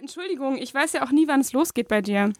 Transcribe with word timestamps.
Entschuldigung, 0.00 0.56
ich 0.56 0.72
weiß 0.74 0.92
ja 0.94 1.04
auch 1.04 1.10
nie, 1.10 1.28
wann 1.28 1.40
es 1.40 1.52
losgeht 1.52 1.88
bei 1.88 2.00
dir. 2.02 2.32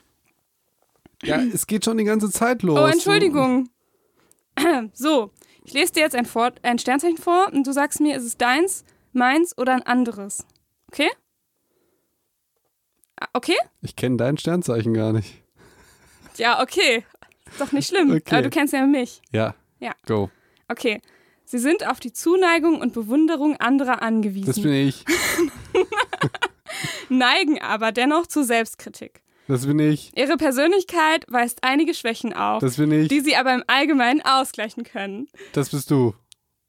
Ja, 1.22 1.38
es 1.40 1.66
geht 1.66 1.84
schon 1.84 1.96
die 1.98 2.04
ganze 2.04 2.30
Zeit 2.30 2.62
los. 2.62 2.78
Oh, 2.78 2.86
Entschuldigung. 2.86 3.68
So, 4.92 5.30
ich 5.64 5.72
lese 5.72 5.94
dir 5.94 6.00
jetzt 6.00 6.14
ein, 6.14 6.26
vor 6.26 6.52
ein 6.62 6.78
Sternzeichen 6.78 7.18
vor 7.18 7.52
und 7.52 7.66
du 7.66 7.72
sagst 7.72 8.00
mir, 8.00 8.16
ist 8.16 8.22
es 8.24 8.36
deins, 8.36 8.84
meins 9.12 9.56
oder 9.58 9.72
ein 9.74 9.82
anderes. 9.82 10.46
Okay? 10.88 11.10
Ah, 13.20 13.26
Okay? 13.32 13.56
Ich 13.82 13.96
kenne 13.96 14.16
dein 14.16 14.38
Sternzeichen 14.38 14.94
gar 14.94 15.12
nicht. 15.12 15.42
Ja, 16.36 16.62
okay. 16.62 17.04
Ist 17.50 17.60
doch 17.60 17.72
nicht 17.72 17.88
schlimm. 17.88 18.10
Okay. 18.12 18.22
Aber 18.34 18.42
du 18.42 18.50
kennst 18.50 18.72
ja 18.74 18.86
mich. 18.86 19.22
Ja. 19.32 19.54
Ja. 19.80 19.92
Go. 20.06 20.30
Okay. 20.68 21.00
Sie 21.44 21.58
sind 21.58 21.86
auf 21.86 22.00
die 22.00 22.12
Zuneigung 22.12 22.80
und 22.80 22.92
Bewunderung 22.92 23.56
anderer 23.56 24.02
angewiesen, 24.02 24.46
Das 24.46 24.60
bin 24.60 24.72
ich. 24.72 25.04
neigen 27.08 27.60
aber 27.60 27.92
dennoch 27.92 28.26
zu 28.26 28.44
Selbstkritik. 28.44 29.22
Das 29.46 29.66
bin 29.66 29.78
ich. 29.78 30.10
Ihre 30.16 30.36
Persönlichkeit 30.38 31.26
weist 31.28 31.58
einige 31.62 31.92
Schwächen 31.92 32.32
auf, 32.32 32.60
Das 32.60 32.76
bin 32.76 32.90
ich. 32.92 33.08
die 33.08 33.20
sie 33.20 33.36
aber 33.36 33.54
im 33.54 33.62
Allgemeinen 33.66 34.22
ausgleichen 34.22 34.84
können. 34.84 35.28
Das 35.52 35.70
bist 35.70 35.90
du. 35.90 36.14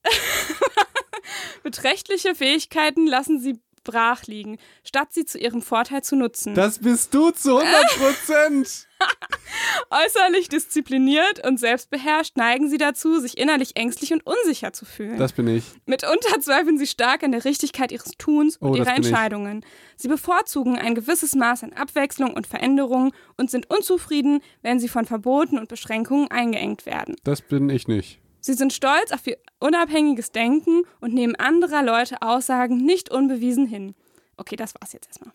Beträchtliche 1.64 2.36
Fähigkeiten 2.36 3.08
lassen 3.08 3.40
sie 3.40 3.60
brach 3.86 4.24
liegen, 4.26 4.58
statt 4.84 5.14
sie 5.14 5.24
zu 5.24 5.38
ihrem 5.38 5.62
Vorteil 5.62 6.04
zu 6.04 6.18
nutzen. 6.18 6.54
Das 6.54 6.80
bist 6.80 7.14
du 7.14 7.32
zu 7.32 7.58
100 7.58 7.86
Prozent. 7.98 8.88
Äußerlich 9.90 10.50
diszipliniert 10.50 11.46
und 11.46 11.60
selbstbeherrscht 11.60 12.38
neigen 12.38 12.70
sie 12.70 12.78
dazu, 12.78 13.20
sich 13.20 13.38
innerlich 13.38 13.76
ängstlich 13.76 14.14
und 14.14 14.26
unsicher 14.26 14.74
zu 14.74 14.86
fühlen. 14.86 15.18
Das 15.18 15.34
bin 15.34 15.48
ich. 15.48 15.64
Mitunter 15.86 16.40
zweifeln 16.42 16.78
sie 16.78 16.88
stark 16.88 17.24
an 17.24 17.32
der 17.32 17.46
Richtigkeit 17.46 17.92
ihres 17.92 18.12
Tuns 18.18 18.58
und 18.58 18.72
Oh, 18.72 18.76
ihrer 18.76 18.92
ich. 18.92 18.98
Entscheidungen. 19.06 19.66
Sie 19.96 20.08
bevorzugen 20.08 20.78
ein 20.78 20.96
gewisses 20.96 21.36
Maß 21.36 21.64
an 21.64 21.74
Abwechslung 21.74 22.34
und 22.34 22.48
Veränderung 22.48 23.12
und 23.38 23.52
sind 23.52 23.70
unzufrieden, 23.70 24.42
wenn 24.62 24.80
sie 24.80 24.88
von 24.90 25.06
Verboten 25.06 25.58
und 25.60 25.68
Beschränkungen 25.70 26.30
eingeengt 26.32 26.86
werden. 26.86 27.16
Das 27.24 27.42
bin 27.42 27.70
ich 27.70 27.88
nicht. 27.88 28.20
Sie 28.46 28.54
sind 28.54 28.74
stolz 28.74 29.12
auf 29.12 29.26
ihr 29.26 29.40
unabhängiges 29.60 30.32
Denken 30.32 30.84
und 31.02 31.16
nehmen 31.16 31.36
anderer 31.36 31.82
Leute 31.82 32.22
Aussagen 32.22 32.78
nicht 32.78 33.10
unbewiesen 33.10 33.66
hin. 33.66 33.96
Okay, 34.38 34.56
das 34.56 34.76
war's 34.76 34.94
jetzt 34.94 35.08
erstmal. 35.08 35.34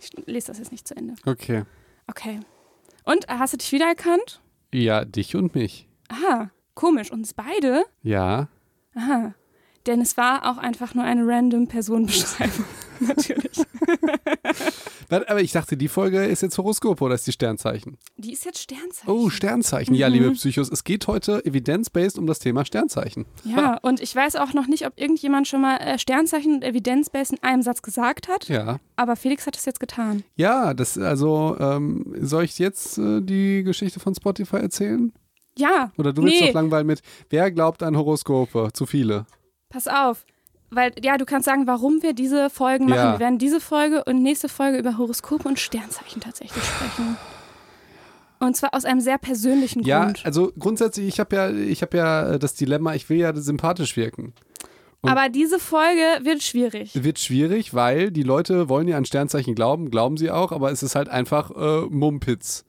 Ich 0.00 0.10
lese 0.26 0.48
das 0.48 0.58
jetzt 0.58 0.72
nicht 0.72 0.88
zu 0.88 0.96
Ende. 0.96 1.14
Okay. 1.24 1.62
Okay. 2.08 2.40
Und 3.04 3.28
hast 3.28 3.52
du 3.52 3.58
dich 3.58 3.70
wiedererkannt? 3.70 4.40
Ja, 4.74 5.04
dich 5.04 5.36
und 5.36 5.54
mich. 5.54 5.86
Aha, 6.08 6.50
komisch. 6.74 7.12
Uns 7.12 7.32
beide? 7.32 7.84
Ja. 8.02 8.48
Aha. 8.96 9.34
Denn 9.86 10.00
es 10.00 10.16
war 10.16 10.50
auch 10.50 10.58
einfach 10.58 10.96
nur 10.96 11.04
eine 11.04 11.24
random 11.24 11.68
Personenbeschreibung. 11.68 12.64
Natürlich. 12.98 13.56
Aber 15.10 15.40
ich 15.40 15.52
dachte, 15.52 15.76
die 15.76 15.88
Folge 15.88 16.24
ist 16.24 16.42
jetzt 16.42 16.58
Horoskop 16.58 17.00
oder 17.00 17.14
ist 17.14 17.26
die 17.26 17.32
Sternzeichen? 17.32 17.96
Die 18.16 18.32
ist 18.32 18.44
jetzt 18.44 18.60
Sternzeichen. 18.60 19.10
Oh, 19.10 19.30
Sternzeichen. 19.30 19.94
Ja, 19.94 20.08
liebe 20.08 20.30
Psychos, 20.32 20.70
es 20.70 20.84
geht 20.84 21.06
heute 21.06 21.44
evidenzbased 21.44 22.18
um 22.18 22.26
das 22.26 22.38
Thema 22.38 22.64
Sternzeichen. 22.64 23.26
Ja, 23.44 23.78
und 23.82 24.00
ich 24.00 24.14
weiß 24.14 24.36
auch 24.36 24.52
noch 24.52 24.66
nicht, 24.66 24.86
ob 24.86 24.98
irgendjemand 24.98 25.48
schon 25.48 25.62
mal 25.62 25.76
äh, 25.78 25.98
Sternzeichen 25.98 26.56
und 26.56 26.64
Evidenzbase 26.64 27.36
in 27.36 27.42
einem 27.42 27.62
Satz 27.62 27.82
gesagt 27.82 28.28
hat. 28.28 28.48
Ja. 28.48 28.80
Aber 28.96 29.16
Felix 29.16 29.46
hat 29.46 29.56
es 29.56 29.64
jetzt 29.64 29.80
getan. 29.80 30.24
Ja, 30.36 30.74
das, 30.74 30.98
also, 30.98 31.56
ähm, 31.58 32.14
soll 32.20 32.44
ich 32.44 32.58
jetzt 32.58 32.98
äh, 32.98 33.22
die 33.22 33.62
Geschichte 33.62 34.00
von 34.00 34.14
Spotify 34.14 34.56
erzählen? 34.56 35.12
Ja. 35.56 35.92
Oder 35.96 36.12
du 36.12 36.22
willst 36.22 36.40
nee, 36.40 36.46
doch 36.48 36.54
langweilen 36.54 36.86
mit, 36.86 37.02
wer 37.30 37.50
glaubt 37.50 37.82
an 37.82 37.96
Horoskope? 37.96 38.70
Zu 38.72 38.86
viele. 38.86 39.26
pass 39.70 39.88
auf. 39.88 40.24
Weil, 40.70 40.92
ja, 41.02 41.16
du 41.16 41.24
kannst 41.24 41.46
sagen, 41.46 41.66
warum 41.66 42.02
wir 42.02 42.12
diese 42.12 42.50
Folgen 42.50 42.86
machen. 42.86 42.98
Ja. 42.98 43.12
Wir 43.14 43.20
werden 43.20 43.38
diese 43.38 43.60
Folge 43.60 44.04
und 44.04 44.22
nächste 44.22 44.48
Folge 44.48 44.78
über 44.78 44.98
Horoskope 44.98 45.48
und 45.48 45.58
Sternzeichen 45.58 46.20
tatsächlich 46.20 46.62
sprechen. 46.62 47.16
Und 48.40 48.56
zwar 48.56 48.74
aus 48.74 48.84
einem 48.84 49.00
sehr 49.00 49.18
persönlichen 49.18 49.82
Ja, 49.82 50.04
Grund. 50.04 50.24
also 50.24 50.52
grundsätzlich, 50.58 51.08
ich 51.08 51.18
habe 51.18 51.34
ja, 51.34 51.50
ich 51.50 51.82
habe 51.82 51.96
ja 51.96 52.30
äh, 52.34 52.38
das 52.38 52.54
Dilemma, 52.54 52.94
ich 52.94 53.08
will 53.08 53.18
ja 53.18 53.34
sympathisch 53.34 53.96
wirken. 53.96 54.32
und- 55.00 55.10
Aber 55.10 55.28
diese 55.28 55.58
Folge 55.58 56.02
wird 56.22 56.42
schwierig. 56.42 56.90
Wird 57.02 57.18
schwierig, 57.18 57.74
weil 57.74 58.10
die 58.12 58.22
Leute 58.22 58.68
wollen 58.68 58.86
ja 58.86 58.96
an 58.96 59.04
Sternzeichen 59.06 59.54
glauben, 59.54 59.90
glauben 59.90 60.16
sie 60.18 60.30
auch, 60.30 60.52
aber 60.52 60.70
es 60.70 60.82
ist 60.84 60.94
halt 60.94 61.08
einfach 61.08 61.50
äh, 61.50 61.86
Mumpitz. 61.88 62.64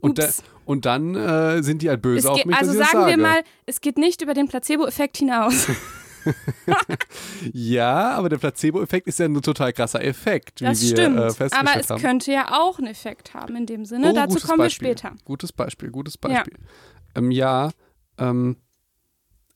Und, 0.00 0.18
da, 0.18 0.28
und 0.66 0.84
dann 0.84 1.14
äh, 1.14 1.62
sind 1.62 1.80
die 1.80 1.88
halt 1.88 2.02
böse 2.02 2.18
Es 2.18 2.26
auf 2.26 2.44
mich, 2.44 2.54
also 2.56 2.72
sagen 2.72 3.06
wir 3.06 3.16
mal, 3.16 3.42
es 3.64 3.80
geht 3.80 3.96
nicht 3.96 4.20
über 4.20 4.34
den 4.34 4.48
Placebo-Effekt 4.48 5.16
hinaus. 5.16 5.68
Ja, 7.52 8.10
aber 8.12 8.28
der 8.28 8.38
Placebo-Effekt 8.38 9.06
ist 9.06 9.18
ja 9.18 9.26
ein 9.26 9.40
total 9.42 9.72
krasser 9.72 10.02
Effekt, 10.04 10.60
wie 10.60 10.64
Das 10.64 10.80
wir 10.82 10.88
stimmt. 10.90 11.16
äh, 11.18 11.30
festgestellt 11.30 11.68
Aber 11.68 11.80
es 11.80 11.90
haben. 11.90 12.00
könnte 12.00 12.32
ja 12.32 12.48
auch 12.60 12.78
einen 12.78 12.88
Effekt 12.88 13.34
haben 13.34 13.56
in 13.56 13.66
dem 13.66 13.84
Sinne. 13.84 14.10
Oh, 14.10 14.14
Dazu 14.14 14.38
kommen 14.46 14.58
Beispiel. 14.58 14.88
wir 14.88 14.96
später. 14.98 15.14
Gutes 15.24 15.52
Beispiel, 15.52 15.90
gutes 15.90 16.18
Beispiel. 16.18 16.54
Ja, 16.58 17.18
ähm, 17.20 17.30
ja 17.30 17.70
ähm, 18.18 18.56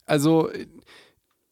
also 0.07 0.51
äh, 0.51 0.67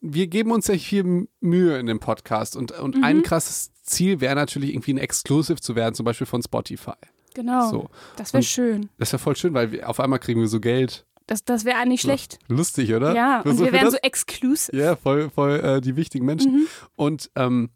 wir 0.00 0.26
geben 0.28 0.52
uns 0.52 0.66
ja 0.68 0.76
viel 0.78 1.26
Mühe 1.40 1.78
in 1.78 1.86
dem 1.86 1.98
Podcast 2.00 2.56
und, 2.56 2.72
und 2.72 2.96
Mhm. 2.96 3.04
ein 3.04 3.22
krasses 3.22 3.72
Ziel 3.82 4.20
wäre 4.20 4.34
natürlich 4.36 4.70
irgendwie 4.74 4.94
ein 4.94 4.98
Exclusive 4.98 5.60
zu 5.60 5.74
werden, 5.74 5.94
zum 5.94 6.04
Beispiel 6.04 6.26
von 6.26 6.42
Spotify. 6.42 6.92
Genau. 7.34 7.70
So. 7.70 7.90
Das 8.16 8.32
wäre 8.32 8.42
schön. 8.42 8.90
Das 8.98 9.12
wäre 9.12 9.18
voll 9.20 9.36
schön, 9.36 9.54
weil 9.54 9.72
wir, 9.72 9.88
auf 9.88 10.00
einmal 10.00 10.18
kriegen 10.18 10.40
wir 10.40 10.48
so 10.48 10.60
Geld. 10.60 11.04
Das, 11.28 11.44
das 11.44 11.64
wäre 11.66 11.86
nicht 11.86 12.00
schlecht. 12.00 12.38
Lustig, 12.48 12.92
oder? 12.94 13.14
Ja, 13.14 13.42
und 13.42 13.58
so- 13.58 13.64
wir 13.64 13.72
wären 13.72 13.90
so 13.90 13.98
exclusive. 13.98 14.74
Ja, 14.76 14.96
voll, 14.96 15.28
voll 15.30 15.60
äh, 15.60 15.80
die 15.82 15.94
wichtigen 15.94 16.24
Menschen. 16.24 16.52
Mhm. 16.52 16.66
Und 16.96 17.30
ähm, 17.36 17.68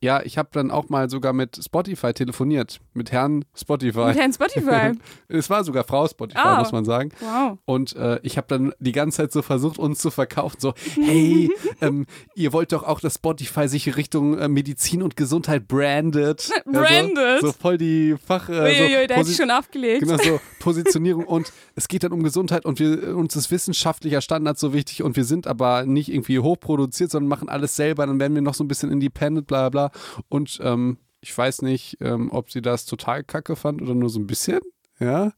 ja, 0.00 0.22
ich 0.22 0.38
habe 0.38 0.48
dann 0.52 0.70
auch 0.70 0.88
mal 0.90 1.10
sogar 1.10 1.32
mit 1.32 1.58
Spotify 1.62 2.12
telefoniert, 2.12 2.78
mit 2.94 3.10
Herrn 3.10 3.44
Spotify. 3.56 4.06
Mit 4.06 4.16
Herrn 4.18 4.32
Spotify. 4.32 4.92
es 5.28 5.50
war 5.50 5.64
sogar 5.64 5.82
Frau 5.84 6.06
Spotify, 6.06 6.38
Ah. 6.40 6.58
muss 6.60 6.70
man 6.70 6.84
sagen. 6.84 7.10
Wow. 7.20 7.58
Und 7.64 7.96
äh, 7.96 8.20
ich 8.22 8.36
habe 8.36 8.46
dann 8.48 8.72
die 8.78 8.92
ganze 8.92 9.16
Zeit 9.18 9.32
so 9.32 9.42
versucht, 9.42 9.78
uns 9.78 9.98
zu 9.98 10.10
verkaufen, 10.12 10.56
so, 10.60 10.74
hey, 11.02 11.50
ähm, 11.80 12.06
ihr 12.36 12.52
wollt 12.52 12.70
doch 12.72 12.84
auch, 12.84 13.00
dass 13.00 13.14
Spotify 13.16 13.66
sich 13.66 13.96
Richtung 13.96 14.38
äh, 14.38 14.46
Medizin 14.48 15.02
und 15.02 15.16
Gesundheit 15.16 15.66
brandet. 15.66 16.50
Brandet? 16.64 17.18
Ja, 17.18 17.40
so, 17.40 17.46
so 17.48 17.52
voll 17.52 17.76
die 17.78 18.14
Fach... 18.24 18.48
Äh, 18.48 18.52
so 18.52 18.60
Uiuiui, 18.60 18.88
der 18.88 19.00
hätte 19.00 19.14
Posi- 19.14 19.30
ich 19.32 19.36
schon 19.36 19.50
aufgelegt. 19.50 20.00
Genau 20.02 20.16
so, 20.18 20.40
Positionierung 20.60 21.24
und 21.24 21.52
es 21.74 21.88
geht 21.88 22.04
dann 22.04 22.12
um 22.12 22.22
Gesundheit 22.22 22.64
und 22.64 22.78
wir, 22.78 23.16
uns 23.16 23.34
ist 23.34 23.50
wissenschaftlicher 23.50 24.20
Standard 24.20 24.58
so 24.58 24.72
wichtig 24.72 25.02
und 25.02 25.16
wir 25.16 25.24
sind 25.24 25.46
aber 25.46 25.84
nicht 25.86 26.08
irgendwie 26.12 26.38
hochproduziert, 26.38 27.10
sondern 27.10 27.28
machen 27.28 27.48
alles 27.48 27.74
selber, 27.74 28.06
dann 28.06 28.20
werden 28.20 28.34
wir 28.34 28.42
noch 28.42 28.54
so 28.54 28.62
ein 28.64 28.68
bisschen 28.68 28.90
independent, 28.92 29.46
bla 29.46 29.68
bla 29.70 29.87
bla. 29.90 30.22
Und 30.28 30.58
ähm, 30.62 30.98
ich 31.20 31.36
weiß 31.36 31.62
nicht, 31.62 31.96
ähm, 32.00 32.30
ob 32.32 32.50
sie 32.50 32.62
das 32.62 32.84
total 32.86 33.24
kacke 33.24 33.56
fand 33.56 33.82
oder 33.82 33.94
nur 33.94 34.08
so 34.10 34.18
ein 34.20 34.26
bisschen. 34.26 34.60
Ja, 35.00 35.30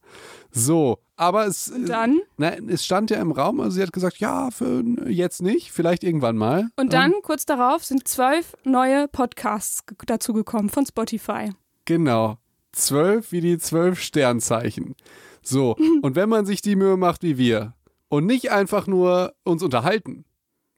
so, 0.49 0.97
aber 1.17 1.45
es, 1.45 1.69
Und 1.69 1.87
dann? 1.87 2.19
na, 2.37 2.55
es 2.67 2.83
stand 2.83 3.11
ja 3.11 3.21
im 3.21 3.31
Raum, 3.31 3.59
also 3.59 3.75
sie 3.75 3.83
hat 3.83 3.93
gesagt, 3.93 4.17
ja, 4.17 4.49
für 4.49 4.83
jetzt 5.07 5.43
nicht, 5.43 5.71
vielleicht 5.71 6.03
irgendwann 6.03 6.35
mal. 6.35 6.69
Und 6.77 6.93
dann, 6.93 7.13
kurz 7.21 7.45
darauf, 7.45 7.83
sind 7.83 8.07
zwölf 8.07 8.55
neue 8.63 9.07
Podcasts 9.07 9.85
ge- 9.85 9.95
dazugekommen 10.07 10.69
von 10.69 10.83
Spotify. 10.87 11.51
Genau. 11.85 12.37
Zwölf 12.71 13.31
wie 13.31 13.41
die 13.41 13.59
zwölf 13.59 13.99
Sternzeichen. 14.01 14.95
So, 15.43 15.75
und 16.01 16.15
wenn 16.15 16.29
man 16.29 16.47
sich 16.47 16.63
die 16.63 16.75
Mühe 16.75 16.97
macht 16.97 17.21
wie 17.21 17.37
wir 17.37 17.75
und 18.09 18.25
nicht 18.25 18.51
einfach 18.51 18.87
nur 18.87 19.33
uns 19.43 19.61
unterhalten, 19.61 20.25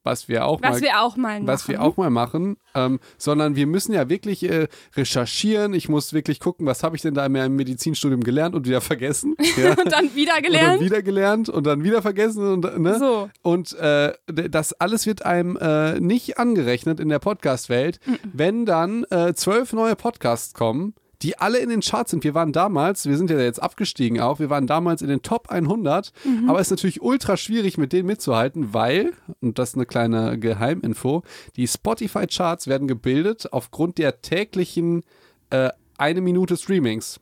was 0.03 0.27
wir 0.27 0.45
auch 0.45 0.61
Was 0.61 0.71
mal 0.75 0.81
wir 0.81 1.01
auch 1.01 1.15
mal 1.17 1.39
machen. 1.39 1.47
was 1.47 1.67
wir 1.67 1.81
auch 1.81 1.97
mal 1.97 2.09
machen, 2.09 2.57
ähm, 2.75 2.99
sondern 3.17 3.55
wir 3.55 3.67
müssen 3.67 3.93
ja 3.93 4.09
wirklich 4.09 4.43
äh, 4.49 4.67
recherchieren. 4.95 5.73
Ich 5.73 5.89
muss 5.89 6.13
wirklich 6.13 6.39
gucken, 6.39 6.65
was 6.65 6.83
habe 6.83 6.95
ich 6.95 7.01
denn 7.01 7.13
da 7.13 7.25
in 7.25 7.31
meinem 7.31 7.55
Medizinstudium 7.55 8.21
gelernt 8.21 8.55
und 8.55 8.67
wieder 8.67 8.81
vergessen. 8.81 9.35
Ja. 9.57 9.71
Und 9.71 9.91
dann 9.91 10.15
wieder 10.15 10.33
Und 10.37 10.43
dann 10.43 10.43
gelernt. 10.43 10.81
wieder 10.81 11.01
gelernt 11.03 11.49
und 11.49 11.65
dann 11.67 11.83
wieder 11.83 12.01
vergessen 12.01 12.43
und 12.63 12.79
ne? 12.81 12.97
So. 12.97 13.29
Und 13.43 13.73
äh, 13.73 14.13
das 14.25 14.73
alles 14.73 15.05
wird 15.05 15.25
einem 15.25 15.57
äh, 15.57 15.99
nicht 15.99 16.39
angerechnet 16.39 16.99
in 16.99 17.09
der 17.09 17.19
Podcast-Welt, 17.19 17.99
wenn 18.33 18.65
dann 18.65 19.03
äh, 19.11 19.33
zwölf 19.35 19.73
neue 19.73 19.95
Podcasts 19.95 20.53
kommen, 20.53 20.95
die 21.23 21.37
alle 21.39 21.57
in 21.59 21.69
den 21.69 21.79
Charts 21.81 22.11
sind. 22.11 22.23
Wir 22.23 22.33
waren 22.33 22.51
damals, 22.51 23.05
wir 23.07 23.17
sind 23.17 23.29
ja 23.29 23.39
jetzt 23.39 23.61
abgestiegen 23.63 24.19
auch, 24.19 24.39
wir 24.39 24.49
waren 24.49 24.67
damals 24.67 25.01
in 25.01 25.07
den 25.07 25.21
Top 25.21 25.49
100, 25.49 26.11
aber 26.47 26.59
es 26.59 26.67
ist 26.67 26.71
natürlich 26.71 27.01
ultra 27.01 27.37
schwierig, 27.37 27.77
mit 27.77 27.93
denen 27.93 28.05
mitzuhalten, 28.07 28.73
weil, 28.73 29.13
und 29.41 29.57
das 29.57 29.69
ist 29.69 29.75
eine 29.75 29.85
kleine 29.85 30.37
Geheiminfo, 30.37 31.23
die 31.55 31.67
Spotify-Charts 31.67 32.67
werden 32.67 32.87
gebildet 32.87 33.51
aufgrund 33.51 33.97
der 33.97 34.21
täglichen 34.21 35.03
äh, 35.49 35.69
eine 35.97 36.21
Minute 36.21 36.57
Streamings. 36.57 37.19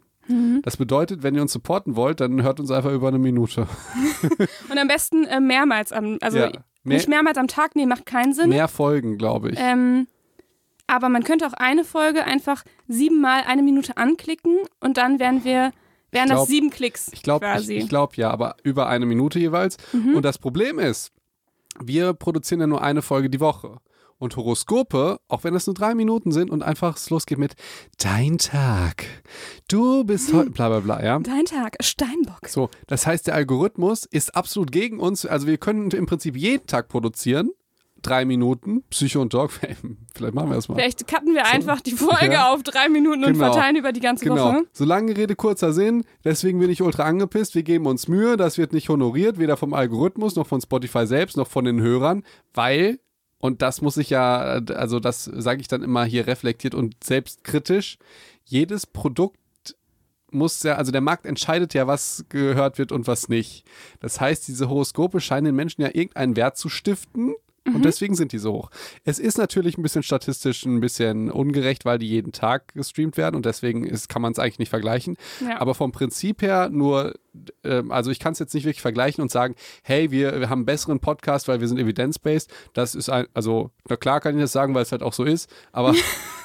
Das 0.62 0.78
bedeutet, 0.78 1.24
wenn 1.24 1.36
ihr 1.36 1.42
uns 1.42 1.52
supporten 1.52 1.98
wollt, 1.98 2.22
dann 2.22 2.42
hört 2.42 2.60
uns 2.62 2.72
einfach 2.72 2.92
über 2.94 3.10
eine 3.10 3.20
Minute. 3.20 3.68
Und 4.70 4.78
am 4.78 4.88
besten 4.88 5.26
äh, 5.26 5.42
mehrmals 5.42 5.92
am, 5.92 6.18
also 6.22 6.38
Ja. 6.38 6.52
Mehr- 6.84 6.98
nicht 6.98 7.10
mehrmals 7.10 7.38
am 7.38 7.48
Tag, 7.48 7.76
nee, 7.76 7.86
macht 7.86 8.06
keinen 8.06 8.34
Sinn. 8.34 8.50
Mehr 8.50 8.68
Folgen, 8.70 9.18
glaube 9.18 9.50
ich. 9.52 9.60
Ähm, 9.60 10.08
aber 10.92 11.08
man 11.10 11.24
könnte 11.24 11.48
auch 11.48 11.54
eine 11.54 11.86
Folge 11.86 12.26
einfach 12.26 12.64
siebenmal 12.88 13.44
eine 13.48 13.64
Minute 13.64 13.96
anklicken 13.96 14.58
und 14.82 14.98
dann 14.98 15.20
wären 15.20 15.46
wir, 15.46 15.72
wären 16.12 16.28
glaub- 16.28 16.40
das 16.40 16.48
sieben 16.48 16.70
Klicks 16.70 17.10
Ich 17.14 17.24
glaube, 17.24 17.46
ich, 17.46 17.52
quasi. 17.52 17.74
Mhm. 17.76 17.80
ich 17.80 17.90
glaub, 17.90 18.18
ja, 18.18 18.30
aber 18.30 18.58
über 18.64 18.88
eine 18.88 19.06
Minute 19.06 19.40
jeweils. 19.40 19.78
Und 19.94 20.24
das 20.24 20.38
Problem 20.38 20.80
ist, 20.80 21.12
wir 21.80 22.14
produzieren 22.14 22.60
ja 22.60 22.68
nur 22.68 22.82
eine 22.82 23.02
Folge 23.02 23.30
die 23.30 23.40
Woche. 23.40 23.78
Und 24.18 24.36
Horoskope, 24.36 25.20
auch 25.30 25.44
wenn 25.44 25.56
das 25.56 25.66
nur 25.66 25.74
drei 25.74 25.96
Minuten 25.96 26.32
sind 26.32 26.52
und 26.52 26.62
einfach 26.62 26.96
es 26.96 27.10
losgeht 27.10 27.40
mit 27.40 27.56
Dein 27.98 28.38
Tag. 28.38 29.06
Du 29.68 30.04
bist 30.04 30.32
heute, 30.32 30.52
bla 30.52 30.70
bla 30.70 30.80
bla, 30.82 31.04
ja. 31.04 31.18
Dein 31.18 31.46
Tag, 31.46 31.78
Steinbock. 31.82 32.48
So, 32.48 32.70
das 32.86 33.08
heißt, 33.08 33.26
der 33.26 33.34
Algorithmus 33.34 34.06
ist 34.06 34.36
absolut 34.36 34.72
gegen 34.72 35.00
uns. 35.00 35.26
Also 35.26 35.48
wir 35.48 35.58
können 35.58 35.90
im 35.90 36.06
Prinzip 36.06 36.38
jeden 36.38 36.68
Tag 36.68 36.88
produzieren. 36.88 37.50
Drei 38.02 38.26
Minuten, 38.26 38.84
Psycho 38.90 39.22
und 39.22 39.34
Dog. 39.34 39.52
Vielleicht 40.16 40.34
machen 40.34 40.50
wir 40.50 40.56
das 40.56 40.68
mal. 40.68 40.76
Vielleicht 40.76 41.08
cutten 41.08 41.34
wir 41.36 41.46
einfach 41.46 41.82
die 41.82 41.92
Folge 41.92 42.34
Ja. 42.34 42.52
auf 42.54 42.64
drei 42.64 42.90
Minuten 42.90 43.24
und 43.24 43.34
Genau. 43.34 43.52
verteilen 43.52 43.76
über 43.76 43.92
die 43.92 44.00
ganze 44.00 44.26
Genau. 44.26 44.54
Woche. 44.54 44.64
So 44.74 44.86
lange 44.86 45.16
Rede, 45.16 45.36
kurzer 45.36 45.72
Sinn. 45.74 46.04
Deswegen 46.24 46.60
bin 46.60 46.70
ich 46.72 46.82
ultra 46.82 47.04
angepisst. 47.04 47.54
Wir 47.54 47.64
geben 47.64 47.86
uns 47.86 48.08
Mühe. 48.08 48.38
Das 48.38 48.58
wird 48.58 48.74
nicht 48.74 48.90
honoriert, 48.90 49.38
weder 49.38 49.56
vom 49.56 49.74
Algorithmus 49.74 50.36
noch 50.36 50.48
von 50.48 50.62
Spotify 50.62 51.06
selbst 51.06 51.38
noch 51.38 51.48
von 51.48 51.66
den 51.66 51.80
Hörern, 51.82 52.24
weil, 52.54 53.00
und 53.38 53.62
das 53.62 53.82
muss 53.82 53.98
ich 53.98 54.10
ja, 54.10 54.40
also 54.40 55.00
das 55.00 55.26
sage 55.26 55.62
ich 55.62 55.68
dann 55.68 55.84
immer 55.84 56.04
hier 56.06 56.26
reflektiert 56.28 56.74
und 56.76 57.04
selbstkritisch, 57.04 57.98
jedes 58.46 58.88
Produkt 58.88 59.38
muss 60.32 60.64
ja, 60.64 60.76
also 60.76 60.92
der 60.92 61.02
Markt 61.02 61.26
entscheidet 61.26 61.74
ja, 61.74 61.88
was 61.88 62.26
gehört 62.30 62.78
wird 62.78 62.92
und 62.94 63.06
was 63.06 63.28
nicht. 63.28 63.66
Das 64.00 64.22
heißt, 64.22 64.48
diese 64.48 64.70
Horoskope 64.70 65.20
scheinen 65.20 65.46
den 65.46 65.56
Menschen 65.56 65.82
ja 65.82 65.90
irgendeinen 65.90 66.36
Wert 66.38 66.58
zu 66.58 66.70
stiften. 66.70 67.34
Und 67.66 67.86
deswegen 67.86 68.16
sind 68.16 68.32
die 68.32 68.40
so 68.40 68.54
hoch. 68.54 68.72
Es 69.04 69.20
ist 69.20 69.38
natürlich 69.38 69.78
ein 69.78 69.84
bisschen 69.84 70.02
statistisch 70.02 70.66
ein 70.66 70.80
bisschen 70.80 71.30
ungerecht, 71.30 71.86
weil 71.86 72.00
die 72.00 72.08
jeden 72.08 72.32
Tag 72.32 72.74
gestreamt 72.74 73.18
werden 73.18 73.36
und 73.36 73.46
deswegen 73.46 73.86
ist, 73.86 74.10
kann 74.10 74.22
man 74.22 74.32
es 74.32 74.40
eigentlich 74.40 74.58
nicht 74.58 74.70
vergleichen. 74.70 75.16
Ja. 75.48 75.62
Aber 75.62 75.76
vom 75.76 75.92
Prinzip 75.92 76.42
her 76.42 76.70
nur, 76.70 77.14
ähm, 77.64 77.92
also 77.92 78.10
ich 78.10 78.20
kann 78.20 78.34
es 78.34 78.40
jetzt 78.40 78.56
nicht 78.56 78.64
wirklich 78.66 78.82
vergleichen 78.82 79.22
und 79.22 79.30
sagen, 79.30 79.54
hey, 79.84 80.10
wir, 80.10 80.40
wir 80.40 80.50
haben 80.50 80.60
einen 80.60 80.66
besseren 80.66 81.00
Podcast, 81.00 81.48
weil 81.48 81.62
wir 81.62 81.68
sind 81.68 81.78
evidence-based. 81.78 82.52
Das 82.74 82.96
ist 82.96 83.10
ein, 83.10 83.28
also, 83.36 83.70
na 83.88 83.96
klar 83.96 84.22
kann 84.22 84.36
ich 84.36 84.42
das 84.42 84.52
sagen, 84.52 84.74
weil 84.74 84.84
es 84.84 84.92
halt 84.92 85.04
auch 85.04 85.14
so 85.14 85.24
ist, 85.24 85.48
aber, 85.72 85.94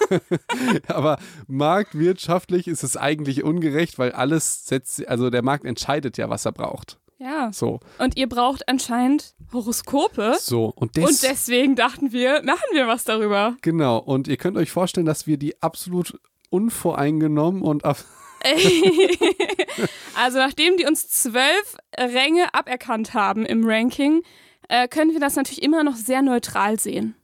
aber 0.89 1.19
marktwirtschaftlich 1.47 2.69
ist 2.69 2.85
es 2.85 2.99
eigentlich 2.99 3.43
ungerecht, 3.43 3.99
weil 3.99 4.13
alles 4.13 4.67
setzt, 4.67 5.09
also 5.09 5.31
der 5.31 5.43
Markt 5.43 5.65
entscheidet 5.65 6.19
ja, 6.19 6.29
was 6.29 6.45
er 6.45 6.53
braucht. 6.53 6.99
Ja. 7.19 7.51
So, 7.53 7.81
Und 7.99 8.17
ihr 8.17 8.29
braucht 8.29 8.69
anscheinend 8.69 9.35
Horoskope. 9.53 10.37
so. 10.41 10.67
Und, 10.77 10.97
des, 10.97 11.05
Und 11.05 11.23
deswegen 11.23 11.75
dachten 11.77 12.13
wir, 12.13 12.43
machen 12.43 12.65
wir 12.73 12.87
was 12.87 13.05
darüber. 13.05 13.57
Genau, 13.63 13.99
und 13.99 14.29
ihr 14.29 14.37
könnt 14.37 14.57
euch 14.59 14.71
vorstellen, 14.71 15.07
dass 15.07 15.27
wir 15.27 15.37
die 15.39 15.61
absolut 15.63 16.19
unvoreingenommen 16.51 17.63
und 17.63 17.85
ab 17.85 17.99
Also 20.15 20.39
nachdem 20.39 20.77
die 20.77 20.85
uns 20.87 21.09
zwölf 21.09 21.77
Ränge 21.99 22.53
aberkannt 22.55 23.15
haben 23.15 23.45
im 23.45 23.65
Ranking, 23.67 24.23
äh, 24.69 24.89
können 24.89 25.13
wir 25.13 25.21
das 25.21 25.37
natürlich 25.37 25.63
immer 25.63 25.85
noch 25.85 25.97
sehr 25.97 26.23
neutral 26.23 26.79
sehen. 26.79 27.15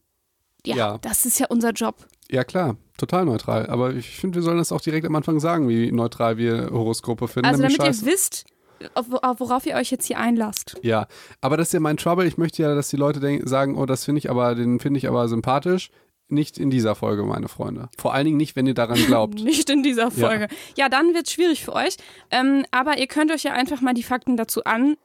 Ja, 0.67 0.77
Ja. 0.77 0.99
das 0.99 1.25
ist 1.27 1.39
ja 1.41 1.47
unser 1.49 1.71
Job. 1.71 2.07
Ja, 2.31 2.45
klar, 2.45 2.77
total 2.99 3.25
neutral. 3.25 3.67
Aber 3.67 3.95
ich 3.95 4.11
finde, 4.17 4.37
wir 4.37 4.43
sollen 4.43 4.59
das 4.59 4.73
auch 4.73 4.81
direkt 4.81 5.07
am 5.07 5.15
Anfang 5.17 5.39
sagen, 5.41 5.69
wie 5.69 5.91
neutral 5.93 6.37
wir 6.39 6.71
Horoskope 6.71 7.29
finden. 7.29 7.47
Also 7.49 7.63
damit 7.63 7.79
ihr 7.79 8.07
wisst, 8.07 8.45
auf, 8.95 9.07
auf 9.23 9.41
worauf 9.41 9.67
ihr 9.67 9.75
euch 9.75 9.91
jetzt 9.91 10.07
hier 10.07 10.19
einlasst. 10.19 10.77
Ja, 10.83 11.07
aber 11.41 11.57
das 11.57 11.69
ist 11.69 11.73
ja 11.75 11.81
mein 11.81 11.97
Trouble. 11.97 12.27
Ich 12.27 12.37
möchte 12.39 12.63
ja, 12.63 12.75
dass 12.75 12.89
die 12.89 12.97
Leute 12.97 13.21
denk- 13.21 13.49
sagen, 13.49 13.77
oh, 13.77 13.87
das 13.87 14.05
finde 14.05 14.19
ich 14.21 14.31
aber, 14.31 14.55
den 14.55 14.81
finde 14.81 14.99
ich 14.99 15.09
aber 15.09 15.29
sympathisch. 15.29 15.91
Nicht 16.29 16.57
in 16.57 16.71
dieser 16.71 16.95
Folge, 16.95 17.25
meine 17.25 17.49
Freunde. 17.49 17.91
Vor 17.99 18.15
allen 18.15 18.25
Dingen 18.25 18.37
nicht, 18.39 18.57
wenn 18.57 18.67
ihr 18.67 18.73
daran 18.75 18.97
glaubt. 19.07 19.35
Nicht 19.35 19.69
in 19.69 19.83
dieser 19.83 20.11
Folge. 20.11 20.49
Ja, 20.77 20.89
dann 20.89 21.13
wird 21.15 21.27
es 21.27 21.33
schwierig 21.35 21.63
für 21.65 21.75
euch. 21.75 21.97
Ähm, 22.31 22.65
aber 22.71 22.99
ihr 22.99 23.07
könnt 23.07 23.31
euch 23.31 23.43
ja 23.43 23.53
einfach 23.53 23.81
mal 23.83 23.93
die 23.93 24.03
Fakten 24.03 24.37
dazu 24.39 24.63
anhören 24.65 24.97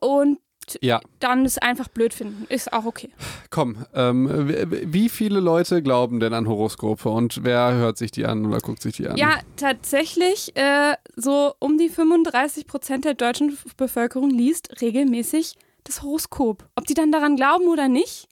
und 0.00 0.38
ja, 0.80 1.00
dann 1.20 1.44
es 1.44 1.58
einfach 1.58 1.88
blöd 1.88 2.14
finden. 2.14 2.46
Ist 2.48 2.72
auch 2.72 2.84
okay. 2.84 3.10
komm. 3.50 3.84
Ähm, 3.94 4.48
wie 4.68 5.08
viele 5.08 5.40
Leute 5.40 5.82
glauben 5.82 6.20
denn 6.20 6.34
an 6.34 6.48
Horoskope 6.48 7.08
und 7.08 7.44
wer 7.44 7.74
hört 7.74 7.98
sich 7.98 8.10
die 8.10 8.26
an 8.26 8.46
oder 8.46 8.58
guckt 8.58 8.82
sich 8.82 8.96
die 8.96 9.08
an? 9.08 9.16
Ja, 9.16 9.38
tatsächlich, 9.56 10.56
äh, 10.56 10.94
so 11.14 11.54
um 11.58 11.78
die 11.78 11.88
35 11.88 12.66
Prozent 12.66 13.04
der 13.04 13.14
deutschen 13.14 13.56
Bevölkerung 13.76 14.30
liest 14.30 14.80
regelmäßig 14.80 15.56
das 15.84 16.02
Horoskop. 16.02 16.68
Ob 16.74 16.86
die 16.86 16.94
dann 16.94 17.12
daran 17.12 17.36
glauben 17.36 17.68
oder 17.68 17.88
nicht, 17.88 18.28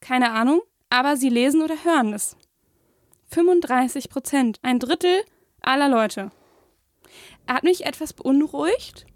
keine 0.00 0.32
Ahnung, 0.32 0.62
aber 0.90 1.16
sie 1.16 1.28
lesen 1.28 1.62
oder 1.62 1.84
hören 1.84 2.12
es. 2.12 2.36
35 3.30 4.10
Prozent, 4.10 4.58
ein 4.62 4.78
Drittel 4.78 5.22
aller 5.60 5.88
Leute. 5.88 6.30
Hat 7.48 7.64
mich 7.64 7.86
etwas 7.86 8.12
beunruhigt. 8.12 9.06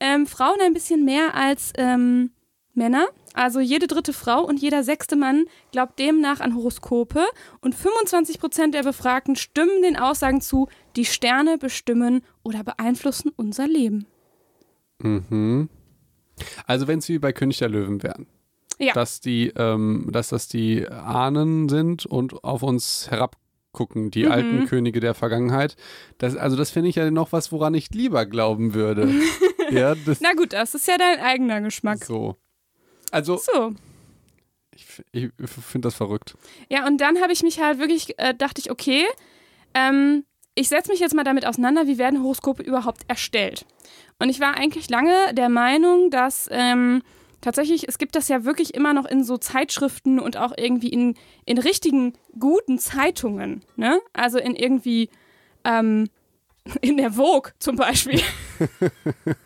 Ähm, 0.00 0.26
Frauen 0.26 0.60
ein 0.62 0.72
bisschen 0.74 1.04
mehr 1.04 1.34
als 1.34 1.72
ähm, 1.78 2.30
Männer. 2.74 3.06
Also 3.32 3.60
jede 3.60 3.86
dritte 3.86 4.12
Frau 4.12 4.42
und 4.42 4.60
jeder 4.60 4.82
sechste 4.82 5.14
Mann 5.16 5.44
glaubt 5.72 5.98
demnach 5.98 6.40
an 6.40 6.54
Horoskope 6.54 7.22
und 7.60 7.74
25 7.74 8.38
Prozent 8.40 8.74
der 8.74 8.82
Befragten 8.82 9.36
stimmen 9.36 9.82
den 9.82 9.96
Aussagen 9.96 10.40
zu, 10.40 10.68
die 10.96 11.04
Sterne 11.04 11.58
bestimmen 11.58 12.22
oder 12.42 12.64
beeinflussen 12.64 13.32
unser 13.36 13.66
Leben. 13.66 14.06
Mhm. 15.00 15.68
Also 16.66 16.86
wenn 16.86 16.98
es 17.00 17.08
wie 17.08 17.18
bei 17.18 17.32
König 17.32 17.58
der 17.58 17.68
Löwen 17.68 18.02
wären. 18.02 18.26
Ja. 18.78 18.92
Dass 18.92 19.20
die, 19.20 19.52
ähm, 19.56 20.08
dass 20.12 20.28
das 20.28 20.48
die 20.48 20.86
Ahnen 20.88 21.68
sind 21.68 22.04
und 22.06 22.44
auf 22.44 22.62
uns 22.62 23.10
herabgucken, 23.10 24.10
die 24.10 24.24
Mhm. 24.24 24.32
alten 24.32 24.66
Könige 24.66 25.00
der 25.00 25.14
Vergangenheit. 25.14 25.76
Das, 26.18 26.36
also 26.36 26.56
das 26.56 26.70
finde 26.70 26.90
ich 26.90 26.96
ja 26.96 27.10
noch 27.10 27.32
was, 27.32 27.52
woran 27.52 27.74
ich 27.74 27.90
lieber 27.90 28.26
glauben 28.26 28.74
würde. 28.74 29.08
ja, 29.70 29.94
Na 30.20 30.32
gut, 30.34 30.52
das 30.52 30.74
ist 30.74 30.86
ja 30.88 30.98
dein 30.98 31.20
eigener 31.20 31.60
Geschmack. 31.60 32.04
so. 32.04 32.36
Also 33.10 33.36
So. 33.36 33.72
ich, 34.72 34.84
ich 35.12 35.30
finde 35.48 35.86
das 35.86 35.94
verrückt. 35.94 36.36
Ja, 36.68 36.86
und 36.86 37.00
dann 37.00 37.20
habe 37.20 37.32
ich 37.32 37.42
mich 37.42 37.60
halt 37.60 37.78
wirklich, 37.78 38.18
äh, 38.18 38.34
dachte 38.34 38.60
ich, 38.60 38.70
okay, 38.70 39.04
ähm, 39.74 40.24
ich 40.54 40.68
setze 40.68 40.90
mich 40.90 41.00
jetzt 41.00 41.14
mal 41.14 41.24
damit 41.24 41.46
auseinander, 41.46 41.86
wie 41.86 41.98
werden 41.98 42.22
Horoskope 42.22 42.62
überhaupt 42.62 43.02
erstellt. 43.08 43.66
Und 44.18 44.30
ich 44.30 44.40
war 44.40 44.56
eigentlich 44.56 44.88
lange 44.88 45.34
der 45.34 45.50
Meinung, 45.50 46.10
dass 46.10 46.48
ähm, 46.50 47.02
tatsächlich, 47.42 47.86
es 47.88 47.98
gibt 47.98 48.16
das 48.16 48.28
ja 48.28 48.44
wirklich 48.44 48.74
immer 48.74 48.94
noch 48.94 49.04
in 49.04 49.22
so 49.22 49.36
Zeitschriften 49.36 50.18
und 50.18 50.38
auch 50.38 50.52
irgendwie 50.56 50.88
in, 50.88 51.14
in 51.44 51.58
richtigen, 51.58 52.14
guten 52.38 52.78
Zeitungen. 52.78 53.62
Ne? 53.76 54.00
Also 54.14 54.38
in 54.38 54.56
irgendwie, 54.56 55.10
ähm, 55.64 56.08
in 56.80 56.96
der 56.96 57.12
Vogue 57.12 57.52
zum 57.58 57.76
Beispiel. 57.76 58.20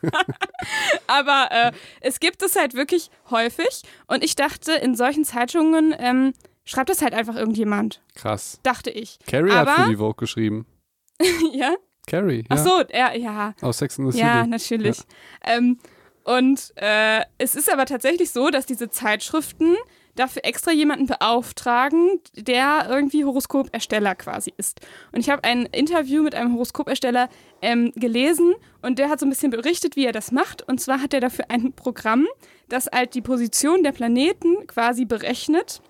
Aber 1.06 1.48
äh, 1.50 1.72
es 2.00 2.20
gibt 2.20 2.42
es 2.42 2.56
halt 2.56 2.74
wirklich 2.74 3.10
häufig. 3.30 3.82
Und 4.06 4.24
ich 4.24 4.36
dachte, 4.36 4.72
in 4.72 4.94
solchen 4.94 5.24
Zeitungen 5.24 5.94
ähm, 5.98 6.32
schreibt 6.64 6.90
das 6.90 7.02
halt 7.02 7.14
einfach 7.14 7.36
irgendjemand. 7.36 8.02
Krass. 8.14 8.60
Dachte 8.62 8.90
ich. 8.90 9.18
Carrie 9.26 9.50
hat 9.52 9.68
Aber- 9.68 9.84
für 9.84 9.90
die 9.90 9.96
Vogue 9.96 10.14
geschrieben. 10.16 10.66
ja? 11.52 11.74
Carrie, 12.06 12.44
Ach 12.48 12.56
ja. 12.56 12.62
so, 12.64 12.82
ja, 12.92 13.12
ja. 13.14 13.54
Aus 13.60 13.78
Sex 13.78 13.98
and 13.98 14.08
the 14.10 14.18
City. 14.18 14.26
Ja, 14.26 14.46
natürlich. 14.46 14.98
Ähm, 15.44 15.78
und 16.24 16.72
äh, 16.76 17.20
es 17.38 17.54
ist 17.54 17.70
aber 17.72 17.86
tatsächlich 17.86 18.30
so, 18.30 18.50
dass 18.50 18.66
diese 18.66 18.90
Zeitschriften 18.90 19.76
dafür 20.20 20.44
extra 20.44 20.72
jemanden 20.72 21.06
beauftragen, 21.06 22.20
der 22.34 22.86
irgendwie 22.88 23.24
Horoskopersteller 23.24 24.14
quasi 24.14 24.52
ist. 24.56 24.80
Und 25.12 25.20
ich 25.20 25.30
habe 25.30 25.44
ein 25.44 25.66
Interview 25.66 26.22
mit 26.22 26.34
einem 26.34 26.54
Horoskopersteller 26.54 27.28
ähm, 27.62 27.92
gelesen 27.96 28.54
und 28.82 28.98
der 28.98 29.08
hat 29.08 29.20
so 29.20 29.26
ein 29.26 29.30
bisschen 29.30 29.50
berichtet, 29.50 29.96
wie 29.96 30.04
er 30.04 30.12
das 30.12 30.30
macht. 30.30 30.66
Und 30.68 30.80
zwar 30.80 31.00
hat 31.00 31.14
er 31.14 31.20
dafür 31.20 31.46
ein 31.48 31.72
Programm, 31.72 32.26
das 32.68 32.86
halt 32.86 33.14
die 33.14 33.22
Position 33.22 33.82
der 33.82 33.92
Planeten 33.92 34.66
quasi 34.66 35.04
berechnet 35.04 35.80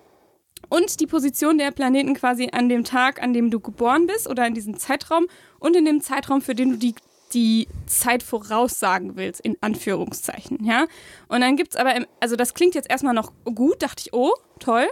und 0.69 0.99
die 0.99 1.07
Position 1.07 1.57
der 1.57 1.71
Planeten 1.71 2.13
quasi 2.13 2.49
an 2.51 2.69
dem 2.69 2.83
Tag, 2.83 3.21
an 3.21 3.33
dem 3.33 3.51
du 3.51 3.59
geboren 3.59 4.07
bist 4.07 4.27
oder 4.27 4.47
in 4.47 4.53
diesem 4.53 4.77
Zeitraum 4.77 5.27
und 5.59 5.75
in 5.75 5.85
dem 5.85 6.01
Zeitraum, 6.01 6.41
für 6.41 6.55
den 6.55 6.71
du 6.71 6.77
die, 6.77 6.95
die 7.33 7.67
Zeit 7.85 8.23
voraussagen 8.23 9.15
willst, 9.15 9.41
in 9.41 9.57
Anführungszeichen, 9.61 10.63
ja. 10.63 10.87
Und 11.27 11.41
dann 11.41 11.55
gibt's 11.55 11.75
aber, 11.75 11.95
im, 11.95 12.05
also 12.19 12.35
das 12.35 12.53
klingt 12.53 12.75
jetzt 12.75 12.89
erstmal 12.89 13.13
noch 13.13 13.31
gut, 13.43 13.81
dachte 13.81 14.03
ich, 14.05 14.13
oh, 14.13 14.33
toll. 14.59 14.87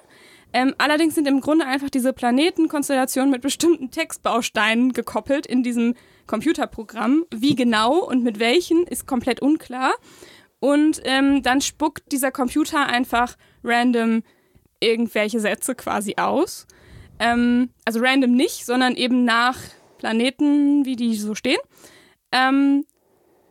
Ähm, 0.51 0.73
allerdings 0.79 1.15
sind 1.15 1.27
im 1.27 1.41
Grunde 1.41 1.65
einfach 1.65 1.89
diese 1.89 2.11
Planetenkonstellationen 2.11 3.29
mit 3.29 3.41
bestimmten 3.41 3.91
Textbausteinen 3.91 4.93
gekoppelt 4.93 5.45
in 5.45 5.61
diesem 5.61 5.93
Computerprogramm. 6.25 7.25
Wie 7.33 7.55
genau 7.55 7.99
und 7.99 8.23
mit 8.23 8.39
welchen 8.39 8.87
ist 8.87 9.05
komplett 9.05 9.41
unklar. 9.41 9.93
Und 10.59 11.01
ähm, 11.05 11.43
dann 11.43 11.61
spuckt 11.61 12.11
dieser 12.11 12.31
Computer 12.31 12.87
einfach 12.87 13.37
random 13.63 14.23
irgendwelche 14.79 15.39
Sätze 15.39 15.75
quasi 15.75 16.15
aus. 16.17 16.65
Ähm, 17.19 17.69
also 17.85 17.99
random 17.99 18.31
nicht, 18.31 18.65
sondern 18.65 18.95
eben 18.95 19.25
nach 19.25 19.57
Planeten, 19.99 20.85
wie 20.85 20.95
die 20.95 21.15
so 21.15 21.35
stehen. 21.35 21.59
Ähm, 22.31 22.85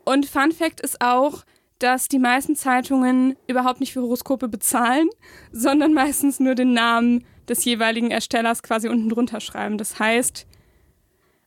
und 0.05 0.27
Fun 0.27 0.53
Fact 0.53 0.81
ist 0.81 1.01
auch, 1.01 1.45
dass 1.79 2.09
die 2.09 2.19
meisten 2.19 2.57
Zeitungen 2.57 3.37
überhaupt 3.47 3.81
nicht 3.81 3.93
für 3.93 4.03
Horoskope 4.03 4.49
bezahlen, 4.49 5.09
sondern 5.53 5.93
meistens 5.93 6.41
nur 6.41 6.55
den 6.55 6.73
Namen 6.73 7.25
des 7.49 7.65
jeweiligen 7.65 8.11
Erstellers 8.11 8.63
quasi 8.63 8.89
unten 8.89 9.09
drunter 9.09 9.41
schreiben. 9.41 9.79
Das 9.79 9.99
heißt, 9.99 10.47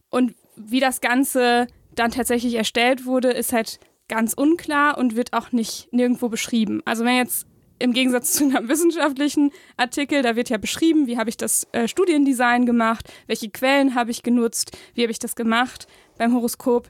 und 0.10 0.36
wie 0.56 0.80
das 0.80 1.02
Ganze 1.02 1.68
dann 1.96 2.12
tatsächlich 2.12 2.56
erstellt 2.56 3.06
wurde, 3.06 3.32
ist 3.32 3.54
halt 3.54 3.80
ganz 4.08 4.34
unklar 4.34 4.98
und 4.98 5.16
wird 5.16 5.34
auch 5.34 5.52
nicht 5.52 5.92
nirgendwo 5.92 6.30
beschrieben. 6.30 6.82
Also 6.86 7.06
wenn 7.06 7.16
jetzt 7.16 7.48
im 7.80 7.94
Gegensatz 7.94 8.34
zu 8.34 8.44
einem 8.44 8.68
wissenschaftlichen 8.70 9.52
Artikel, 9.78 10.22
da 10.22 10.36
wird 10.36 10.50
ja 10.50 10.58
beschrieben, 10.58 11.08
wie 11.08 11.18
habe 11.18 11.30
ich 11.30 11.38
das 11.38 11.68
äh, 11.72 11.88
Studiendesign 11.88 12.66
gemacht, 12.66 13.12
welche 13.28 13.50
Quellen 13.50 13.96
habe 13.96 14.12
ich 14.12 14.24
genutzt, 14.24 14.78
wie 14.94 15.04
habe 15.04 15.12
ich 15.12 15.20
das 15.20 15.36
gemacht. 15.36 15.88
Beim 16.18 16.34
Horoskop 16.34 16.90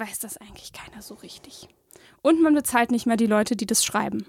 weiß 0.00 0.18
das 0.20 0.36
eigentlich 0.38 0.72
keiner 0.72 1.02
so 1.02 1.14
richtig. 1.14 1.68
Und 2.22 2.42
man 2.42 2.54
bezahlt 2.54 2.90
nicht 2.90 3.06
mehr 3.06 3.16
die 3.16 3.26
Leute, 3.26 3.56
die 3.56 3.66
das 3.66 3.84
schreiben. 3.84 4.26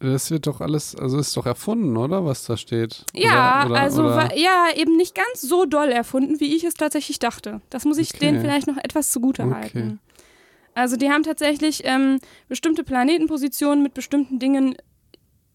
Das 0.00 0.30
wird 0.30 0.46
doch 0.46 0.60
alles, 0.60 0.94
also 0.94 1.18
ist 1.18 1.36
doch 1.36 1.44
erfunden, 1.46 1.96
oder? 1.96 2.24
Was 2.24 2.44
da 2.44 2.56
steht. 2.56 3.04
Ja, 3.16 3.64
oder, 3.64 3.70
oder, 3.72 3.80
also 3.80 4.04
oder? 4.04 4.16
wa- 4.16 4.34
ja, 4.36 4.66
eben 4.76 4.96
nicht 4.96 5.14
ganz 5.16 5.40
so 5.40 5.64
doll 5.64 5.88
erfunden, 5.88 6.38
wie 6.38 6.54
ich 6.54 6.62
es 6.62 6.74
tatsächlich 6.74 7.18
dachte. 7.18 7.60
Das 7.70 7.84
muss 7.84 7.98
ich 7.98 8.10
Okay. 8.10 8.20
denen 8.26 8.40
vielleicht 8.40 8.68
noch 8.68 8.76
etwas 8.76 9.10
zugute 9.10 9.42
Okay. 9.42 9.54
halten. 9.54 10.00
Also 10.74 10.96
die 10.96 11.10
haben 11.10 11.24
tatsächlich 11.24 11.82
ähm, 11.84 12.20
bestimmte 12.48 12.84
Planetenpositionen 12.84 13.82
mit 13.82 13.94
bestimmten 13.94 14.38
Dingen, 14.38 14.76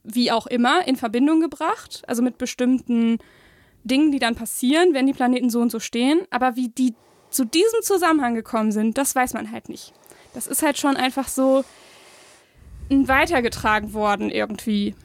wie 0.03 0.29
auch 0.33 0.47
immer, 0.47 0.85
in 0.85 0.97
Verbindung 0.97 1.39
gebracht. 1.39 2.01
Also 2.07 2.21
mit 2.21 2.37
bestimmten 2.37 3.19
Dingen, 3.85 4.11
die 4.11 4.19
dann 4.19 4.35
passieren, 4.35 4.93
wenn 4.93 5.07
die 5.07 5.13
Planeten 5.13 5.49
so 5.49 5.61
und 5.61 5.71
so 5.71 5.79
stehen. 5.79 6.23
Aber 6.31 6.57
wie 6.57 6.67
die 6.67 6.95
zu 7.33 7.45
diesem 7.45 7.81
Zusammenhang 7.81 8.35
gekommen 8.35 8.71
sind, 8.71 8.97
das 8.97 9.15
weiß 9.15 9.33
man 9.33 9.51
halt 9.51 9.69
nicht. 9.69 9.93
Das 10.33 10.47
ist 10.47 10.61
halt 10.63 10.77
schon 10.77 10.95
einfach 10.95 11.27
so 11.27 11.63
weitergetragen 12.89 13.93
worden 13.93 14.29
irgendwie. 14.29 14.95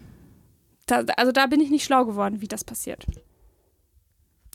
Da, 0.86 1.02
also 1.16 1.32
da 1.32 1.46
bin 1.46 1.60
ich 1.60 1.70
nicht 1.70 1.84
schlau 1.84 2.04
geworden, 2.04 2.40
wie 2.40 2.48
das 2.48 2.64
passiert. 2.64 3.06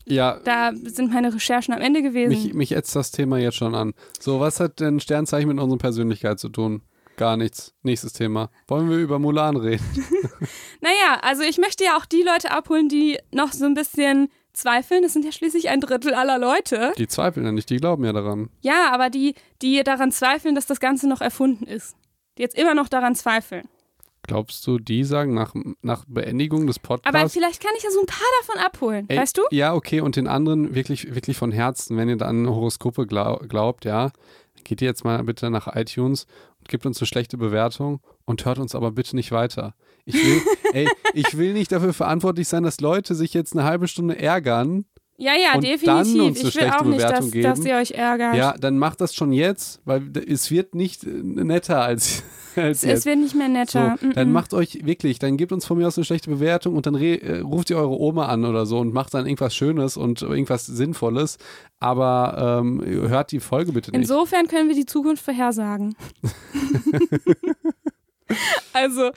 Ja, 0.06 0.39
Da 0.44 0.72
sind 0.74 1.13
meine 1.13 1.34
Recherchen 1.34 1.74
am 1.74 1.80
Ende 1.82 2.01
gewesen. 2.01 2.30
mich, 2.30 2.53
mich 2.53 2.72
ätzt 2.74 2.96
das 2.96 3.12
Thema 3.12 3.38
jetzt 3.38 3.56
schon 3.56 3.74
an. 3.74 3.94
So, 4.20 4.39
was 4.39 4.60
hat 4.60 4.80
denn 4.80 5.00
Sternzeichen 5.00 5.48
mit 5.48 5.60
unserer 5.60 5.77
Persönlichkeit 5.77 6.39
zu 6.39 6.50
tun? 6.50 6.82
Gar 7.15 7.38
nichts. 7.38 7.74
Nächstes 7.84 8.12
Thema. 8.12 8.50
Wollen 8.68 8.89
wir 8.89 8.98
über 8.98 9.20
Mulan 9.20 9.56
reden? 9.56 9.84
Naja, 10.82 11.20
also 11.22 11.44
ich 11.44 11.58
möchte 11.58 11.86
ja 11.86 11.96
auch 11.96 12.03
die 12.06 12.24
Leute 12.24 12.51
abholen, 12.51 12.89
die 12.89 13.18
noch 13.32 13.53
so 13.53 13.63
ein 13.63 13.74
bisschen 13.74 14.27
zweifeln. 14.53 15.03
Das 15.03 15.13
sind 15.13 15.25
ja 15.25 15.31
schließlich 15.31 15.69
ein 15.69 15.81
Drittel 15.81 16.13
aller 16.13 16.38
Leute. 16.38 16.93
Die 16.98 17.07
zweifeln 17.07 17.45
ja 17.45 17.51
nicht, 17.51 17.69
die 17.69 17.77
glauben 17.77 18.03
ja 18.05 18.13
daran. 18.13 18.50
Ja, 18.62 18.91
aber 18.91 19.10
die, 19.10 19.36
die 19.62 19.83
daran 19.83 20.12
zweifeln, 20.12 20.55
dass 20.55 20.65
das 20.65 20.79
Ganze 20.79 21.07
noch 21.10 21.22
erfunden 21.22 21.65
ist. 21.65 21.95
Die 22.38 22.41
jetzt 22.41 22.57
immer 22.57 22.74
noch 22.75 22.88
daran 22.88 23.15
zweifeln. 23.15 23.67
Glaubst 24.25 24.65
du, 24.65 24.79
die 24.79 25.03
sagen 25.03 25.33
nach, 25.33 25.53
nach 25.81 26.05
Beendigung 26.07 26.65
des 26.65 26.77
Aber 26.77 26.88
Podcasts? 27.01 27.33
vielleicht 27.33 27.62
kann 27.62 27.74
ich 27.75 27.83
ja 27.83 27.91
so 27.91 28.00
ein 28.00 28.05
paar 28.05 28.19
davon 28.41 28.62
abholen. 28.62 29.05
Ey, 29.10 29.17
weißt 29.17 29.38
du? 29.38 29.41
Ja, 29.51 29.74
okay, 29.74 30.00
und 30.00 30.15
den 30.15 30.27
anderen 30.27 30.74
wirklich, 30.74 31.13
wirklich 31.13 31.36
von 31.36 31.51
Herzen, 31.51 31.98
wenn 31.98 32.07
ihr 32.07 32.15
da 32.15 32.27
an 32.27 32.48
Horoskope 32.48 33.05
glau 33.05 33.41
glaubt, 33.50 33.83
ja, 33.83 34.12
geht 34.63 34.81
ihr 34.81 34.88
jetzt 34.88 35.03
mal 35.03 35.22
bitte 35.25 35.50
nach 35.50 35.67
iTunes 35.75 36.25
gebt 36.67 36.86
uns 36.86 37.00
eine 37.00 37.08
schlechte 37.08 37.38
Bewertung 37.38 38.01
und 38.25 38.46
hört 38.46 38.60
uns 38.60 38.75
aber 38.75 38.91
bitte 38.91 39.15
nicht 39.15 39.32
weiter. 39.32 39.75
Ich 40.05 40.15
will, 40.15 40.41
ey, 40.74 40.88
ich 41.13 41.38
will 41.38 41.53
nicht 41.53 41.72
dafür 41.72 41.93
verantwortlich 41.93 42.48
sein, 42.48 42.63
dass 42.63 42.79
Leute 42.82 43.15
sich 43.15 43.34
jetzt 43.34 43.53
eine 43.53 43.63
halbe 43.63 43.88
Stunde 43.88 44.20
ärgern. 44.20 44.86
Ja, 45.17 45.34
ja, 45.36 45.53
Und 45.55 45.63
definitiv. 45.63 45.86
dann 45.86 46.22
uns 46.22 46.39
eine 46.39 46.50
ich 46.50 46.55
will 46.55 46.70
auch 46.70 46.84
nicht, 46.84 46.98
Bewertung 46.98 47.25
dass, 47.25 47.32
geben. 47.32 47.43
dass 47.43 47.65
ihr 47.65 47.75
euch 47.75 47.91
ärgert. 47.91 48.36
Ja, 48.36 48.55
dann 48.58 48.77
macht 48.79 49.00
das 49.00 49.13
schon 49.13 49.32
jetzt, 49.32 49.82
weil 49.86 50.12
es 50.27 50.50
wird 50.50 50.75
nicht 50.75 51.03
äh, 51.03 51.10
netter 51.10 51.82
als, 51.82 52.24
als 52.55 52.77
es, 52.77 52.83
jetzt. 52.83 53.00
es 53.00 53.05
wird 53.05 53.19
nicht 53.19 53.36
mehr 53.36 53.48
So, 53.48 53.53
netter. 53.53 53.98
Mm, 54.01 54.13
dann 54.13 54.31
macht 54.31 54.53
euch 54.53 54.86
wirklich, 54.86 55.19
dann 55.19 55.38
gebt 55.38 55.51
uns 55.51 55.65
von 55.65 55.77
mir 55.77 55.88
aus 55.88 55.98
eine 55.98 56.05
schlechte 56.05 56.29
Bewertung 56.29 56.75
und 56.75 56.86
dann 56.86 56.95
äh, 56.95 57.39
ruft 57.39 57.69
ihr 57.69 57.77
eure 57.77 58.00
Oma 58.00 58.27
an 58.27 58.45
oder 58.45 58.65
so 58.65 58.79
und 58.79 58.93
macht 58.93 59.13
dann 59.13 59.25
irgendwas 59.25 59.55
Schönes 59.55 59.98
und 59.98 60.22
irgendwas 60.22 60.65
Sinnvolles. 60.65 61.38
Aber 61.79 62.60
ähm, 62.62 62.81
hört 62.86 63.31
die 63.31 63.39
Folge 63.39 63.72
bitte 63.72 63.91
nicht. 63.91 64.01
Insofern 64.01 64.48
können 64.48 64.69
wir 64.69 64.75
die 64.75 64.86
Zukunft 64.86 65.24
vorhersagen. 65.24 65.95
also, 68.74 69.12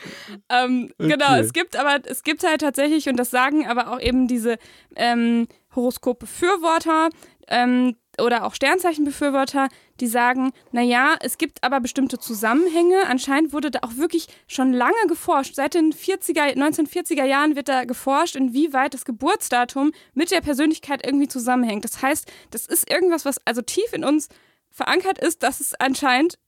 ähm, 0.49 0.91
genau, 0.99 1.27
Okay. 1.33 1.41
es 1.41 1.53
gibt 1.53 1.77
aber, 1.77 1.99
es 2.05 2.23
gibt 2.23 2.47
halt 2.47 2.61
tatsächlich, 2.61 3.09
und 3.09 3.17
das 3.17 3.31
sagen 3.31 3.67
aber 3.67 3.93
auch 3.93 4.01
eben 4.01 4.29
diese 4.29 4.57
ähm, 4.97 5.47
Horoskop-Befürworter 5.75 7.09
ähm, 7.49 7.97
oder 8.21 8.45
auch 8.45 8.55
Sternzeichenbefürworter, 8.55 9.69
die 10.01 10.07
sagen, 10.07 10.53
naja, 10.73 11.17
es 11.21 11.39
gibt 11.39 11.65
aber 11.65 11.81
bestimmte 11.81 12.19
Zusammenhänge. 12.19 13.07
Anscheinend 13.07 13.53
wurde 13.53 13.71
da 13.71 13.81
auch 13.83 13.97
wirklich 13.97 14.29
schon 14.47 14.73
lange 14.73 15.07
geforscht. 15.09 15.55
Seit 15.55 15.75
den 15.75 15.93
40er, 15.93 16.55
1940er 16.55 17.25
Jahren 17.25 17.57
wird 17.57 17.69
da 17.69 17.85
geforscht, 17.85 18.37
inwieweit 18.37 18.95
das 18.95 19.05
Geburtsdatum 19.05 19.93
mit 20.15 20.31
der 20.31 20.41
Persönlichkeit 20.41 21.05
irgendwie 21.05 21.29
zusammenhängt. 21.29 21.85
Das 21.85 22.03
heißt, 22.03 22.31
das 22.51 22.67
ist 22.67 22.91
irgendwas, 22.91 23.25
was 23.25 23.41
also 23.47 23.63
tief 23.63 23.93
in 23.93 24.05
uns 24.05 24.29
verankert 24.71 25.19
ist, 25.19 25.43
dass 25.43 25.61
es 25.61 25.75
anscheinend 25.75 26.39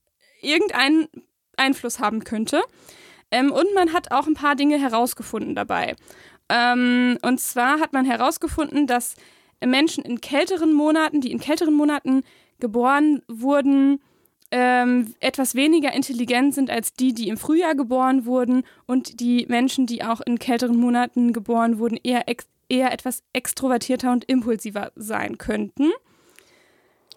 irgendeinen 0.40 1.08
Einfluss 1.56 1.98
haben 1.98 2.24
könnte. 2.24 2.62
Ähm, 3.30 3.52
und 3.52 3.74
man 3.74 3.92
hat 3.92 4.10
auch 4.12 4.26
ein 4.26 4.34
paar 4.34 4.54
Dinge 4.54 4.78
herausgefunden 4.78 5.54
dabei. 5.54 5.96
Ähm, 6.48 7.18
und 7.22 7.40
zwar 7.40 7.80
hat 7.80 7.92
man 7.92 8.04
herausgefunden, 8.04 8.86
dass 8.86 9.16
Menschen 9.64 10.04
in 10.04 10.20
kälteren 10.20 10.72
Monaten, 10.72 11.20
die 11.20 11.32
in 11.32 11.40
kälteren 11.40 11.74
Monaten 11.74 12.22
geboren 12.60 13.22
wurden, 13.28 14.00
ähm, 14.50 15.14
etwas 15.20 15.54
weniger 15.54 15.92
intelligent 15.92 16.54
sind 16.54 16.70
als 16.70 16.94
die, 16.94 17.12
die 17.12 17.28
im 17.28 17.36
Frühjahr 17.36 17.74
geboren 17.74 18.24
wurden 18.24 18.64
und 18.86 19.20
die 19.20 19.46
Menschen, 19.48 19.86
die 19.86 20.02
auch 20.02 20.20
in 20.20 20.38
kälteren 20.38 20.76
Monaten 20.76 21.32
geboren 21.32 21.78
wurden, 21.78 21.98
eher, 22.02 22.24
eher 22.68 22.92
etwas 22.92 23.22
extrovertierter 23.32 24.10
und 24.12 24.24
impulsiver 24.24 24.92
sein 24.96 25.36
könnten. 25.36 25.90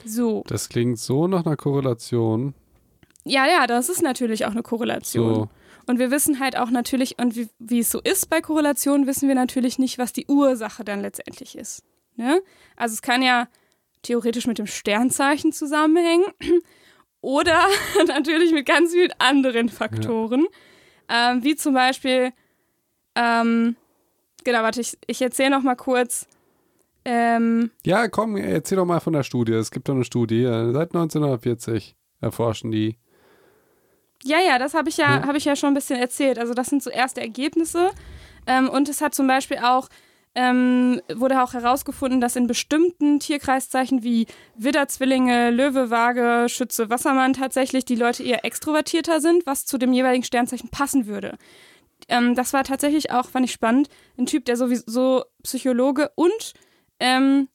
So. 0.04 0.44
Das 0.48 0.68
klingt 0.68 1.00
so 1.00 1.28
nach 1.28 1.46
einer 1.46 1.56
Korrelation. 1.56 2.54
Ja, 3.24 3.46
ja, 3.48 3.68
das 3.68 3.88
ist 3.88 4.02
natürlich 4.02 4.46
auch 4.46 4.52
eine 4.52 4.64
Korrelation. 4.64 5.36
So. 5.36 5.50
Und 5.86 6.00
wir 6.00 6.12
wissen 6.12 6.40
halt 6.40 6.58
auch 6.58 6.70
natürlich, 6.70 7.18
und 7.20 7.36
wie, 7.36 7.48
wie 7.60 7.80
es 7.80 7.92
so 7.92 8.02
ist 8.02 8.30
bei 8.30 8.42
Korrelationen, 8.42 9.08
wissen 9.08 9.28
wir 9.28 9.36
natürlich 9.36 9.80
nicht, 9.80 9.98
was 9.98 10.12
die 10.14 10.26
Ursache 10.28 10.84
dann 10.84 11.02
letztendlich 11.02 11.58
ist. 11.58 11.84
Ne? 12.16 12.42
Also 12.76 12.94
es 12.94 13.02
kann 13.02 13.22
ja 13.22 13.48
theoretisch 14.04 14.48
mit 14.48 14.58
dem 14.58 14.68
Sternzeichen 14.68 15.52
zusammenhängen 15.54 16.26
oder 17.22 17.66
natürlich 18.08 18.52
mit 18.52 18.66
ganz 18.66 18.92
vielen 18.94 19.14
anderen 19.20 19.70
Faktoren, 19.70 20.48
ähm, 21.10 21.44
wie 21.44 21.56
zum 21.56 21.74
Beispiel, 21.74 22.32
ähm, 23.16 23.76
genau, 24.44 24.62
warte, 24.64 24.82
ich, 24.82 24.98
ich 25.08 25.22
erzähle 25.22 25.52
noch 25.52 25.62
mal 25.64 25.76
kurz. 25.76 26.28
Ähm, 27.04 27.72
Ja, 27.86 28.08
komm, 28.08 28.38
erzähl 28.38 28.76
doch 28.78 28.86
mal 28.86 29.00
von 29.00 29.14
der 29.14 29.24
Studie. 29.24 29.54
Es 29.54 29.72
gibt 29.72 29.90
doch 29.90 29.96
eine 29.96 30.04
Studie. 30.06 30.44
Seit 30.44 30.94
1940 30.94 31.96
erforschen 32.22 32.72
die. 32.72 32.98
Ja, 34.24 34.38
ja, 34.40 34.60
das 34.60 34.76
habe 34.76 34.90
ich 34.90 34.98
ja, 34.98 35.18
Ja. 35.18 35.28
habe 35.28 35.38
ich 35.40 35.46
ja 35.46 35.56
schon 35.56 35.70
ein 35.70 35.74
bisschen 35.74 36.00
erzählt. 36.00 36.38
Also 36.38 36.54
das 36.54 36.68
sind 36.68 36.84
so 36.84 36.92
erste 36.92 37.20
Ergebnisse. 37.22 37.90
Ähm, 38.46 38.70
und 38.70 38.88
es 38.88 39.02
hat 39.02 39.16
zum 39.16 39.26
Beispiel 39.28 39.58
auch, 39.58 39.90
ähm, 40.36 41.02
wurde 41.14 41.44
auch 41.44 41.54
herausgefunden, 41.54 42.22
dass 42.22 42.36
in 42.36 42.48
bestimmten 42.48 43.20
Tierkreiszeichen 43.20 44.04
wie 44.04 44.28
Widder, 44.56 44.88
Zwillinge, 44.88 45.50
Löwe, 45.52 45.90
Waage, 45.90 46.48
Schütze, 46.48 46.90
Wassermann 46.90 47.34
tatsächlich 47.34 47.84
die 47.86 47.96
Leute 47.96 48.24
eher 48.24 48.46
extrovertierter 48.46 49.20
sind, 49.20 49.46
was 49.46 49.66
zu 49.66 49.78
dem 49.78 49.92
jeweiligen 49.92 50.24
Sternzeichen 50.24 50.70
passen 50.70 51.06
würde. 51.06 51.38
Ähm, 52.08 52.34
das 52.36 52.54
war 52.54 52.64
tatsächlich 52.64 53.12
auch, 53.12 53.30
fand 53.30 53.46
ich 53.46 53.52
spannend, 53.52 53.90
ein 54.18 54.26
Typ, 54.26 54.46
der 54.46 54.56
sowieso 54.58 55.26
Psychologe 55.44 56.12
und 56.16 56.54
ähm, 57.00 57.48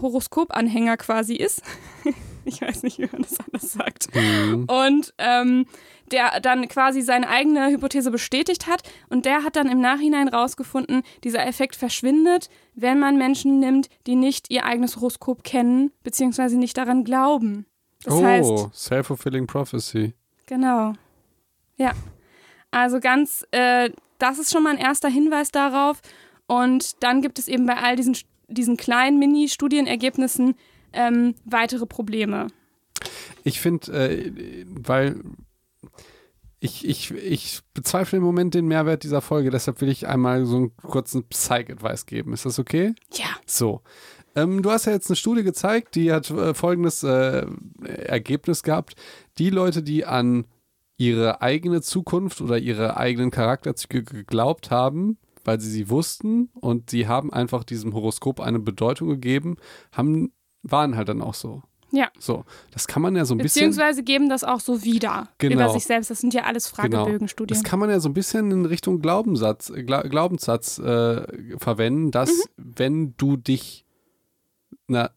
Horoskopanhänger 0.00 0.96
quasi 0.96 1.34
ist. 1.34 1.62
ich 2.44 2.60
weiß 2.60 2.82
nicht, 2.82 2.98
wie 2.98 3.08
man 3.10 3.22
das 3.22 3.38
anders 3.40 3.72
sagt 3.72 4.14
Mhm. 4.14 4.64
und 4.66 5.14
ähm, 5.18 5.66
der 6.08 6.40
dann 6.40 6.68
quasi 6.68 7.02
seine 7.02 7.28
eigene 7.28 7.68
Hypothese 7.68 8.10
bestätigt 8.10 8.66
hat 8.66 8.82
und 9.08 9.24
der 9.24 9.44
hat 9.44 9.56
dann 9.56 9.68
im 9.68 9.80
Nachhinein 9.80 10.28
rausgefunden, 10.28 11.02
dieser 11.24 11.46
Effekt 11.46 11.76
verschwindet, 11.76 12.48
wenn 12.74 12.98
man 12.98 13.18
Menschen 13.18 13.60
nimmt, 13.60 13.88
die 14.06 14.16
nicht 14.16 14.50
ihr 14.50 14.64
eigenes 14.64 14.96
Horoskop 14.96 15.44
kennen, 15.44 15.92
beziehungsweise 16.02 16.58
nicht 16.58 16.76
daran 16.76 17.04
glauben. 17.04 17.66
Das 18.04 18.14
oh, 18.14 18.70
self-fulfilling 18.72 19.46
prophecy. 19.46 20.14
genau. 20.46 20.92
Ja. 21.76 21.92
Also 22.70 23.00
ganz, 23.00 23.46
äh, 23.50 23.90
das 24.18 24.38
ist 24.38 24.52
schon 24.52 24.62
mal 24.62 24.70
ein 24.70 24.78
erster 24.78 25.08
Hinweis 25.08 25.50
darauf. 25.50 26.00
Und 26.46 27.02
dann 27.02 27.22
gibt 27.22 27.38
es 27.38 27.48
eben 27.48 27.66
bei 27.66 27.76
all 27.76 27.96
diesen, 27.96 28.16
diesen 28.48 28.76
kleinen 28.76 29.18
Mini-Studienergebnissen 29.18 30.54
ähm, 30.92 31.34
weitere 31.44 31.86
Probleme. 31.86 32.48
Ich 33.44 33.60
finde, 33.60 33.92
äh, 33.92 34.64
weil 34.66 35.20
ich, 36.60 36.86
ich, 36.86 37.12
ich 37.12 37.60
bezweifle 37.72 38.18
im 38.18 38.24
Moment 38.24 38.54
den 38.54 38.66
Mehrwert 38.66 39.04
dieser 39.04 39.20
Folge, 39.20 39.50
deshalb 39.50 39.80
will 39.80 39.88
ich 39.88 40.06
einmal 40.06 40.44
so 40.44 40.56
einen 40.56 40.76
kurzen 40.76 41.24
Psych-Advice 41.24 42.06
geben. 42.06 42.32
Ist 42.32 42.46
das 42.46 42.58
okay? 42.58 42.94
Ja. 43.12 43.26
So. 43.46 43.82
Ähm, 44.34 44.62
du 44.62 44.70
hast 44.70 44.86
ja 44.86 44.92
jetzt 44.92 45.08
eine 45.08 45.16
Studie 45.16 45.42
gezeigt, 45.42 45.94
die 45.94 46.12
hat 46.12 46.30
äh, 46.30 46.54
folgendes 46.54 47.02
äh, 47.02 47.46
Ergebnis 47.84 48.62
gehabt. 48.62 48.94
Die 49.38 49.50
Leute, 49.50 49.82
die 49.82 50.04
an 50.04 50.46
ihre 50.96 51.42
eigene 51.42 51.80
Zukunft 51.80 52.40
oder 52.40 52.58
ihre 52.58 52.96
eigenen 52.96 53.30
Charakterzüge 53.30 54.02
geglaubt 54.02 54.70
haben, 54.70 55.18
weil 55.44 55.60
sie 55.60 55.70
sie 55.70 55.88
wussten 55.88 56.50
und 56.54 56.90
sie 56.90 57.06
haben 57.06 57.32
einfach 57.32 57.62
diesem 57.62 57.94
Horoskop 57.94 58.40
eine 58.40 58.58
Bedeutung 58.58 59.08
gegeben, 59.08 59.56
haben, 59.92 60.32
waren 60.62 60.96
halt 60.96 61.08
dann 61.08 61.22
auch 61.22 61.34
so. 61.34 61.62
Ja. 61.90 62.10
So, 62.18 62.44
das 62.70 62.86
kann 62.86 63.00
man 63.02 63.16
ja 63.16 63.24
so 63.24 63.34
ein 63.34 63.38
bisschen. 63.38 63.70
Beziehungsweise 63.70 64.02
geben 64.02 64.28
das 64.28 64.44
auch 64.44 64.60
so 64.60 64.84
wieder 64.84 65.28
Genau. 65.38 65.54
über 65.54 65.68
sich 65.70 65.84
selbst. 65.86 66.10
Das 66.10 66.18
sind 66.20 66.34
ja 66.34 66.42
alles 66.44 66.68
Fragebögenstudien. 66.68 67.48
Das 67.56 67.64
kann 67.64 67.78
man 67.78 67.88
ja 67.90 67.98
so 68.00 68.08
ein 68.08 68.14
bisschen 68.14 68.50
in 68.50 68.66
Richtung 68.66 69.00
Glaubenssatz, 69.00 69.72
Gla 69.74 70.02
Glaubenssatz 70.02 70.78
äh, 70.78 71.58
verwenden, 71.58 72.10
dass 72.10 72.30
Mhm. 72.30 72.42
wenn 72.76 73.14
du 73.16 73.36
dich, 73.36 73.86
na, 74.86 75.10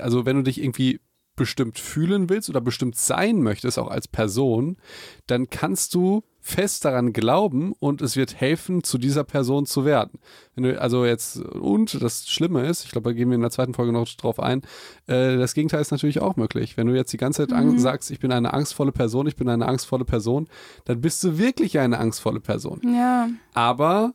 also 0.00 0.24
wenn 0.24 0.36
du 0.36 0.42
dich 0.42 0.62
irgendwie 0.62 1.00
bestimmt 1.34 1.78
fühlen 1.78 2.30
willst 2.30 2.48
oder 2.48 2.60
bestimmt 2.60 2.96
sein 2.96 3.42
möchtest, 3.42 3.78
auch 3.78 3.88
als 3.88 4.08
Person, 4.08 4.78
dann 5.26 5.50
kannst 5.50 5.94
du 5.94 6.22
fest 6.48 6.84
daran 6.84 7.12
glauben 7.12 7.72
und 7.80 8.00
es 8.02 8.14
wird 8.14 8.40
helfen, 8.40 8.84
zu 8.84 8.98
dieser 8.98 9.24
Person 9.24 9.66
zu 9.66 9.84
werden. 9.84 10.20
Wenn 10.54 10.62
du 10.62 10.80
also 10.80 11.04
jetzt, 11.04 11.38
und 11.40 12.00
das 12.00 12.28
Schlimme 12.28 12.64
ist, 12.66 12.84
ich 12.84 12.92
glaube, 12.92 13.10
da 13.10 13.14
gehen 13.16 13.28
wir 13.30 13.34
in 13.34 13.40
der 13.40 13.50
zweiten 13.50 13.74
Folge 13.74 13.90
noch 13.92 14.06
drauf 14.06 14.38
ein, 14.38 14.62
äh, 15.08 15.36
das 15.36 15.54
Gegenteil 15.54 15.80
ist 15.80 15.90
natürlich 15.90 16.20
auch 16.20 16.36
möglich. 16.36 16.76
Wenn 16.76 16.86
du 16.86 16.94
jetzt 16.94 17.12
die 17.12 17.16
ganze 17.16 17.46
Zeit 17.48 17.52
ang- 17.56 17.78
sagst, 17.80 18.12
ich 18.12 18.20
bin 18.20 18.30
eine 18.30 18.54
angstvolle 18.54 18.92
Person, 18.92 19.26
ich 19.26 19.34
bin 19.34 19.48
eine 19.48 19.66
angstvolle 19.66 20.04
Person, 20.04 20.46
dann 20.84 21.00
bist 21.00 21.24
du 21.24 21.36
wirklich 21.36 21.80
eine 21.80 21.98
angstvolle 21.98 22.38
Person. 22.38 22.80
ja. 22.94 23.28
Aber, 23.54 24.14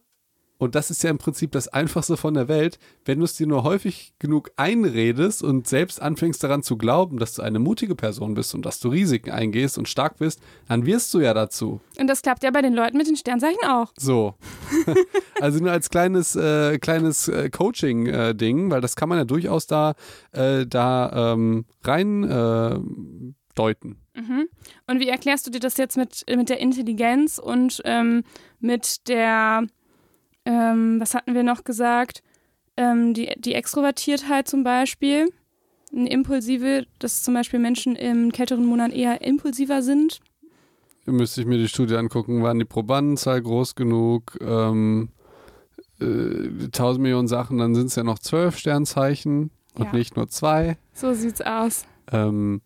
und 0.61 0.75
das 0.75 0.91
ist 0.91 1.01
ja 1.01 1.09
im 1.09 1.17
Prinzip 1.17 1.51
das 1.53 1.69
Einfachste 1.69 2.17
von 2.17 2.35
der 2.35 2.47
Welt, 2.47 2.77
wenn 3.03 3.17
du 3.17 3.25
es 3.25 3.35
dir 3.35 3.47
nur 3.47 3.63
häufig 3.63 4.13
genug 4.19 4.51
einredest 4.57 5.41
und 5.41 5.67
selbst 5.67 5.99
anfängst 5.99 6.43
daran 6.43 6.61
zu 6.61 6.77
glauben, 6.77 7.17
dass 7.17 7.33
du 7.33 7.41
eine 7.41 7.57
mutige 7.57 7.95
Person 7.95 8.35
bist 8.35 8.53
und 8.53 8.63
dass 8.63 8.79
du 8.79 8.89
Risiken 8.89 9.31
eingehst 9.31 9.79
und 9.79 9.89
stark 9.89 10.19
bist, 10.19 10.39
dann 10.67 10.85
wirst 10.85 11.11
du 11.15 11.19
ja 11.19 11.33
dazu. 11.33 11.81
Und 11.99 12.05
das 12.05 12.21
klappt 12.21 12.43
ja 12.43 12.51
bei 12.51 12.61
den 12.61 12.75
Leuten 12.75 12.95
mit 12.95 13.07
den 13.07 13.15
Sternzeichen 13.15 13.65
auch. 13.67 13.91
So. 13.97 14.35
also 15.41 15.63
nur 15.63 15.71
als 15.71 15.89
kleines, 15.89 16.35
äh, 16.35 16.77
kleines 16.77 17.27
äh, 17.27 17.49
Coaching-Ding, 17.49 18.69
weil 18.69 18.81
das 18.81 18.95
kann 18.95 19.09
man 19.09 19.17
ja 19.17 19.25
durchaus 19.25 19.65
da, 19.65 19.95
äh, 20.31 20.67
da 20.67 21.33
ähm, 21.33 21.65
rein 21.83 22.23
äh, 22.23 22.77
deuten. 23.55 23.97
Mhm. 24.13 24.47
Und 24.85 24.99
wie 24.99 25.09
erklärst 25.09 25.47
du 25.47 25.49
dir 25.49 25.59
das 25.59 25.77
jetzt 25.77 25.97
mit, 25.97 26.23
mit 26.29 26.49
der 26.49 26.59
Intelligenz 26.59 27.39
und 27.39 27.81
ähm, 27.83 28.23
mit 28.59 29.07
der, 29.07 29.65
ähm, 30.45 30.99
was 30.99 31.13
hatten 31.13 31.33
wir 31.33 31.43
noch 31.43 31.63
gesagt, 31.63 32.21
ähm, 32.77 33.13
die, 33.13 33.33
die 33.37 33.53
Extrovertiertheit 33.53 34.47
zum 34.47 34.63
Beispiel, 34.63 35.29
eine 35.93 36.09
impulsive, 36.09 36.85
dass 36.99 37.23
zum 37.23 37.33
Beispiel 37.33 37.59
Menschen 37.59 37.95
im 37.95 38.31
kälteren 38.31 38.65
Monaten 38.65 38.93
eher 38.93 39.21
impulsiver 39.21 39.81
sind. 39.81 40.19
Müsste 41.05 41.41
ich 41.41 41.47
mir 41.47 41.57
die 41.57 41.67
Studie 41.67 41.95
angucken, 41.95 42.43
waren 42.43 42.59
die 42.59 42.65
Probandenzahl 42.65 43.41
groß 43.41 43.75
genug? 43.75 44.37
Ähm, 44.41 45.09
äh, 45.99 46.05
1000 46.05 47.01
Millionen 47.01 47.27
Sachen, 47.27 47.57
dann 47.57 47.75
sind 47.75 47.87
es 47.87 47.95
ja 47.95 48.03
noch 48.03 48.19
zwölf 48.19 48.57
Sternzeichen 48.57 49.51
und 49.73 49.85
Ja. 49.85 49.93
nicht 49.93 50.15
nur 50.15 50.27
zwei. 50.29 50.77
So 50.93 51.13
sieht's 51.13 51.41
aus. 51.41 51.85
Ähm, 52.11 52.61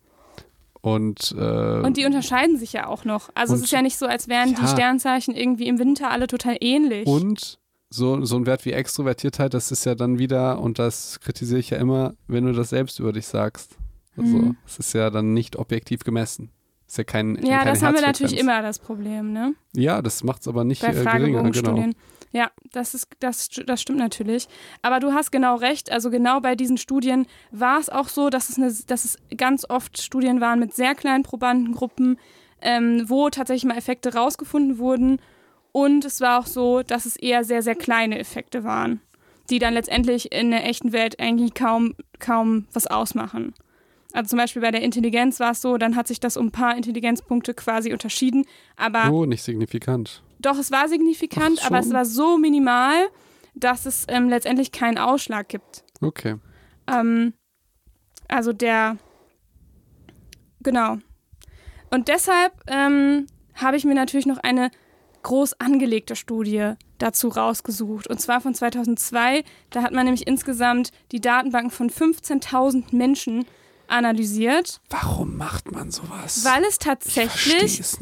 und, 0.82 1.34
äh, 1.36 1.80
Und 1.80 1.96
die 1.96 2.04
unterscheiden 2.04 2.58
sich 2.58 2.72
ja 2.72 2.86
auch 2.86 3.04
noch. 3.04 3.30
Also 3.34 3.54
es 3.54 3.62
ist 3.62 3.72
ja 3.72 3.82
nicht 3.82 3.96
so, 3.98 4.06
als 4.06 4.28
wären 4.28 4.54
die 4.54 4.60
Ja. 4.62 4.68
Sternzeichen 4.68 5.34
irgendwie 5.34 5.66
im 5.66 5.78
Winter 5.80 6.10
alle 6.10 6.26
total 6.28 6.56
ähnlich. 6.60 7.06
Und 7.08 7.58
so, 7.88 8.24
so 8.24 8.36
ein 8.36 8.46
Wert 8.46 8.64
wie 8.64 8.72
Extrovertiertheit, 8.72 9.54
das 9.54 9.70
ist 9.70 9.84
ja 9.86 9.94
dann 9.94 10.18
wieder, 10.18 10.60
und 10.60 10.78
das 10.78 11.20
kritisiere 11.20 11.60
ich 11.60 11.70
ja 11.70 11.78
immer, 11.78 12.14
wenn 12.26 12.44
du 12.44 12.52
das 12.52 12.70
selbst 12.70 12.98
über 12.98 13.12
dich 13.12 13.26
sagst. 13.26 13.76
Also, 14.16 14.36
Mhm. 14.36 14.56
es 14.66 14.78
ist 14.78 14.92
ja 14.94 15.10
dann 15.10 15.34
nicht 15.34 15.56
objektiv 15.56 16.02
gemessen. 16.04 16.50
Ist 16.86 16.98
ja 16.98 17.04
kein. 17.04 17.36
ja, 17.44 17.64
das 17.64 17.82
haben 17.82 17.94
wir 17.94 18.02
natürlich 18.02 18.38
immer 18.38 18.62
das 18.62 18.78
Problem, 18.78 19.32
ne? 19.32 19.54
Ja, 19.74 20.02
das 20.02 20.22
macht 20.22 20.42
es 20.42 20.48
aber 20.48 20.64
nicht 20.64 20.82
bei 20.82 20.88
äh, 20.88 21.04
geringer. 21.04 21.50
Genau. 21.50 21.84
Ja, 22.32 22.50
das, 22.72 22.94
ist, 22.94 23.08
das, 23.20 23.48
das 23.66 23.80
stimmt 23.80 23.98
natürlich. 23.98 24.46
Aber 24.82 25.00
du 25.00 25.12
hast 25.12 25.32
genau 25.32 25.56
recht. 25.56 25.90
Also 25.90 26.10
genau 26.10 26.40
bei 26.40 26.54
diesen 26.54 26.76
Studien 26.76 27.26
war 27.50 27.78
es 27.80 27.88
auch 27.88 28.08
so, 28.08 28.30
dass 28.30 28.50
es, 28.50 28.56
eine, 28.58 28.72
dass 28.86 29.04
es 29.04 29.16
ganz 29.36 29.68
oft 29.68 30.00
Studien 30.00 30.40
waren 30.40 30.60
mit 30.60 30.74
sehr 30.74 30.94
kleinen 30.94 31.22
Probandengruppen, 31.22 32.18
ähm, 32.60 33.04
wo 33.06 33.30
tatsächlich 33.30 33.64
mal 33.64 33.76
Effekte 33.78 34.14
rausgefunden 34.14 34.78
wurden. 34.78 35.18
Und 35.76 36.06
es 36.06 36.22
war 36.22 36.40
auch 36.40 36.46
so, 36.46 36.82
dass 36.82 37.04
es 37.04 37.16
eher 37.16 37.44
sehr, 37.44 37.60
sehr 37.60 37.74
kleine 37.74 38.18
Effekte 38.18 38.64
waren, 38.64 38.98
die 39.50 39.58
dann 39.58 39.74
letztendlich 39.74 40.32
in 40.32 40.50
der 40.50 40.64
echten 40.64 40.90
Welt 40.92 41.20
eigentlich 41.20 41.52
kaum, 41.52 41.94
kaum 42.18 42.66
was 42.72 42.86
ausmachen. 42.86 43.52
Also 44.14 44.30
zum 44.30 44.38
Beispiel 44.38 44.62
bei 44.62 44.70
der 44.70 44.80
Intelligenz 44.80 45.38
war 45.38 45.50
es 45.50 45.60
so, 45.60 45.76
dann 45.76 45.94
hat 45.94 46.08
sich 46.08 46.18
das 46.18 46.38
um 46.38 46.46
ein 46.46 46.50
paar 46.50 46.74
Intelligenzpunkte 46.78 47.52
quasi 47.52 47.92
unterschieden. 47.92 48.46
Aber 48.76 49.10
Oh, 49.12 49.26
nicht 49.26 49.42
signifikant. 49.42 50.22
doch, 50.38 50.58
es 50.58 50.70
war 50.70 50.88
signifikant, 50.88 51.58
Ach, 51.60 51.66
aber 51.66 51.80
es 51.80 51.92
war 51.92 52.06
so 52.06 52.38
minimal, 52.38 53.08
dass 53.54 53.84
es 53.84 54.06
ähm, 54.08 54.30
letztendlich 54.30 54.72
keinen 54.72 54.96
Ausschlag 54.96 55.46
gibt. 55.50 55.84
Okay. 56.00 56.36
Ähm, 56.90 57.34
also 58.28 58.54
der, 58.54 58.96
genau. 60.62 60.96
Und 61.90 62.08
deshalb 62.08 62.54
ähm, 62.66 63.26
habe 63.56 63.76
ich 63.76 63.84
mir 63.84 63.94
natürlich 63.94 64.24
noch 64.24 64.38
eine 64.38 64.70
groß 65.26 65.60
angelegte 65.60 66.14
Studie 66.14 66.74
dazu 66.98 67.28
rausgesucht. 67.28 68.06
Und 68.06 68.20
zwar 68.20 68.40
von 68.40 68.54
2002. 68.54 69.42
Da 69.70 69.82
hat 69.82 69.92
man 69.92 70.04
nämlich 70.04 70.26
insgesamt 70.26 70.92
die 71.10 71.20
Datenbanken 71.20 71.72
von 71.72 71.90
15.000 71.90 72.94
Menschen 72.94 73.44
analysiert, 73.88 74.80
Warum 74.88 75.36
macht 75.36 75.72
man 75.72 75.90
sowas? 75.90 76.44
weil 76.44 76.64
es 76.64 76.78
tatsächlich 76.78 77.80
es 77.80 77.98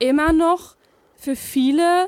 immer 0.00 0.32
noch 0.32 0.76
für 1.16 1.36
viele, 1.36 2.06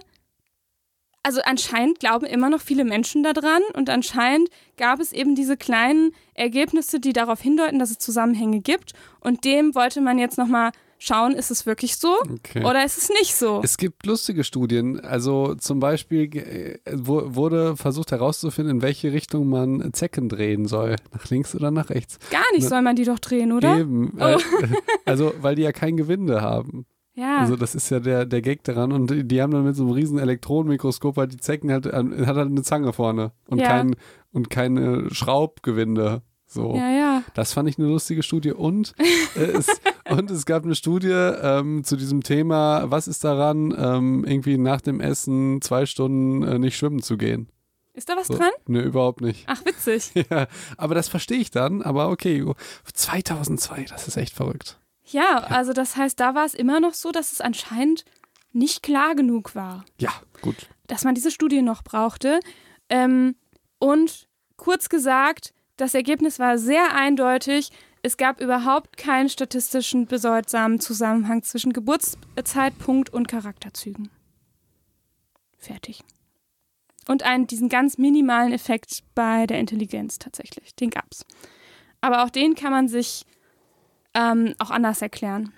also 1.23 1.41
anscheinend 1.45 1.99
glauben 2.01 2.25
immer 2.27 2.49
noch 2.49 2.61
viele 2.61 2.85
Menschen 2.85 3.23
daran 3.23 3.63
und 3.75 3.91
anscheinend 3.91 4.49
gab 4.77 5.01
es 5.01 5.13
eben 5.13 5.35
diese 5.35 5.57
kleinen 5.59 6.13
Ergebnisse, 6.35 7.01
die 7.01 7.13
darauf 7.13 7.41
hindeuten, 7.41 7.79
dass 7.79 7.91
es 7.91 7.99
Zusammenhänge 7.99 8.61
gibt 8.61 8.93
und 9.21 9.45
dem 9.45 9.75
wollte 9.75 10.01
man 10.01 10.19
jetzt 10.19 10.39
nochmal 10.39 10.73
schauen, 10.99 11.33
ist 11.33 11.51
es 11.51 11.65
wirklich 11.67 11.97
so 11.97 12.17
Okay. 12.31 12.65
oder 12.65 12.85
ist 12.85 12.99
es 12.99 13.09
nicht 13.11 13.35
so? 13.35 13.61
Es 13.63 13.77
gibt 13.77 14.05
lustige 14.07 14.45
Studien. 14.45 15.01
Also 15.01 15.55
zum 15.55 15.79
Beispiel 15.81 16.25
äh, 16.37 16.79
wurde 16.95 17.77
versucht 17.77 18.11
herauszufinden, 18.13 18.77
in 18.77 18.83
welche 18.83 19.13
Richtung 19.13 19.49
man 19.49 19.93
Zecken 19.93 20.29
drehen 20.29 20.67
soll. 20.67 20.97
Nach 21.13 21.29
links 21.31 21.55
oder 21.55 21.71
nach 21.71 21.91
rechts. 21.91 22.19
Gar 22.31 22.43
nicht 22.55 22.67
soll 22.69 22.83
man 22.83 22.97
die 22.97 23.05
doch 23.05 23.19
drehen, 23.19 23.53
oder? 23.53 23.75
Oh. 23.77 23.79
Eben. 23.79 24.13
Weil, 24.15 24.39
also, 25.05 25.33
weil 25.41 25.55
die 25.55 25.63
ja 25.63 25.73
kein 25.73 25.97
Gewinde 25.97 26.43
haben. 26.43 26.87
Ja. 27.15 27.39
Also 27.39 27.57
das 27.57 27.75
ist 27.75 27.91
ja 27.91 27.99
der, 27.99 28.27
der 28.27 28.43
Gag 28.43 28.63
daran. 28.65 28.93
Und 28.93 29.11
die, 29.11 29.27
die 29.27 29.43
haben 29.43 29.51
dann 29.53 29.65
mit 29.65 29.75
so 29.75 29.83
einem 29.83 29.93
riesen 29.93 30.19
Elektronenmikroskop 30.21 31.17
halt 31.17 31.33
die 31.33 31.37
Zecken 31.39 31.73
halt, 31.73 31.93
an- 31.93 32.27
hat 32.27 32.37
halt 32.37 32.49
eine 32.51 32.63
Zange 32.63 32.93
vorne 32.93 33.33
und 33.49 33.59
Ja. 33.59 33.67
kein 33.69 33.97
und 34.33 34.51
keine 34.51 35.09
Schraubgewinde. 35.13 36.23
So. 36.47 36.75
ja, 36.77 36.91
ja. 36.91 37.23
Das 37.35 37.53
fand 37.53 37.69
ich 37.69 37.77
eine 37.79 37.89
lustige 37.89 38.23
Studie. 38.23 38.53
Und, 38.53 38.95
äh, 39.37 39.41
es, 39.43 39.67
und 40.11 40.31
es 40.31 40.47
gab 40.47 40.65
eine 40.65 40.75
Studie 40.75 41.09
ähm, 41.11 41.85
zu 41.85 41.97
diesem 41.97 42.23
Thema, 42.23 42.91
was 42.91 43.09
ist 43.09 43.25
daran, 43.25 43.75
ähm, 43.77 44.25
irgendwie 44.27 44.59
nach 44.59 44.81
dem 44.81 45.01
Essen 45.01 45.61
zwei 45.63 45.87
Stunden 45.87 46.43
äh, 46.43 46.59
nicht 46.59 46.77
schwimmen 46.77 47.03
zu 47.03 47.17
gehen. 47.17 47.49
Ist 47.95 48.09
da 48.09 48.17
was 48.17 48.29
So. 48.29 48.37
dran? 48.37 48.51
Ne, 48.67 48.81
überhaupt 48.83 49.21
nicht. 49.21 49.45
Ach, 49.49 49.65
witzig. 49.65 50.13
Ja, 50.31 50.47
aber 50.77 50.95
das 50.95 51.09
verstehe 51.09 51.39
ich 51.39 51.51
dann. 51.51 51.83
Aber 51.83 52.11
okay, 52.11 52.45
2002, 52.95 53.85
das 53.89 54.07
ist 54.09 54.17
echt 54.17 54.35
verrückt. 54.35 54.79
Ja, 55.05 55.39
also 55.39 55.73
das 55.73 55.97
heißt, 55.97 56.21
da 56.21 56.35
war 56.35 56.45
es 56.45 56.55
immer 56.55 56.81
noch 56.81 56.95
so, 56.95 57.11
dass 57.13 57.33
es 57.33 57.41
anscheinend 57.41 58.05
nicht 58.53 58.83
klar 58.83 59.15
genug 59.15 59.55
war. 59.55 59.85
Ja, 60.01 60.11
gut. 60.43 60.69
dass 60.87 61.05
man 61.05 61.15
diese 61.15 61.31
Studie 61.31 61.63
noch 61.63 61.83
brauchte. 61.83 62.41
Ähm, 62.89 63.35
und 63.79 64.29
kurz 64.57 64.89
gesagt, 64.89 65.53
das 65.77 65.95
Ergebnis 65.95 66.39
war 66.39 66.59
sehr 66.59 66.95
eindeutig. 66.95 67.71
Es 68.09 68.17
gab 68.17 68.41
überhaupt 68.41 68.97
keinen 68.97 69.29
statistischen 69.29 70.07
bedeutsamen 70.07 70.81
Zusammenhang 70.81 71.43
zwischen 71.43 71.75
Geburtszeitpunkt 71.75 73.13
und 73.13 73.29
Charakterzügen. 73.29 74.09
Fertig. 75.59 76.01
Und 77.07 77.23
einen, 77.23 77.47
diesen 77.47 77.69
ganz 77.69 77.99
minimalen 77.99 78.55
Effekt 78.55 79.03
bei 79.15 79.47
der 79.47 79.59
Intelligenz 79.59 80.19
tatsächlich. 80.19 80.75
Den 80.75 80.89
gab's. 80.89 81.27
Aber 82.01 82.25
auch 82.25 82.31
den 82.31 82.55
kann 82.55 82.71
man 82.71 82.89
sich 82.89 83.27
ähm, 84.15 84.55
auch 84.59 84.71
anders 84.71 85.03
erklären. 85.03 85.53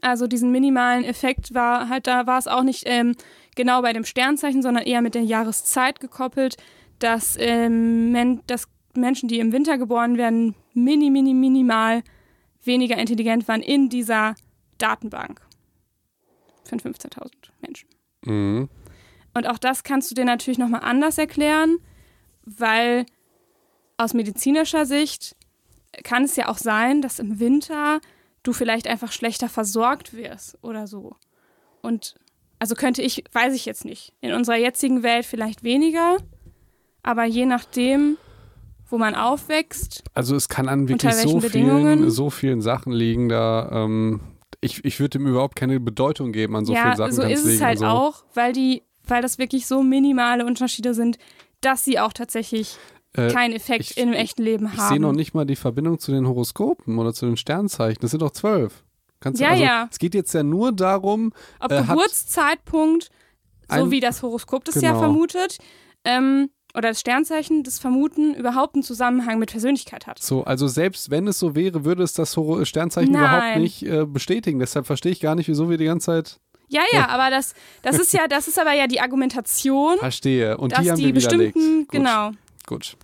Also 0.00 0.26
diesen 0.26 0.50
minimalen 0.50 1.04
Effekt 1.04 1.54
war 1.54 1.88
halt, 1.88 2.08
da 2.08 2.26
war 2.26 2.40
es 2.40 2.48
auch 2.48 2.64
nicht 2.64 2.82
ähm, 2.86 3.14
genau 3.54 3.82
bei 3.82 3.92
dem 3.92 4.04
Sternzeichen, 4.04 4.62
sondern 4.62 4.82
eher 4.82 5.00
mit 5.00 5.14
der 5.14 5.22
Jahreszeit 5.22 6.00
gekoppelt, 6.00 6.56
dass, 6.98 7.36
ähm, 7.38 8.40
dass 8.48 8.66
Menschen, 8.96 9.28
die 9.28 9.38
im 9.38 9.52
Winter 9.52 9.78
geboren 9.78 10.16
werden, 10.16 10.54
mini, 10.72 11.10
mini, 11.10 11.34
minimal 11.34 12.02
weniger 12.62 12.96
intelligent 12.96 13.46
waren 13.48 13.62
in 13.62 13.88
dieser 13.88 14.34
Datenbank 14.78 15.40
von 16.64 16.80
15.000 16.80 17.30
Menschen. 17.60 17.88
Mhm. 18.24 18.68
Und 19.34 19.48
auch 19.48 19.58
das 19.58 19.82
kannst 19.82 20.10
du 20.10 20.14
dir 20.14 20.24
natürlich 20.24 20.58
nochmal 20.58 20.82
anders 20.82 21.18
erklären, 21.18 21.78
weil 22.44 23.04
aus 23.96 24.14
medizinischer 24.14 24.86
Sicht 24.86 25.36
kann 26.02 26.24
es 26.24 26.36
ja 26.36 26.48
auch 26.48 26.58
sein, 26.58 27.02
dass 27.02 27.18
im 27.18 27.38
Winter 27.38 28.00
du 28.42 28.52
vielleicht 28.52 28.86
einfach 28.86 29.12
schlechter 29.12 29.48
versorgt 29.48 30.14
wirst 30.14 30.58
oder 30.62 30.86
so. 30.86 31.16
Und 31.82 32.14
also 32.58 32.74
könnte 32.74 33.02
ich, 33.02 33.24
weiß 33.32 33.54
ich 33.54 33.66
jetzt 33.66 33.84
nicht. 33.84 34.12
In 34.20 34.32
unserer 34.32 34.56
jetzigen 34.56 35.02
Welt 35.02 35.26
vielleicht 35.26 35.62
weniger, 35.64 36.18
aber 37.02 37.24
je 37.24 37.46
nachdem, 37.46 38.16
wo 38.88 38.98
man 38.98 39.14
aufwächst. 39.14 40.02
Also 40.14 40.36
es 40.36 40.48
kann 40.48 40.68
an 40.68 40.88
wirklich 40.88 41.14
so 41.14 41.40
vielen, 41.40 42.10
so 42.10 42.30
vielen 42.30 42.60
Sachen 42.60 42.92
liegen, 42.92 43.28
da 43.28 43.68
ähm, 43.72 44.20
ich, 44.60 44.84
ich 44.84 45.00
würde 45.00 45.18
dem 45.18 45.26
überhaupt 45.26 45.56
keine 45.56 45.80
Bedeutung 45.80 46.32
geben 46.32 46.56
an 46.56 46.64
so 46.64 46.72
ja, 46.74 46.82
vielen 46.82 46.96
Sachen. 46.96 47.12
so 47.12 47.22
ist 47.22 47.44
es 47.44 47.60
halt 47.60 47.82
also, 47.82 47.86
auch, 47.86 48.24
weil 48.34 48.52
die, 48.52 48.82
weil 49.06 49.20
das 49.22 49.38
wirklich 49.38 49.66
so 49.66 49.82
minimale 49.82 50.46
Unterschiede 50.46 50.94
sind, 50.94 51.18
dass 51.60 51.84
sie 51.84 51.98
auch 51.98 52.12
tatsächlich 52.12 52.76
äh, 53.16 53.28
keinen 53.30 53.54
Effekt 53.54 53.90
ich- 53.92 53.98
im 53.98 54.12
echten 54.12 54.42
Leben 54.42 54.68
Ich 54.72 54.78
haben. 54.78 54.88
sehe 54.88 55.00
noch 55.00 55.12
nicht 55.12 55.34
mal 55.34 55.44
die 55.44 55.56
Verbindung 55.56 55.98
zu 55.98 56.12
den 56.12 56.26
Horoskopen 56.26 56.98
oder 56.98 57.12
zu 57.14 57.26
den 57.26 57.36
Sternzeichen. 57.36 57.98
Das 58.00 58.10
sind 58.10 58.20
doch 58.22 58.30
zwölf. 58.32 58.84
Kannst 59.20 59.40
du, 59.40 59.44
Ja, 59.44 59.50
also, 59.52 59.62
ja. 59.62 59.88
Es 59.90 59.98
geht 59.98 60.14
jetzt 60.14 60.34
ja 60.34 60.42
nur 60.42 60.72
darum, 60.72 61.32
Ob 61.60 61.72
äh, 61.72 61.82
Geburtszeitpunkt, 61.82 63.04
so 63.68 63.74
Ein- 63.84 63.90
wie 63.90 64.00
das 64.00 64.22
Horoskop 64.22 64.64
das 64.64 64.76
ja 64.76 64.90
Genau. 64.90 65.00
vermutet, 65.00 65.58
ähm, 66.04 66.50
oder 66.74 66.88
das 66.88 67.00
Sternzeichen, 67.00 67.62
das 67.62 67.78
Vermuten 67.78 68.34
überhaupt 68.34 68.74
einen 68.74 68.82
Zusammenhang 68.82 69.38
mit 69.38 69.50
Persönlichkeit 69.50 70.06
hat. 70.06 70.20
so, 70.22 70.44
also 70.44 70.66
selbst 70.66 71.10
wenn 71.10 71.26
es 71.28 71.38
so 71.38 71.54
wäre, 71.54 71.84
würde 71.84 72.02
es 72.02 72.12
das 72.12 72.36
Horo 72.36 72.64
Sternzeichen 72.64 73.12
Nein. 73.12 73.22
überhaupt 73.22 73.58
nicht 73.58 73.82
äh, 73.84 74.04
bestätigen. 74.04 74.58
Deshalb 74.58 74.86
verstehe 74.86 75.12
ich 75.12 75.20
gar 75.20 75.34
nicht, 75.34 75.48
wieso 75.48 75.70
wir 75.70 75.78
die 75.78 75.86
ganze 75.86 76.06
Zeit 76.06 76.40
Ja, 76.68 76.82
ja, 76.92 77.08
aber 77.08 77.30
das, 77.30 77.54
das 77.82 77.98
ist 77.98 78.12
ja, 78.12 78.26
das 78.28 78.48
ist 78.48 78.58
aber 78.58 78.72
ja 78.72 78.86
die 78.86 79.00
Argumentation, 79.00 79.98
verstehe. 79.98 80.58
Und 80.58 80.72
die 80.72 80.90
haben 80.90 80.98
die 80.98 81.06
wir 81.06 81.14
widerlegt. 81.14 81.54
Gut, 81.54 81.88
genau, 81.90 82.32
Gut. 82.66 82.96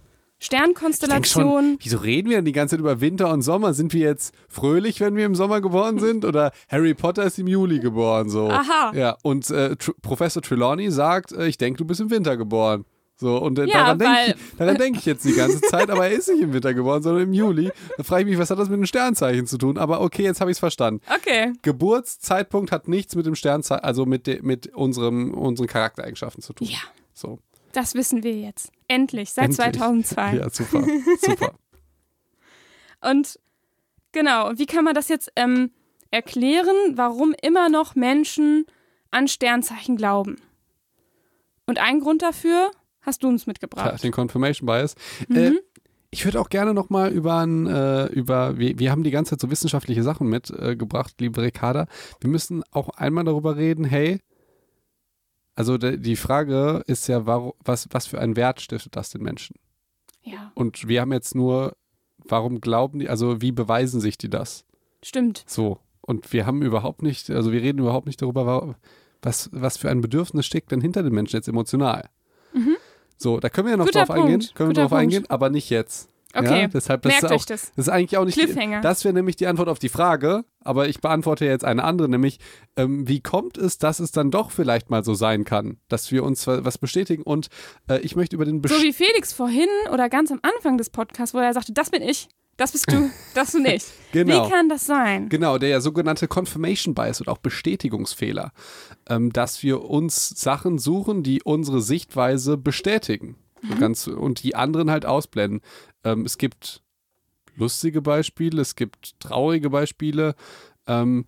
Sternkonstellationen. 0.42 1.72
schon, 1.72 1.78
wieso 1.82 1.98
reden 1.98 2.30
wir 2.30 2.38
denn 2.38 2.46
die 2.46 2.52
ganze 2.52 2.72
Zeit 2.72 2.80
über 2.80 3.02
Winter 3.02 3.30
und 3.30 3.42
Sommer? 3.42 3.74
Sind 3.74 3.92
wir 3.92 4.00
jetzt 4.00 4.34
fröhlich, 4.48 4.98
wenn 5.00 5.14
wir 5.14 5.26
im 5.26 5.34
Sommer 5.34 5.60
geboren 5.60 5.98
sind? 5.98 6.24
Oder 6.24 6.52
Harry 6.70 6.94
Potter 6.94 7.24
ist 7.24 7.38
im 7.38 7.46
Juli 7.46 7.78
geboren? 7.78 8.30
So. 8.30 8.48
Aha. 8.48 8.92
Ja, 8.94 9.18
und 9.22 9.50
äh, 9.50 9.76
Tr 9.76 9.94
Professor 10.00 10.42
Trelawney 10.42 10.90
sagt, 10.90 11.32
äh, 11.32 11.46
ich 11.46 11.58
denke, 11.58 11.76
du 11.76 11.84
bist 11.84 12.00
im 12.00 12.10
Winter 12.10 12.38
geboren. 12.38 12.86
So, 13.20 13.36
und 13.36 13.58
äh, 13.58 13.66
Ja, 13.66 13.94
daran 13.94 13.98
denke 13.98 14.18
ich, 14.28 14.56
daran 14.56 14.76
denk 14.76 14.96
ich 14.96 15.04
jetzt 15.04 15.24
die 15.26 15.34
ganze 15.34 15.60
Zeit, 15.70 15.90
aber 15.90 16.06
er 16.08 16.12
ist 16.12 16.28
nicht 16.30 16.40
im 16.40 16.54
Winter 16.54 16.72
geboren, 16.72 17.02
sondern 17.02 17.24
im 17.24 17.34
Juli. 17.34 17.70
Da 17.98 18.02
frage 18.02 18.22
ich 18.22 18.30
mich, 18.30 18.38
was 18.38 18.48
hat 18.50 18.58
das 18.58 18.70
mit 18.70 18.78
dem 18.78 18.86
Sternzeichen 18.86 19.46
zu 19.46 19.58
tun? 19.58 19.76
Aber 19.76 20.00
okay, 20.00 20.22
jetzt 20.22 20.40
habe 20.40 20.50
ich 20.50 20.54
es 20.54 20.58
verstanden. 20.58 21.02
Okay. 21.14 21.52
Geburtszeitpunkt 21.60 22.72
hat 22.72 22.88
nichts 22.88 23.14
mit 23.14 23.26
dem 23.26 23.34
Sternzeichen, 23.34 23.84
also 23.84 24.06
mit, 24.06 24.26
de, 24.26 24.40
mit 24.40 24.74
unserem, 24.74 25.34
unseren 25.34 25.66
Charaktereigenschaften 25.66 26.42
zu 26.42 26.54
tun. 26.54 26.66
Ja, 26.66 26.78
So. 27.12 27.38
das 27.72 27.94
wissen 27.94 28.22
wir 28.22 28.34
jetzt. 28.38 28.72
Endlich, 28.88 29.30
seit 29.32 29.50
Endlich. 29.50 29.74
2002. 29.74 30.34
Ja, 30.36 30.48
super. 30.50 30.82
Super. 31.20 31.52
Und 33.02 33.38
genau, 34.12 34.48
und 34.50 34.58
wie 34.58 34.66
kann 34.66 34.84
man 34.84 34.94
das 34.94 35.08
jetzt 35.08 35.32
ähm, 35.36 35.70
erklären, 36.10 36.74
warum 36.94 37.34
immer 37.42 37.68
noch 37.70 37.94
Menschen 37.94 38.66
an 39.10 39.26
Sternzeichen 39.28 39.96
glauben? 39.96 40.36
Und 41.66 41.78
ein 41.78 42.00
Grund 42.00 42.20
dafür 42.22 42.70
hast 43.02 43.22
du 43.22 43.28
uns 43.28 43.46
mitgebracht. 43.46 44.02
den 44.02 44.12
Confirmation 44.12 44.66
Bias. 44.66 44.94
Mhm. 45.28 45.36
Äh, 45.36 45.52
ich 46.12 46.24
würde 46.24 46.40
auch 46.40 46.48
gerne 46.48 46.74
nochmal 46.74 47.12
über, 47.12 47.36
ein, 47.38 47.66
äh, 47.68 48.06
über 48.06 48.58
wir, 48.58 48.78
wir 48.78 48.90
haben 48.90 49.04
die 49.04 49.12
ganze 49.12 49.30
Zeit 49.30 49.40
so 49.40 49.50
wissenschaftliche 49.50 50.02
Sachen 50.02 50.28
mitgebracht, 50.28 51.14
äh, 51.18 51.22
liebe 51.24 51.40
Ricarda. 51.42 51.86
Wir 52.20 52.28
müssen 52.30 52.62
auch 52.72 52.88
einmal 52.90 53.24
darüber 53.24 53.56
reden, 53.56 53.84
hey, 53.84 54.18
also 55.54 55.78
de, 55.78 55.98
die 55.98 56.16
Frage 56.16 56.82
ist 56.86 57.06
ja, 57.08 57.26
warum, 57.26 57.52
was, 57.64 57.88
was 57.92 58.06
für 58.06 58.20
einen 58.20 58.36
Wert 58.36 58.60
stiftet 58.60 58.96
das 58.96 59.10
den 59.10 59.22
Menschen? 59.22 59.56
Ja, 60.22 60.52
Und 60.54 60.88
wir 60.88 61.00
haben 61.00 61.12
jetzt 61.12 61.34
nur, 61.34 61.76
warum 62.24 62.60
glauben 62.60 62.98
die, 62.98 63.08
also 63.08 63.40
wie 63.40 63.52
beweisen 63.52 64.00
sich 64.00 64.18
die 64.18 64.30
das? 64.30 64.64
stimmt. 65.02 65.44
So. 65.46 65.78
Und 66.02 66.32
wir 66.32 66.44
haben 66.44 66.60
überhaupt 66.62 67.02
nicht, 67.02 67.30
also 67.30 67.52
wir 67.52 67.62
reden 67.62 67.78
überhaupt 67.78 68.06
nicht 68.06 68.20
darüber, 68.20 68.44
wa- 68.46 68.74
was, 69.22 69.48
was 69.52 69.76
für 69.76 69.88
ein 69.90 70.00
Bedürfnis 70.00 70.44
steckt 70.44 70.72
denn 70.72 70.80
hinter 70.80 71.02
den 71.02 71.12
Menschen 71.14 71.36
jetzt 71.36 71.48
emotional. 71.48 72.08
So, 73.22 73.38
da 73.38 73.48
können 73.50 73.66
wir 73.66 73.72
ja 73.72 73.76
noch. 73.76 73.84
Guter 73.86 74.06
drauf 74.06 74.10
eingehen, 74.16 74.40
Punkt, 74.40 74.54
können 74.54 74.68
wir 74.70 74.74
guter 74.74 74.82
drauf 74.88 74.92
eingehen, 74.98 75.22
Punkt. 75.22 75.30
aber 75.30 75.50
nicht 75.50 75.68
jetzt. 75.70 76.08
Okay, 76.32 76.62
Ja, 76.62 76.68
deshalb, 76.68 77.02
das 77.02 77.10
merkt 77.10 77.24
ist 77.24 77.30
euch 77.32 77.36
auch, 77.40 77.44
das. 77.44 77.72
das 77.74 77.86
ist 77.86 77.88
eigentlich 77.88 78.16
auch 78.16 78.24
nicht, 78.24 78.38
Cliffhanger. 78.38 78.80
das 78.82 79.02
wäre 79.04 79.12
nämlich 79.12 79.34
die 79.34 79.48
Antwort 79.48 79.68
auf 79.68 79.80
die 79.80 79.88
Frage, 79.88 80.44
aber 80.62 80.88
ich 80.88 81.00
beantworte 81.00 81.44
jetzt 81.44 81.64
eine 81.64 81.82
andere, 81.82 82.08
nämlich, 82.08 82.38
ähm, 82.76 83.08
wie 83.08 83.20
kommt 83.20 83.58
es, 83.58 83.78
dass 83.78 83.98
es 83.98 84.12
dann 84.12 84.30
doch 84.30 84.52
vielleicht 84.52 84.90
mal 84.90 85.02
so 85.02 85.14
sein 85.14 85.42
kann, 85.44 85.78
dass 85.88 86.12
wir 86.12 86.22
uns 86.22 86.46
wa- 86.46 86.60
was 86.62 86.78
bestätigen 86.78 87.24
und 87.24 87.48
äh, 87.88 87.98
ich 88.02 88.14
möchte 88.14 88.36
über 88.36 88.44
den 88.44 88.58
So 88.58 88.68
Best 88.74 88.82
wie 88.84 88.92
Felix 88.92 89.32
vorhin 89.32 89.66
oder 89.92 90.08
ganz 90.08 90.30
am 90.30 90.38
Anfang 90.42 90.78
des 90.78 90.88
Podcasts, 90.90 91.34
wo 91.34 91.38
er 91.40 91.52
sagte, 91.52 91.72
das 91.72 91.90
bin 91.90 92.00
ich, 92.02 92.28
das 92.56 92.72
bist 92.72 92.90
du, 92.90 93.10
das 93.34 93.52
du 93.52 93.60
nicht. 93.60 93.86
Genau. 94.12 94.44
Wie 94.44 94.50
kann 94.50 94.68
das 94.68 94.86
sein? 94.86 95.28
Genau, 95.28 95.56
der 95.56 95.80
sogenannte 95.80 96.26
Confirmation 96.26 96.94
Bias 96.94 97.20
oder 97.20 97.30
auch 97.30 97.38
Bestätigungsfehler, 97.38 98.50
ähm, 99.08 99.32
dass 99.32 99.62
wir 99.62 99.84
uns 99.84 100.30
Sachen 100.30 100.78
suchen, 100.78 101.22
die 101.22 101.44
unsere 101.44 101.80
Sichtweise 101.80 102.56
bestätigen 102.56 103.36
so 103.68 103.76
ganz, 103.76 104.06
und 104.06 104.42
die 104.42 104.54
anderen 104.54 104.90
halt 104.90 105.06
ausblenden. 105.06 105.60
Ähm, 106.04 106.24
es 106.24 106.38
gibt 106.38 106.82
lustige 107.56 108.02
Beispiele, 108.02 108.60
es 108.60 108.74
gibt 108.76 109.18
traurige 109.20 109.70
Beispiele. 109.70 110.34
Ähm, 110.86 111.26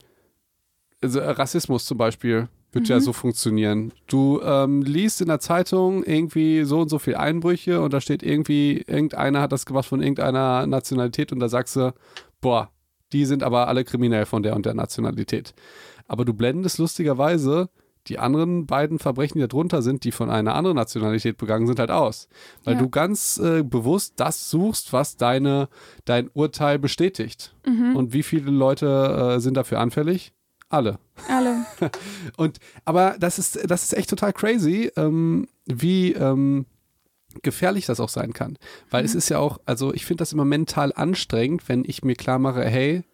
also 1.03 1.21
Rassismus 1.21 1.85
zum 1.85 1.99
Beispiel 1.99 2.49
wird 2.73 2.89
ja 2.89 3.01
so 3.01 3.13
funktionieren. 3.13 3.93
Du 4.07 4.41
ähm, 4.43 4.83
liest 4.83 5.21
in 5.21 5.29
der 5.29 5.41
Zeitung 5.41 6.03
irgendwie 6.05 6.65
so 6.65 6.81
und 6.81 6.89
so 6.89 6.99
viel 6.99 7.15
Einbrüche 7.17 7.81
und 7.81 7.93
da 7.93 8.01
steht 8.01 8.23
irgendwie, 8.23 8.83
irgendeiner 8.87 9.41
hat 9.43 9.53
das 9.53 9.67
gemacht 9.67 9.87
von 9.87 10.01
irgendeiner 10.01 10.67
Nationalität 10.67 11.33
und 11.33 11.41
da 11.41 11.49
sagst 11.49 11.77
du, 11.77 11.93
boah, 12.41 12.71
die 13.13 13.27
sind 13.27 13.43
aber 13.43 13.69
alle 13.69 13.85
kriminell 13.85 14.25
von 14.25 14.43
der 14.43 14.57
und 14.57 14.65
der 14.65 14.75
Nationalität. 14.75 15.55
Aber 16.09 16.25
du 16.25 16.33
blendest 16.33 16.79
lustigerweise 16.79 17.69
die 18.09 18.19
anderen 18.19 18.67
beiden 18.67 18.99
Verbrechen, 18.99 19.35
die 19.39 19.43
da 19.43 19.47
drunter 19.47 19.81
sind, 19.81 20.03
die 20.03 20.11
von 20.11 20.29
einer 20.29 20.55
anderen 20.57 20.77
Nationalität 20.77 21.37
begangen 21.37 21.67
sind, 21.69 21.79
halt 21.79 21.93
aus. 21.93 22.27
Weil 22.65 22.75
Ja. 22.75 22.81
du 22.81 22.89
ganz 22.89 23.39
äh, 23.39 23.63
bewusst 23.63 24.15
das 24.17 24.51
suchst, 24.51 24.93
was 24.93 25.17
deine, 25.17 25.69
dein 26.05 26.29
Urteil 26.33 26.81
bestätigt. 26.81 27.55
Mhm. 27.65 27.95
Und 27.95 28.13
wie 28.13 28.25
viele 28.25 28.51
Leute 28.51 29.35
äh, 29.37 29.41
sind 29.41 29.57
dafür 29.57 29.79
anfällig? 29.79 30.33
Alle. 30.73 30.99
Alle. 31.29 31.67
Und 32.37 32.59
aber 32.85 33.17
das 33.21 33.39
ist, 33.39 33.59
das 33.71 33.83
ist 33.85 33.93
echt 33.93 34.11
total 34.11 34.33
crazy, 34.33 34.91
ähm, 34.97 35.47
wie 35.67 36.13
ähm, 36.13 36.67
gefährlich 37.43 37.87
das 37.87 38.01
auch 38.01 38.09
sein 38.09 38.33
kann. 38.33 38.57
Weil 38.91 39.05
es 39.05 39.15
ist 39.15 39.29
ja 39.29 39.39
auch, 39.39 39.59
also 39.67 39.93
ich 39.95 40.05
finde 40.07 40.23
das 40.23 40.33
immer 40.33 40.45
mental 40.45 40.93
anstrengend, 40.95 41.69
wenn 41.69 41.85
ich 41.87 42.03
mir 42.05 42.15
klar 42.15 42.39
mache, 42.39 42.65
hey, 42.65 43.05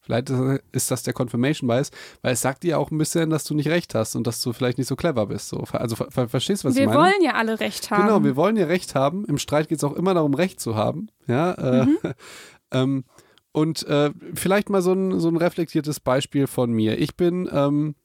vielleicht 0.00 0.30
ist- 0.72 0.90
das 0.90 1.02
der 1.02 1.12
Confirmation 1.12 1.66
Bias, 1.68 1.90
weil 2.22 2.32
es 2.32 2.40
sagt 2.40 2.62
dir 2.62 2.70
ja 2.70 2.76
auch 2.78 2.90
ein 2.90 2.98
bisschen, 2.98 3.30
dass 3.30 3.44
du 3.44 3.54
nicht 3.54 3.68
recht 3.68 3.94
hast 3.94 4.14
und 4.16 4.26
dass 4.26 4.40
du 4.40 4.52
vielleicht 4.52 4.78
nicht 4.78 4.86
so 4.88 4.96
clever 4.96 5.26
bist. 5.26 5.48
So. 5.48 5.64
Also 5.72 5.96
ver 5.96 6.10
ver 6.10 6.28
verstehst 6.28 6.62
du, 6.64 6.68
was 6.68 6.76
Wir 6.76 6.82
ich 6.82 6.88
meine? 6.88 7.00
wollen 7.00 7.22
ja 7.22 7.32
alle 7.34 7.58
recht 7.60 7.90
haben. 7.90 8.06
Genau, 8.06 8.22
wir 8.24 8.36
wollen 8.36 8.56
ja 8.56 8.66
Recht 8.66 8.94
haben. 8.94 9.24
Im 9.26 9.38
Streit 9.38 9.68
geht 9.68 9.78
es 9.78 9.84
auch 9.84 9.94
immer 9.94 10.14
darum, 10.14 10.34
Recht 10.34 10.60
zu 10.60 10.76
haben. 10.76 11.08
Ja, 11.26 11.52
äh, 11.82 11.86
ähm, 12.72 13.04
und 13.58 13.84
äh, 13.88 14.12
vielleicht 14.34 14.70
mal 14.70 14.82
so 14.82 14.92
ein, 14.92 15.18
so 15.18 15.28
ein 15.28 15.36
reflektiertes 15.36 15.98
Beispiel 15.98 16.46
von 16.46 16.70
mir. 16.70 16.96
Ich 16.98 17.16
bin 17.16 17.48
ähm, 17.52 17.96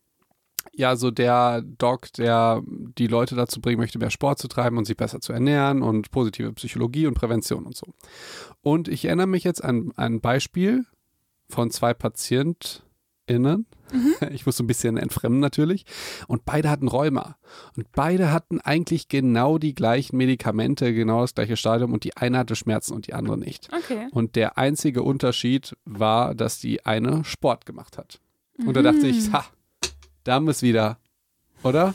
ja 0.73 0.95
so 0.95 1.11
der 1.11 1.61
Doc, 1.61 2.11
der 2.13 2.63
die 2.65 3.05
Leute 3.05 3.35
dazu 3.35 3.61
bringen 3.61 3.79
möchte, 3.79 3.99
mehr 3.99 4.09
Sport 4.09 4.39
zu 4.39 4.47
treiben 4.47 4.79
und 4.79 4.85
sich 4.85 4.97
besser 4.97 5.21
zu 5.21 5.31
ernähren 5.31 5.83
und 5.83 6.09
positive 6.09 6.53
Psychologie 6.53 7.05
und 7.05 7.13
Prävention 7.13 7.65
und 7.65 7.75
so. 7.75 7.85
Und 8.63 8.87
ich 8.87 9.05
erinnere 9.05 9.27
mich 9.27 9.43
jetzt 9.43 9.63
an 9.63 9.91
ein 9.95 10.21
Beispiel 10.21 10.85
von 11.49 11.69
zwei 11.69 11.93
PatientInnen. 11.93 13.67
Ich 14.31 14.45
muss 14.45 14.57
so 14.57 14.63
ein 14.63 14.67
bisschen 14.67 14.97
entfremden 14.97 15.39
natürlich. 15.39 15.85
Und 16.27 16.45
beide 16.45 16.69
hatten 16.69 16.87
Rheuma. 16.87 17.37
Und 17.77 17.91
beide 17.91 18.31
hatten 18.31 18.59
eigentlich 18.61 19.07
genau 19.07 19.57
die 19.57 19.75
gleichen 19.75 20.17
Medikamente, 20.17 20.93
genau 20.93 21.21
das 21.21 21.35
gleiche 21.35 21.57
Stadium. 21.57 21.93
Und 21.93 22.03
die 22.03 22.15
eine 22.17 22.37
hatte 22.39 22.55
Schmerzen 22.55 22.93
und 22.93 23.07
die 23.07 23.13
andere 23.13 23.37
nicht. 23.37 23.69
Okay. 23.75 24.07
Und 24.11 24.35
der 24.35 24.57
einzige 24.57 25.03
Unterschied 25.03 25.75
war, 25.85 26.33
dass 26.35 26.59
die 26.59 26.85
eine 26.85 27.23
Sport 27.23 27.65
gemacht 27.65 27.97
hat. 27.97 28.19
Und 28.65 28.75
da 28.75 28.81
dachte 28.81 29.07
ich, 29.07 29.29
Mhm. 29.29 29.33
ha, 29.33 29.45
da 30.23 30.33
haben 30.35 30.45
wir 30.45 30.51
es 30.51 30.61
wieder. 30.61 30.97
Oder? 31.63 31.93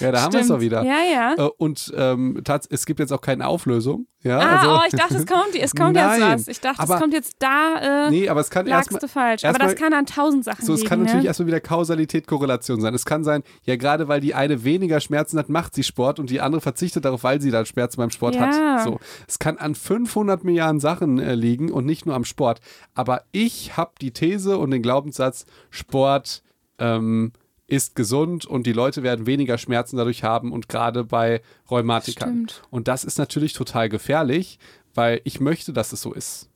Ja, 0.00 0.12
da 0.12 0.22
haben 0.22 0.32
wir 0.32 0.40
es 0.40 0.48
doch 0.48 0.60
wieder. 0.60 0.82
Ja, 0.84 0.98
ja. 1.12 1.34
Äh, 1.46 1.50
Und 1.58 1.92
ähm, 1.96 2.42
es 2.70 2.86
gibt 2.86 3.00
jetzt 3.00 3.12
auch 3.12 3.20
keine 3.20 3.46
Auflösung. 3.46 4.06
Ja, 4.24 4.38
Ah, 4.38 4.56
also, 4.58 4.70
oh, 4.70 4.80
ich 4.86 4.92
dachte, 4.94 5.16
es 5.16 5.26
kommt, 5.26 5.54
es 5.58 5.74
kommt 5.74 5.96
jetzt 5.96 6.20
was. 6.20 6.46
Ich 6.48 6.60
dachte, 6.60 6.80
aber- 6.80 6.94
es 6.94 7.00
kommt 7.00 7.12
jetzt 7.12 7.34
da, 7.40 8.06
äh, 8.06 8.10
nee, 8.10 8.28
aber 8.28 8.40
es 8.40 8.50
kann 8.50 8.68
erstmal. 8.68 9.00
falsch. 9.08 9.42
Aber 9.44 9.48
erstmal- 9.58 9.68
das 9.72 9.76
kann 9.80 9.92
an 9.94 10.06
tausend 10.06 10.44
Sachen 10.44 10.64
So, 10.64 10.74
es 10.74 10.80
liegen, 10.80 10.88
kann 10.88 10.98
natürlich 11.00 11.22
ne? 11.24 11.26
erstmal 11.28 11.48
wieder 11.48 11.60
Kausalität, 11.60 12.28
Korrelation 12.28 12.80
sein. 12.80 12.94
Es 12.94 13.04
kann 13.04 13.24
sein, 13.24 13.42
ja, 13.64 13.74
gerade 13.74 14.06
weil 14.06 14.20
die 14.20 14.34
eine 14.34 14.62
weniger 14.62 15.00
Schmerzen 15.00 15.38
hat, 15.40 15.48
macht 15.48 15.74
sie 15.74 15.82
Sport 15.82 16.20
und 16.20 16.30
die 16.30 16.40
andere 16.40 16.60
verzichtet 16.60 17.04
darauf, 17.04 17.24
weil 17.24 17.40
sie 17.40 17.50
dann 17.50 17.66
Schmerzen 17.66 17.96
beim 17.96 18.10
Sport 18.10 18.36
Ja. 18.36 18.42
hat. 18.76 18.84
So, 18.84 19.00
es 19.26 19.40
kann 19.40 19.58
an 19.58 19.74
500 19.74 20.44
Milliarden 20.44 20.78
Sachen 20.78 21.18
äh, 21.18 21.34
liegen 21.34 21.72
und 21.72 21.84
nicht 21.84 22.06
nur 22.06 22.14
am 22.14 22.24
Sport. 22.24 22.60
Aber 22.94 23.22
ich 23.32 23.76
habe 23.76 23.90
die 24.00 24.12
These 24.12 24.56
und 24.56 24.70
den 24.70 24.82
Glaubenssatz, 24.82 25.46
Sport 25.70 26.42
ähm, 26.78 27.32
ist 27.72 27.94
gesund 27.96 28.44
und 28.44 28.66
die 28.66 28.74
Leute 28.74 29.02
werden 29.02 29.24
weniger 29.24 29.56
Schmerzen 29.56 29.96
dadurch 29.96 30.24
haben 30.24 30.52
und 30.52 30.68
gerade 30.68 31.04
bei 31.04 31.40
Rheumatikern. 31.70 32.28
Stimmt. 32.28 32.62
Und 32.68 32.86
das 32.86 33.02
ist 33.02 33.16
natürlich 33.16 33.54
total 33.54 33.88
gefährlich, 33.88 34.58
weil 34.94 35.22
ich 35.24 35.40
möchte, 35.40 35.72
dass 35.72 35.94
es 35.94 36.02
so 36.02 36.12
ist. 36.12 36.50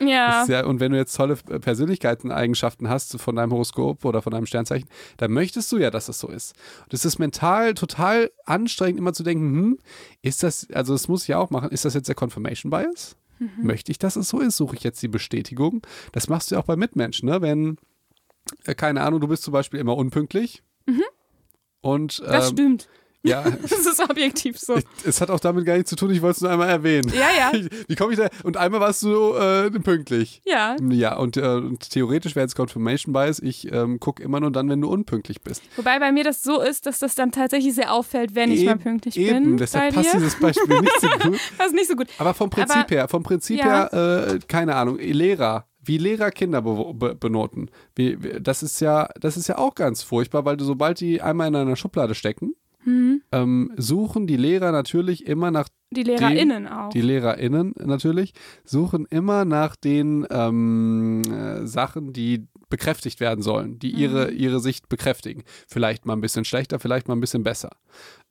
Ja. 0.00 0.44
Ja, 0.48 0.66
und 0.66 0.80
wenn 0.80 0.90
du 0.90 0.98
jetzt 0.98 1.16
tolle 1.16 1.36
Persönlichkeitseigenschaften 1.36 2.88
hast 2.88 3.16
von 3.20 3.36
deinem 3.36 3.52
Horoskop 3.52 4.04
oder 4.04 4.22
von 4.22 4.32
deinem 4.32 4.46
Sternzeichen, 4.46 4.88
dann 5.18 5.30
möchtest 5.30 5.70
du 5.70 5.78
ja, 5.78 5.92
dass 5.92 6.06
das 6.06 6.18
so 6.18 6.26
ist. 6.28 6.54
Und 6.82 6.94
es 6.94 7.04
ist 7.04 7.20
mental 7.20 7.74
total 7.74 8.32
anstrengend, 8.44 8.98
immer 8.98 9.12
zu 9.12 9.22
denken, 9.22 9.54
hm, 9.54 9.78
ist 10.22 10.42
das, 10.42 10.66
also 10.72 10.94
das 10.94 11.06
muss 11.06 11.22
ich 11.22 11.28
ja 11.28 11.38
auch 11.38 11.50
machen, 11.50 11.70
ist 11.70 11.84
das 11.84 11.94
jetzt 11.94 12.08
der 12.08 12.16
Confirmation 12.16 12.70
Bias? 12.70 13.16
Mhm. 13.38 13.50
Möchte 13.62 13.92
ich, 13.92 13.98
dass 13.98 14.16
es 14.16 14.28
so 14.28 14.40
ist? 14.40 14.56
Suche 14.56 14.74
ich 14.74 14.82
jetzt 14.82 15.00
die 15.00 15.08
Bestätigung? 15.08 15.82
Das 16.10 16.28
machst 16.28 16.50
du 16.50 16.56
ja 16.56 16.60
auch 16.60 16.66
bei 16.66 16.76
Mitmenschen, 16.76 17.28
ne? 17.28 17.40
Wenn, 17.40 17.78
äh, 18.64 18.74
keine 18.74 19.02
Ahnung, 19.02 19.20
du 19.20 19.28
bist 19.28 19.42
zum 19.42 19.52
Beispiel 19.52 19.80
immer 19.80 19.96
unpünktlich. 19.96 20.62
Und 21.80 22.20
Mhm. 22.20 22.24
Das 22.30 22.48
ähm, 22.50 22.52
stimmt. 22.56 22.88
ja, 23.22 23.42
Das 23.62 23.72
ist 23.86 24.00
objektiv 24.00 24.58
so. 24.58 24.76
ich, 24.76 24.84
es 25.04 25.20
hat 25.20 25.30
auch 25.30 25.38
damit 25.40 25.64
gar 25.66 25.74
nichts 25.74 25.90
zu 25.90 25.96
tun, 25.96 26.10
ich 26.10 26.20
wollte 26.22 26.36
es 26.36 26.40
nur 26.42 26.50
einmal 26.50 26.68
erwähnen. 26.68 27.12
Ja, 27.14 27.28
ja. 27.52 27.60
Wie 27.88 27.94
komme 27.94 28.12
ich 28.12 28.18
da? 28.18 28.28
Und 28.44 28.56
einmal 28.56 28.80
warst 28.80 29.02
du 29.02 29.34
äh, 29.34 29.70
pünktlich. 29.70 30.42
Ja. 30.44 30.76
Ja, 30.90 31.16
und, 31.16 31.36
äh, 31.36 31.40
und 31.42 31.90
theoretisch 31.90 32.34
wäre 32.34 32.46
es 32.46 32.54
Confirmation 32.56 33.12
Bias. 33.12 33.38
Ich 33.40 33.70
ähm, 33.72 34.00
gucke 34.00 34.22
immer 34.22 34.40
nur 34.40 34.50
dann, 34.50 34.68
wenn 34.68 34.80
du 34.80 34.88
unpünktlich 34.88 35.42
bist. 35.42 35.62
Wobei 35.76 35.98
bei 36.00 36.10
mir 36.12 36.24
das 36.24 36.42
so 36.42 36.60
ist, 36.60 36.86
dass 36.86 36.98
das 36.98 37.14
dann 37.14 37.30
tatsächlich 37.32 37.74
sehr 37.74 37.92
auffällt, 37.92 38.34
wenn 38.34 38.50
ich 38.50 38.64
mal 38.64 38.72
Eben- 38.72 38.80
pünktlich 38.80 39.16
eben, 39.16 39.44
bin. 39.44 39.56
deshalb 39.58 39.94
bei 39.94 40.02
passt 40.02 40.14
dir. 40.14 40.18
dieses 40.18 40.38
Beispiel 40.40 40.80
nicht 40.80 41.00
so 41.00 41.08
gut. 41.30 41.38
Das 41.58 41.66
ist 41.68 41.74
nicht 41.74 41.88
so 41.88 41.94
gut. 41.94 42.08
Aber 42.18 42.34
vom 42.34 42.50
Prinzip 42.50 42.76
Aber- 42.76 42.88
her, 42.88 43.08
vom 43.08 43.22
Prinzip 43.22 43.58
Ja. 43.58 43.90
her, 43.92 44.28
äh, 44.34 44.38
keine 44.48 44.74
Ahnung, 44.74 44.98
Lehrer, 44.98 45.66
wie 45.86 45.98
Lehrer 45.98 46.30
Kinder 46.30 46.62
be 46.62 46.92
be 46.94 47.14
benoten, 47.14 47.70
wie, 47.94 48.22
wie, 48.22 48.40
das 48.40 48.62
ist 48.62 48.80
ja, 48.80 49.08
das 49.20 49.36
ist 49.36 49.48
ja 49.48 49.58
auch 49.58 49.74
ganz 49.74 50.02
furchtbar, 50.02 50.44
weil 50.44 50.56
du 50.56 50.64
sobald 50.64 51.00
die 51.00 51.22
einmal 51.22 51.48
in 51.48 51.56
einer 51.56 51.76
Schublade 51.76 52.14
stecken, 52.14 52.54
Mhm. 52.84 53.20
ähm, 53.32 53.72
suchen 53.76 54.28
die 54.28 54.36
Lehrer 54.36 54.70
natürlich 54.70 55.26
immer 55.26 55.50
nach 55.50 55.68
Die 55.90 56.04
LehrerInnen 56.04 56.68
auch. 56.68 56.90
Die 56.90 57.00
LehrerInnen 57.00 57.74
natürlich 57.84 58.32
suchen 58.64 59.06
immer 59.10 59.44
nach 59.44 59.74
den 59.74 60.24
ähm, 60.30 61.22
äh, 61.24 61.66
Sachen, 61.66 62.12
die 62.12 62.46
bekräftigt 62.68 63.18
werden 63.18 63.42
sollen, 63.42 63.80
die 63.80 63.90
ihre, 63.90 64.30
Mhm. 64.30 64.36
ihre 64.38 64.60
Sicht 64.60 64.88
bekräftigen. 64.88 65.42
Vielleicht 65.68 66.06
mal 66.06 66.12
ein 66.12 66.20
bisschen 66.20 66.44
schlechter, 66.44 66.78
vielleicht 66.78 67.08
mal 67.08 67.16
ein 67.16 67.20
bisschen 67.20 67.42
besser. 67.42 67.70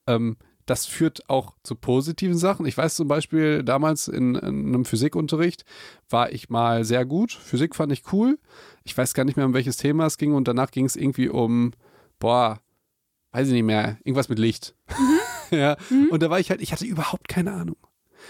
Ähm, 0.08 0.38
das 0.66 0.86
führt 0.86 1.30
auch 1.30 1.54
zu 1.64 1.76
positiven 1.76 2.38
Sachen. 2.38 2.66
Ich 2.66 2.78
weiß 2.78 2.96
zum 2.96 3.08
Beispiel, 3.08 3.64
damals 3.64 4.08
in, 4.08 4.36
in 4.36 4.68
einem 4.68 4.86
Physikunterricht 4.86 5.64
war 6.10 6.32
ich 6.32 6.50
mal 6.50 6.84
sehr 6.84 7.06
gut. 7.06 7.32
Physik 7.34 7.76
fand 7.76 7.92
ich 7.92 8.12
cool. 8.12 8.40
Ich 8.84 8.98
weiß 8.98 9.14
gar 9.14 9.26
nicht 9.26 9.38
mehr, 9.38 9.46
um 9.46 9.54
welches 9.54 9.78
Thema 9.78 10.06
es 10.06 10.18
ging 10.18 10.34
und 10.34 10.48
danach 10.48 10.72
ging 10.72 10.86
es 10.86 10.96
irgendwie 10.96 11.30
um, 11.30 11.72
boah, 12.20 12.60
weiß 13.32 13.48
ich 13.48 13.54
nicht 13.54 13.64
mehr, 13.64 13.98
irgendwas 14.04 14.30
mit 14.30 14.40
Licht. 14.40 14.76
ja, 15.52 15.78
und 16.10 16.24
da 16.24 16.30
war 16.30 16.40
ich 16.40 16.50
halt, 16.50 16.62
ich 16.62 16.72
hatte 16.72 16.86
überhaupt 16.86 17.28
keine 17.28 17.52
Ahnung 17.54 17.76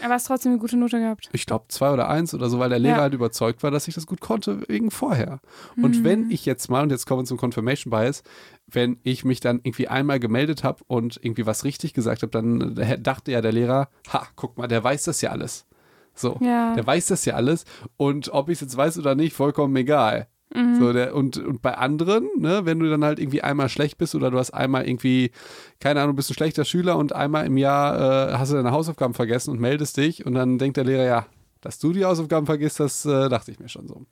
Aber 0.03 0.13
hast 0.15 0.25
trotzdem 0.27 0.51
eine 0.51 0.59
gute 0.59 0.75
Note 0.77 0.99
gehabt. 0.99 1.29
ich 1.31 1.45
glaube, 1.45 1.65
zwei 1.69 1.91
oder 1.91 2.09
eins 2.09 2.33
oder 2.33 2.49
so, 2.49 2.59
weil 2.59 2.69
der 2.69 2.79
Lehrer 2.79 2.97
Ja. 2.97 3.01
halt 3.03 3.13
überzeugt 3.13 3.63
war, 3.63 3.71
dass 3.71 3.87
ich 3.87 3.95
das 3.95 4.05
gut 4.07 4.19
konnte, 4.19 4.67
wegen 4.67 4.91
vorher. 4.91 5.39
Und 5.81 5.99
Mhm. 5.99 6.03
wenn 6.03 6.31
ich 6.31 6.45
jetzt 6.45 6.69
mal, 6.69 6.83
und 6.83 6.89
jetzt 6.91 7.05
kommen 7.05 7.21
wir 7.21 7.25
zum 7.25 7.37
Confirmation 7.37 7.91
Bias, 7.91 8.23
wenn 8.67 8.99
ich 9.03 9.23
mich 9.25 9.39
dann 9.39 9.59
irgendwie 9.63 9.87
einmal 9.87 10.19
gemeldet 10.19 10.63
habe 10.63 10.83
und 10.87 11.19
irgendwie 11.21 11.45
was 11.45 11.63
richtig 11.63 11.93
gesagt 11.93 12.21
habe, 12.23 12.31
dann 12.31 12.77
äh, 12.77 12.99
dachte 12.99 13.31
ja 13.31 13.41
der 13.41 13.51
Lehrer, 13.51 13.89
ha, 14.11 14.27
guck 14.35 14.57
mal, 14.57 14.67
der 14.67 14.83
weiß 14.83 15.03
das 15.03 15.21
ja 15.21 15.29
alles. 15.31 15.65
So, 16.13 16.37
Ja. 16.41 16.73
der 16.73 16.85
weiß 16.87 17.07
das 17.07 17.25
ja 17.25 17.35
alles 17.35 17.65
und 17.97 18.29
ob 18.29 18.49
ich 18.49 18.53
es 18.55 18.61
jetzt 18.61 18.77
weiß 18.77 18.97
oder 18.99 19.15
nicht, 19.15 19.33
vollkommen 19.33 19.75
egal. 19.75 20.27
Mhm. 20.53 20.79
So, 20.79 20.93
der, 20.93 21.13
und, 21.15 21.37
und 21.37 21.61
bei 21.61 21.77
anderen, 21.77 22.29
ne, 22.37 22.61
wenn 22.65 22.79
du 22.79 22.89
dann 22.89 23.03
halt 23.03 23.19
irgendwie 23.19 23.41
einmal 23.41 23.67
schlecht 23.67 23.97
bist 23.97 24.15
oder 24.15 24.31
du 24.31 24.37
hast 24.37 24.51
einmal 24.51 24.87
irgendwie, 24.87 25.31
keine 25.79 26.01
Ahnung, 26.01 26.15
bist 26.15 26.29
ein 26.31 26.35
schlechter 26.35 26.63
Schüler 26.63 26.97
und 26.97 27.11
einmal 27.13 27.45
im 27.45 27.57
Jahr 27.57 28.29
äh, 28.29 28.33
hast 28.37 28.51
du 28.51 28.55
deine 28.55 28.71
Hausaufgaben 28.71 29.13
vergessen 29.13 29.51
und 29.51 29.59
meldest 29.59 29.97
dich 29.97 30.25
und 30.25 30.33
dann 30.35 30.57
denkt 30.57 30.77
der 30.77 30.85
Lehrer, 30.85 31.03
ja, 31.03 31.25
dass 31.61 31.79
du 31.79 31.91
die 31.91 32.05
Hausaufgaben 32.05 32.45
vergisst, 32.45 32.79
das 32.79 33.05
äh, 33.05 33.27
dachte 33.27 33.51
ich 33.51 33.59
mir 33.59 33.67
schon 33.69 33.87
so. 33.87 34.05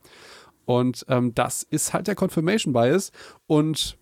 Und 0.65 1.05
ähm, 1.07 1.33
das 1.35 1.63
ist 1.63 1.93
halt 1.93 2.07
der 2.07 2.15
Confirmation 2.15 2.73
Bias 2.73 3.11
und 3.47 3.97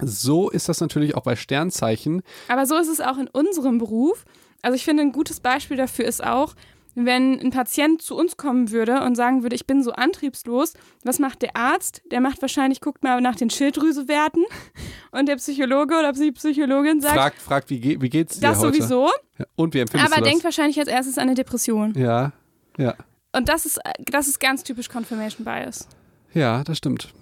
so 0.00 0.48
ist 0.50 0.68
das 0.68 0.80
natürlich 0.80 1.14
auch 1.16 1.22
bei 1.22 1.36
Sternzeichen. 1.36 2.22
Aber 2.48 2.66
so 2.66 2.76
ist 2.76 2.88
es 2.88 3.00
auch 3.00 3.18
in 3.18 3.28
unserem 3.28 3.78
Beruf. 3.78 4.24
Also 4.62 4.76
ich 4.76 4.84
finde, 4.84 5.02
ein 5.02 5.12
gutes 5.12 5.40
Beispiel 5.40 5.76
dafür 5.76 6.04
ist 6.04 6.22
auch, 6.24 6.54
wenn 6.94 7.40
ein 7.40 7.50
Patient 7.50 8.02
zu 8.02 8.14
uns 8.14 8.36
kommen 8.36 8.70
würde 8.70 9.00
und 9.02 9.14
sagen 9.14 9.42
würde, 9.42 9.56
ich 9.56 9.66
bin 9.66 9.82
so 9.82 9.92
antriebslos, 9.92 10.74
was 11.04 11.18
macht 11.18 11.40
der 11.40 11.56
Arzt? 11.56 12.02
Der 12.10 12.20
macht 12.20 12.42
wahrscheinlich, 12.42 12.80
guckt 12.82 13.02
mal 13.02 13.20
nach 13.22 13.34
den 13.34 13.48
Schilddrüsewerten 13.48 14.44
und 15.10 15.26
der 15.26 15.36
Psychologe 15.36 15.98
oder 15.98 16.12
die 16.12 16.32
Psychologin 16.32 17.00
sagt, 17.00 17.14
Fragt, 17.14 17.40
fragt 17.40 17.70
wie, 17.70 17.80
ge 17.80 17.96
wie 18.00 18.10
geht's 18.10 18.34
dir 18.34 18.48
das 18.48 18.58
heute? 18.58 18.76
sowieso, 18.76 19.08
Ja, 19.38 19.46
Und 19.56 19.72
wie 19.74 19.78
empfindest 19.80 20.12
aber 20.12 20.20
du 20.20 20.24
das? 20.24 20.30
denkt 20.30 20.44
wahrscheinlich 20.44 20.78
als 20.78 20.88
erstes 20.88 21.16
an 21.16 21.22
eine 21.28 21.34
Depression. 21.34 21.94
ja, 21.96 22.32
ja, 22.78 22.94
Und 23.34 23.48
das 23.48 23.64
ist, 23.66 23.80
das 23.98 24.28
ist 24.28 24.38
ganz 24.38 24.62
typisch 24.62 24.88
Confirmation 24.90 25.44
Bias. 25.46 25.88
ja, 26.34 26.62
das 26.62 26.76
stimmt. 26.78 27.12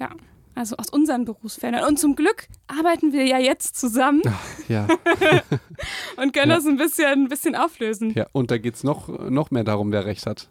Ja. 0.00 0.10
Also 0.56 0.76
aus 0.76 0.88
unseren 0.90 1.24
Berufsfeldern. 1.24 1.84
Und 1.88 1.98
zum 1.98 2.14
Glück 2.16 2.46
arbeiten 2.68 3.12
wir 3.12 3.24
ja 3.26 3.38
jetzt 3.38 3.76
zusammen 3.78 4.22
Ja, 4.68 4.86
und 6.16 6.32
können 6.32 6.50
Ja. 6.50 6.56
das 6.56 6.66
ein 6.66 6.76
bisschen, 6.76 7.06
ein 7.24 7.28
bisschen 7.28 7.54
auflösen. 7.56 8.12
ja. 8.14 8.26
Und 8.32 8.50
da 8.50 8.58
geht's 8.58 8.84
noch, 8.84 9.08
noch 9.30 9.50
mehr 9.50 9.64
darum, 9.64 9.90
wer 9.92 10.04
recht 10.04 10.26
hat. 10.26 10.48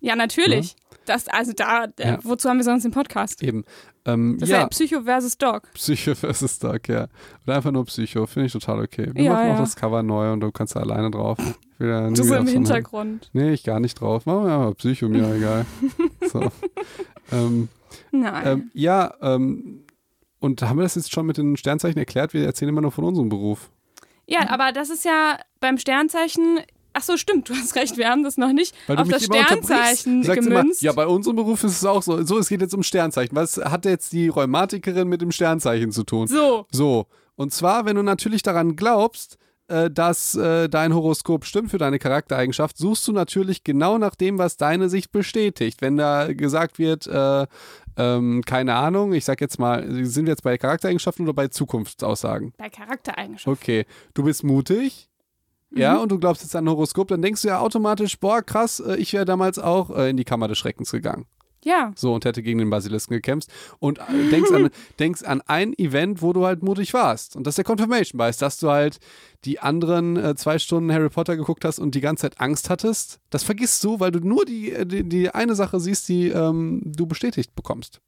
Ja, 0.00 0.14
natürlich. 0.16 0.76
Das, 1.06 1.26
also 1.28 1.52
da, 1.52 1.84
äh, 1.84 1.88
Ja. 2.08 2.18
wozu 2.22 2.48
haben 2.48 2.58
wir 2.58 2.64
sonst 2.64 2.82
den 2.82 2.90
Podcast? 2.92 3.42
Eben. 3.42 3.64
Ähm, 4.04 4.36
Das 4.38 4.48
ist 4.48 4.52
ja, 4.52 4.60
ja 4.62 4.66
Psycho 4.68 5.02
versus 5.02 5.38
Dog. 5.38 5.72
Psycho 5.74 6.14
versus 6.14 6.58
Dark, 6.58 6.88
ja. 6.88 7.06
Oder 7.44 7.56
einfach 7.56 7.70
nur 7.72 7.84
Psycho, 7.86 8.26
finde 8.26 8.46
ich 8.46 8.52
total 8.52 8.80
okay. 8.82 9.10
Wir 9.14 9.24
Ja, 9.24 9.32
machen 9.32 9.46
auch 9.46 9.54
ja. 9.54 9.60
das 9.60 9.74
Cover 9.76 10.02
neu 10.02 10.32
und 10.32 10.40
du 10.40 10.50
kannst 10.52 10.76
da 10.76 10.80
alleine 10.80 11.10
drauf. 11.10 11.38
Nie 11.78 11.86
Das 11.88 12.18
ist 12.20 12.26
wieder 12.26 12.38
im 12.38 12.46
Hintergrund. 12.46 13.30
Nee, 13.32 13.52
ich 13.52 13.62
gar 13.64 13.80
nicht 13.80 14.00
drauf. 14.00 14.26
Machen 14.26 14.46
wir 14.46 14.58
mal 14.58 14.74
Psycho, 14.74 15.08
mir 15.08 15.32
egal. 15.34 15.66
So. 16.30 16.50
ähm, 17.32 17.68
Nein. 18.10 18.46
ähm, 18.46 18.70
ja, 18.74 19.14
ähm, 19.20 19.84
und 20.38 20.62
haben 20.62 20.76
wir 20.78 20.82
das 20.82 20.94
jetzt 20.96 21.12
schon 21.12 21.26
mit 21.26 21.38
den 21.38 21.56
Sternzeichen 21.56 21.98
erklärt? 21.98 22.34
Wir 22.34 22.44
erzählen 22.46 22.68
immer 22.68 22.80
nur 22.82 22.92
von 22.92 23.04
unserem 23.04 23.28
Beruf. 23.28 23.70
ja, 24.26 24.48
aber 24.50 24.72
das 24.72 24.90
ist 24.90 25.04
ja 25.04 25.38
beim 25.60 25.78
Sternzeichen. 25.78 26.60
Ach 26.98 27.02
so, 27.02 27.16
stimmt, 27.18 27.48
du 27.50 27.54
hast 27.54 27.74
recht, 27.76 27.98
wir 27.98 28.08
haben 28.08 28.22
das 28.22 28.38
noch 28.38 28.52
nicht 28.52 28.74
Weil 28.86 28.96
auf 28.98 29.08
das. 29.08 29.24
Sternzeichen 29.24 30.22
sagst 30.22 30.46
immer, 30.46 30.60
gemünzt. 30.60 30.80
ja, 30.82 30.92
bei 30.92 31.06
unserem 31.06 31.36
Beruf 31.36 31.62
ist 31.64 31.72
es 31.72 31.84
auch 31.84 32.02
so. 32.02 32.22
So, 32.22 32.38
es 32.38 32.48
geht 32.48 32.60
jetzt 32.62 32.74
um 32.74 32.82
Sternzeichen. 32.82 33.36
Was 33.36 33.58
hat 33.58 33.84
jetzt 33.84 34.12
die 34.12 34.28
Rheumatikerin 34.28 35.06
mit 35.06 35.20
dem 35.20 35.30
Sternzeichen 35.30 35.92
zu 35.92 36.04
tun? 36.04 36.26
so, 36.26 36.66
So, 36.70 37.06
und 37.34 37.52
zwar, 37.52 37.84
wenn 37.84 37.96
du 37.96 38.02
natürlich 38.02 38.42
daran 38.42 38.76
glaubst, 38.76 39.36
dass 39.68 40.34
äh, 40.34 40.68
dein 40.68 40.94
Horoskop 40.94 41.44
stimmt 41.44 41.70
für 41.70 41.78
deine 41.78 41.98
Charaktereigenschaft, 41.98 42.78
suchst 42.78 43.08
du 43.08 43.12
natürlich 43.12 43.64
genau 43.64 43.98
nach 43.98 44.14
dem, 44.14 44.38
was 44.38 44.56
deine 44.56 44.88
Sicht 44.88 45.12
bestätigt. 45.12 45.82
Wenn 45.82 45.96
da 45.96 46.32
gesagt 46.32 46.78
wird, 46.78 47.06
äh, 47.06 47.46
ähm, 47.96 48.42
keine 48.44 48.74
Ahnung, 48.74 49.12
ich 49.12 49.24
sag 49.24 49.40
jetzt 49.40 49.58
mal, 49.58 49.84
sind 50.04 50.26
wir 50.26 50.32
jetzt 50.32 50.42
bei 50.42 50.58
Charaktereigenschaften 50.58 51.24
oder 51.24 51.34
bei 51.34 51.48
Zukunftsaussagen? 51.48 52.52
bei 52.56 52.68
Charaktereigenschaften. 52.68 53.52
Okay, 53.52 53.86
du 54.14 54.24
bist 54.24 54.44
mutig. 54.44 55.08
Mhm. 55.70 55.80
Ja, 55.80 55.96
und 55.96 56.12
du 56.12 56.18
glaubst 56.18 56.42
jetzt 56.42 56.54
an 56.54 56.64
ein 56.64 56.70
Horoskop, 56.70 57.08
dann 57.08 57.22
denkst 57.22 57.42
du 57.42 57.48
ja 57.48 57.58
automatisch, 57.58 58.18
boah, 58.18 58.42
krass, 58.42 58.80
äh, 58.80 58.96
ich 58.96 59.12
wäre 59.12 59.24
damals 59.24 59.58
auch 59.58 59.90
äh, 59.90 60.10
in 60.10 60.16
die 60.16 60.24
Kammer 60.24 60.48
des 60.48 60.58
Schreckens 60.58 60.92
gegangen. 60.92 61.26
Ja, 61.66 61.92
So, 61.96 62.14
und 62.14 62.24
hätte 62.24 62.44
gegen 62.44 62.60
den 62.60 62.70
Basilisken 62.70 63.14
gekämpft. 63.14 63.48
Und 63.80 63.98
äh, 63.98 64.30
denkst 64.30 64.52
an, 64.52 64.70
denkst 65.00 65.24
an 65.24 65.42
ein 65.46 65.76
Event, 65.76 66.22
wo 66.22 66.32
du 66.32 66.46
halt 66.46 66.62
mutig 66.62 66.94
warst. 66.94 67.34
Und 67.34 67.44
das 67.44 67.52
ist 67.52 67.58
der 67.58 67.64
Confirmation 67.64 68.18
Bias, 68.18 68.38
dass 68.38 68.58
du 68.58 68.70
halt 68.70 68.98
die 69.44 69.58
anderen 69.58 70.16
äh, 70.16 70.36
zwei 70.36 70.60
Stunden 70.60 70.92
Harry 70.92 71.08
Potter 71.08 71.36
geguckt 71.36 71.64
hast 71.64 71.80
und 71.80 71.96
die 71.96 72.00
ganze 72.00 72.22
Zeit 72.22 72.40
Angst 72.40 72.70
hattest. 72.70 73.18
Das 73.30 73.42
vergisst 73.42 73.82
du, 73.82 73.98
weil 73.98 74.12
du 74.12 74.20
nur 74.20 74.44
die, 74.44 74.70
äh, 74.70 74.86
die, 74.86 75.02
die 75.02 75.30
eine 75.30 75.56
Sache 75.56 75.80
siehst, 75.80 76.08
die 76.08 76.28
ähm, 76.28 76.82
du 76.84 77.06
bestätigt 77.06 77.56
bekommst. 77.56 78.00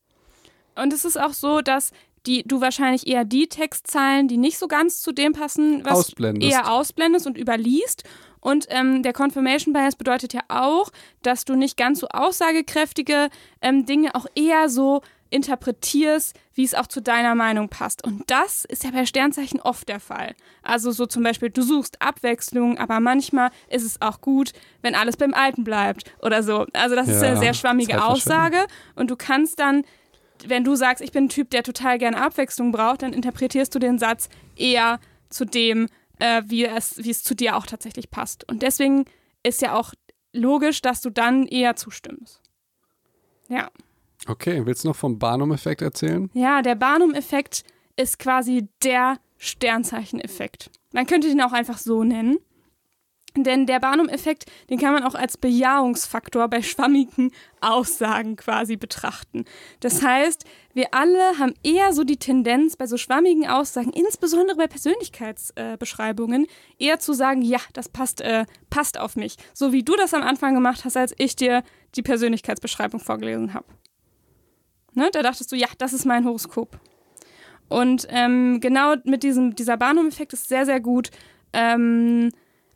und 0.81 0.92
es 0.92 1.05
ist 1.05 1.21
auch 1.21 1.33
so, 1.33 1.61
dass 1.61 1.90
die, 2.27 2.42
du 2.47 2.61
wahrscheinlich 2.61 3.07
eher 3.07 3.25
die 3.25 3.49
Textzeilen, 3.49 4.29
die 4.29 4.37
nicht 4.37 4.59
so 4.59 4.68
ganz 4.68 5.01
zu 5.01 5.12
dem 5.12 5.33
passen, 5.33 5.85
was 5.85 5.99
Ausblendest. 5.99 6.53
eher 6.53 6.71
ausblendest 6.71 7.27
und 7.27 7.37
überliest. 7.38 8.05
Und 8.40 8.66
ähm, 8.70 9.03
der 9.03 9.12
Confirmation 9.12 9.72
Bias 9.72 9.96
bedeutet 9.96 10.33
ja 10.33 10.42
auch, 10.48 10.90
dass 11.22 11.44
du 11.44 11.55
nicht 11.55 11.77
ganz 11.77 12.01
so 12.01 12.09
aussagekräftige 12.09 13.29
ähm, 13.62 13.87
Dinge 13.87 14.14
auch 14.14 14.27
eher 14.35 14.68
so 14.68 15.03
interpretierst, 15.31 16.35
wie 16.55 16.64
es 16.64 16.74
auch 16.74 16.87
zu 16.87 17.03
deiner 17.03 17.35
Meinung 17.35 17.68
passt. 17.68 18.05
Und 18.05 18.22
das 18.31 18.64
ist 18.64 18.85
ja 18.85 18.90
bei 18.90 19.05
Sternzeichen 19.07 19.61
oft 19.61 19.88
der 19.88 20.01
Fall. 20.01 20.35
Also 20.62 20.90
so 20.90 21.07
zum 21.07 21.22
Beispiel, 21.22 21.51
du 21.51 21.62
suchst 21.62 22.01
Abwechslung, 22.01 22.79
aber 22.79 23.01
manchmal 23.01 23.51
ist 23.68 23.85
es 23.85 24.01
auch 24.01 24.20
gut, 24.20 24.53
wenn 24.83 24.94
alles 24.94 25.16
beim 25.16 25.35
Alten 25.35 25.64
bleibt 25.64 26.11
oder 26.22 26.42
so. 26.42 26.66
Also 26.72 26.94
das 26.94 27.09
ist 27.09 27.22
Ja, 27.22 27.29
eine 27.29 27.38
sehr 27.38 27.55
schwammige. 27.55 28.03
Aussage 28.05 28.66
und 28.94 29.11
du 29.11 29.16
kannst 29.16 29.59
dann 29.59 29.83
wenn 30.46 30.62
du 30.62 30.77
sagst, 30.77 31.03
ich 31.03 31.11
bin 31.11 31.24
ein 31.24 31.29
Typ, 31.29 31.51
der 31.51 31.64
total 31.64 31.98
gerne 31.98 32.22
Abwechslung 32.22 32.70
braucht, 32.70 33.03
dann 33.03 33.12
interpretierst 33.12 33.74
du 33.74 33.81
den 33.81 33.98
Satz 33.98 34.29
eher 34.55 35.01
zu 35.31 35.44
dem, 35.44 35.88
äh, 36.18 36.42
wie, 36.46 36.64
es, 36.64 37.02
wie 37.02 37.11
es 37.11 37.22
zu 37.22 37.35
dir 37.35 37.57
auch 37.57 37.66
tatsächlich 37.66 38.11
passt. 38.11 38.48
Und 38.48 38.62
deswegen 38.62 39.04
ist 39.42 39.62
ja 39.62 39.74
auch 39.74 39.94
logisch, 40.33 40.83
dass 40.83 41.00
du 41.00 41.11
dann 41.11 41.46
eher 41.46 41.76
zustimmst. 41.76 42.40
Ja. 43.48 43.70
Okay, 44.26 44.66
willst 44.66 44.85
du 44.85 44.88
noch 44.88 44.96
vom 44.96 45.18
Barnum-Effekt 45.18 45.81
erzählen? 45.81 46.31
Ja, 46.35 46.62
der 46.62 46.74
Barnum-Effekt 46.74 47.64
ist 47.96 48.18
quasi 48.18 48.68
der 48.83 49.18
Sternzeichen-Effekt. 49.38 50.70
Man 50.92 51.07
könnte 51.07 51.28
ihn 51.28 51.40
auch 51.40 51.52
einfach 51.52 51.78
so 51.78 52.04
nennen. 52.04 52.38
Denn 53.37 53.67
der 53.67 53.79
Barnum-Effekt, 53.79 54.47
den 54.71 54.79
kann 54.79 54.93
man 54.93 55.05
auch 55.05 55.14
als 55.14 55.37
Bejahungsfaktor 55.37 56.49
bei 56.49 56.62
schwammigen 56.62 57.31
Aussagen 57.61 58.37
quasi 58.37 58.77
betrachten. 58.77 59.45
Das 59.81 60.03
heißt, 60.03 60.45
wir 60.73 60.88
alle 60.93 61.38
haben 61.38 61.55
eher 61.62 61.93
so 61.93 62.05
die 62.05 62.17
Tendenz, 62.17 62.77
bei 62.77 62.87
so 62.87 62.97
schwammigen 62.97 63.47
Aussagen, 63.47 63.91
insbesondere 63.93 64.57
bei 64.57 64.67
Persönlichkeitsbeschreibungen, 64.67 66.45
äh, 66.45 66.87
eher 66.87 66.99
zu 66.99 67.12
sagen, 67.12 67.43
ja, 67.43 67.61
das 67.75 67.88
passt, 67.88 68.21
äh, 68.23 68.47
passt 68.71 68.99
auf 68.99 69.14
mich. 69.17 69.37
So 69.53 69.73
wie 69.73 69.83
du 69.83 69.95
das 69.97 70.14
am 70.14 70.23
Anfang 70.23 70.55
gemacht 70.55 70.85
hast, 70.85 70.97
als 70.97 71.14
ich 71.19 71.37
dir 71.37 71.62
die 71.97 72.03
Persönlichkeitsbeschreibung 72.03 73.01
vorgelesen 73.01 73.55
habe. 73.55 73.67
Ne? 74.95 75.11
Da 75.12 75.23
dachtest 75.23 75.53
du, 75.53 75.57
ja, 75.57 75.69
das 75.79 75.93
ist 75.93 76.07
mein 76.07 76.25
Horoskop. 76.25 76.81
Und 77.69 78.07
ähm, 78.11 78.61
genau 78.61 78.95
mit 79.05 79.23
diesem, 79.23 79.55
dieser 79.55 79.77
Barnum-Effekt 79.77 80.33
ist 80.33 80.49
sehr, 80.49 80.64
sehr 80.64 80.81
gut 80.81 81.11
ähm, 81.53 82.31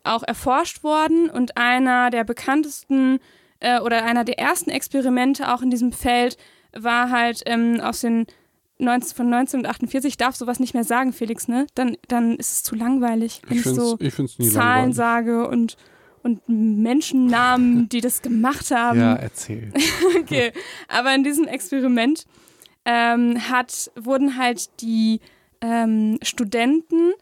auch 0.05 0.23
erforscht 0.23 0.83
worden 0.83 1.31
und 1.31 1.57
einer 1.57 2.11
der 2.11 2.25
bekanntesten 2.25 3.19
äh, 3.61 3.81
oder 3.81 4.05
einer 4.05 4.25
der 4.25 4.38
ersten 4.38 4.71
Experimente 4.71 5.53
auch 5.53 5.62
in 5.62 5.71
diesem 5.71 5.93
Feld 5.93 6.37
war 6.73 7.11
halt 7.11 7.43
ähm, 7.47 7.81
aus 7.81 8.01
den 8.01 8.27
19, 8.79 9.17
von 9.17 9.27
1948. 9.27 10.09
Ich 10.09 10.17
darf 10.17 10.35
sowas 10.35 10.59
nicht 10.59 10.75
mehr 10.75 10.85
sagen, 10.85 11.12
Felix, 11.12 11.49
ne? 11.49 11.67
Dann, 11.75 11.97
dann 12.09 12.37
ist 12.37 12.53
es 12.53 12.62
zu 12.62 12.75
langweilig, 12.75 13.43
wenn 13.47 13.59
ich, 13.59 13.67
ich 13.67 13.73
so 13.73 13.97
ich 14.01 14.15
Zahlen 14.15 14.33
langweilig. 14.53 14.97
sage 14.97 15.49
und, 15.49 15.77
und 16.23 16.41
Menschennamen, 16.49 17.88
die 17.88 18.01
das 18.01 18.23
gemacht 18.23 18.71
haben. 18.71 18.99
Ja, 18.99 19.15
erzähl. 19.15 19.73
okay, 20.21 20.53
aber 20.88 21.15
in 21.15 21.23
diesem 21.23 21.47
Experiment 21.47 22.25
ähm, 22.85 23.49
hat, 23.49 23.91
wurden 23.95 24.37
halt 24.37 24.81
die 24.81 25.21
ähm, 25.61 26.19
Studenten 26.23 27.12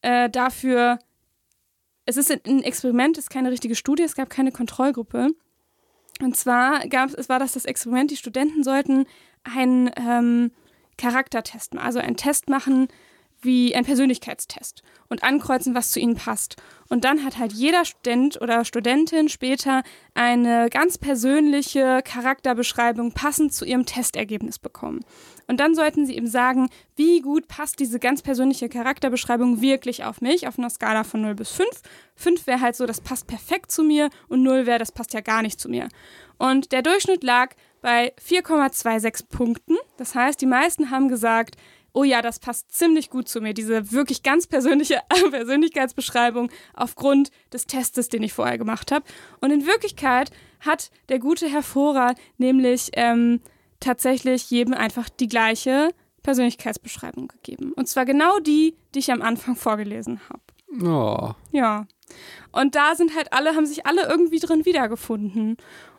äh, 0.00 0.30
dafür 0.30 0.98
es 2.06 2.16
ist 2.16 2.30
ein 2.30 2.62
Experiment, 2.62 3.18
es 3.18 3.24
ist 3.24 3.30
keine 3.30 3.50
richtige 3.50 3.76
Studie, 3.76 4.02
es 4.02 4.14
gab 4.14 4.30
keine 4.30 4.52
Kontrollgruppe. 4.52 5.28
Und 6.20 6.36
zwar 6.36 6.86
gab 6.88 7.10
es 7.14 7.28
war 7.28 7.38
das 7.38 7.52
das 7.52 7.64
Experiment, 7.64 8.10
die 8.10 8.16
Studenten 8.16 8.62
sollten 8.62 9.06
einen 9.42 9.90
ähm, 9.96 10.52
Charaktertest 10.98 11.74
machen, 11.74 11.86
also 11.86 11.98
einen 11.98 12.16
Test 12.16 12.50
machen, 12.50 12.88
wie 13.42 13.74
ein 13.74 13.84
Persönlichkeitstest 13.84 14.82
und 15.08 15.24
ankreuzen, 15.24 15.74
was 15.74 15.92
zu 15.92 16.00
ihnen 16.00 16.16
passt. 16.16 16.56
Und 16.88 17.04
dann 17.04 17.24
hat 17.24 17.38
halt 17.38 17.52
jeder 17.52 17.84
Student 17.84 18.40
oder 18.40 18.64
Studentin 18.64 19.28
später 19.28 19.82
eine 20.14 20.68
ganz 20.68 20.98
persönliche 20.98 22.00
Charakterbeschreibung 22.04 23.12
passend 23.12 23.54
zu 23.54 23.64
ihrem 23.64 23.86
Testergebnis 23.86 24.58
bekommen. 24.58 25.00
Und 25.50 25.58
dann 25.58 25.74
sollten 25.74 26.06
sie 26.06 26.14
eben 26.14 26.28
sagen, 26.28 26.70
wie 26.94 27.20
gut 27.20 27.48
passt 27.48 27.80
diese 27.80 27.98
ganz 27.98 28.22
persönliche 28.22 28.68
Charakterbeschreibung 28.68 29.60
wirklich 29.60 30.04
auf 30.04 30.20
mich, 30.20 30.46
auf 30.46 30.60
einer 30.60 30.70
Skala 30.70 31.02
von 31.02 31.22
0 31.22 31.34
bis 31.34 31.50
5. 31.50 31.68
5 32.14 32.46
wäre 32.46 32.60
halt 32.60 32.76
so, 32.76 32.86
das 32.86 33.00
passt 33.00 33.26
perfekt 33.26 33.72
zu 33.72 33.82
mir 33.82 34.10
und 34.28 34.44
0 34.44 34.66
wäre, 34.66 34.78
das 34.78 34.92
passt 34.92 35.12
ja 35.12 35.20
gar 35.20 35.42
nicht 35.42 35.58
zu 35.58 35.68
mir. 35.68 35.88
Und 36.38 36.70
der 36.70 36.82
Durchschnitt 36.82 37.24
lag 37.24 37.56
bei 37.82 38.12
4,26 38.24 39.26
Punkten. 39.28 39.76
Das 39.96 40.14
heißt, 40.14 40.40
die 40.40 40.46
meisten 40.46 40.92
haben 40.92 41.08
gesagt, 41.08 41.56
oh 41.94 42.04
ja, 42.04 42.22
das 42.22 42.38
passt 42.38 42.72
ziemlich 42.72 43.10
gut 43.10 43.28
zu 43.28 43.40
mir, 43.40 43.52
diese 43.52 43.90
wirklich 43.90 44.22
ganz 44.22 44.46
persönliche 44.46 45.00
Persönlichkeitsbeschreibung 45.32 46.48
aufgrund 46.74 47.32
des 47.52 47.66
Testes, 47.66 48.08
den 48.08 48.22
ich 48.22 48.32
vorher 48.32 48.56
gemacht 48.56 48.92
habe. 48.92 49.04
Und 49.40 49.50
in 49.50 49.66
Wirklichkeit 49.66 50.30
hat 50.60 50.92
der 51.08 51.18
gute 51.18 51.48
Herr 51.48 51.64
Vorer 51.64 52.14
nämlich 52.38 52.90
ähm, 52.92 53.40
tatsächlich 53.80 54.50
jedem 54.50 54.74
einfach 54.74 55.08
die 55.08 55.28
gleiche 55.28 55.90
Persönlichkeitsbeschreibung 56.22 57.28
gegeben. 57.28 57.72
Und 57.72 57.88
zwar 57.88 58.04
genau 58.04 58.38
die, 58.38 58.76
die 58.94 58.98
ich 58.98 59.12
am 59.12 59.22
Anfang 59.22 59.56
vorgelesen 59.56 60.20
habe. 60.28 60.42
Oh. 60.84 61.30
Ja. 61.50 61.86
Und 62.52 62.74
da 62.74 62.94
sind 62.94 63.16
halt 63.16 63.32
alle, 63.32 63.54
haben 63.56 63.66
sich 63.66 63.86
alle 63.86 64.06
irgendwie 64.08 64.38
drin 64.38 64.64
wiedergefunden. 64.64 65.56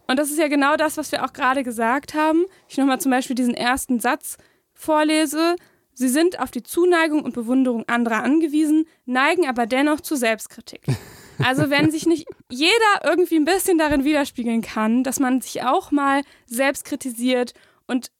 Und 0.07 0.19
das 0.19 0.31
ist 0.31 0.39
ja 0.39 0.47
genau 0.47 0.75
das, 0.75 0.97
was 0.97 1.11
wir 1.11 1.23
auch 1.23 1.33
gerade 1.33 1.63
gesagt 1.63 2.13
haben. 2.13 2.45
Ich 2.67 2.77
nochmal 2.77 3.01
zum 3.01 3.11
Beispiel 3.11 3.35
diesen 3.35 3.53
ersten 3.53 3.99
Satz 3.99 4.37
vorlese. 4.73 5.55
Sie 5.93 6.09
sind 6.09 6.39
auf 6.39 6.51
die 6.51 6.63
Zuneigung 6.63 7.23
und 7.23 7.33
Bewunderung 7.33 7.87
anderer 7.87 8.23
angewiesen, 8.23 8.87
neigen 9.05 9.47
aber 9.47 9.65
dennoch 9.65 10.01
zur 10.01 10.17
Selbstkritik. 10.17 10.81
Also 11.43 11.71
wenn 11.71 11.89
sich 11.89 12.05
nicht 12.05 12.27
jeder 12.51 13.01
irgendwie 13.03 13.37
ein 13.37 13.45
bisschen 13.45 13.79
darin 13.79 14.03
widerspiegeln 14.03 14.61
kann, 14.61 15.03
dass 15.03 15.19
man 15.19 15.41
sich 15.41 15.63
auch 15.63 15.89
mal 15.89 16.21
selbst 16.45 16.85
kritisiert 16.85 17.55
und 17.91 18.11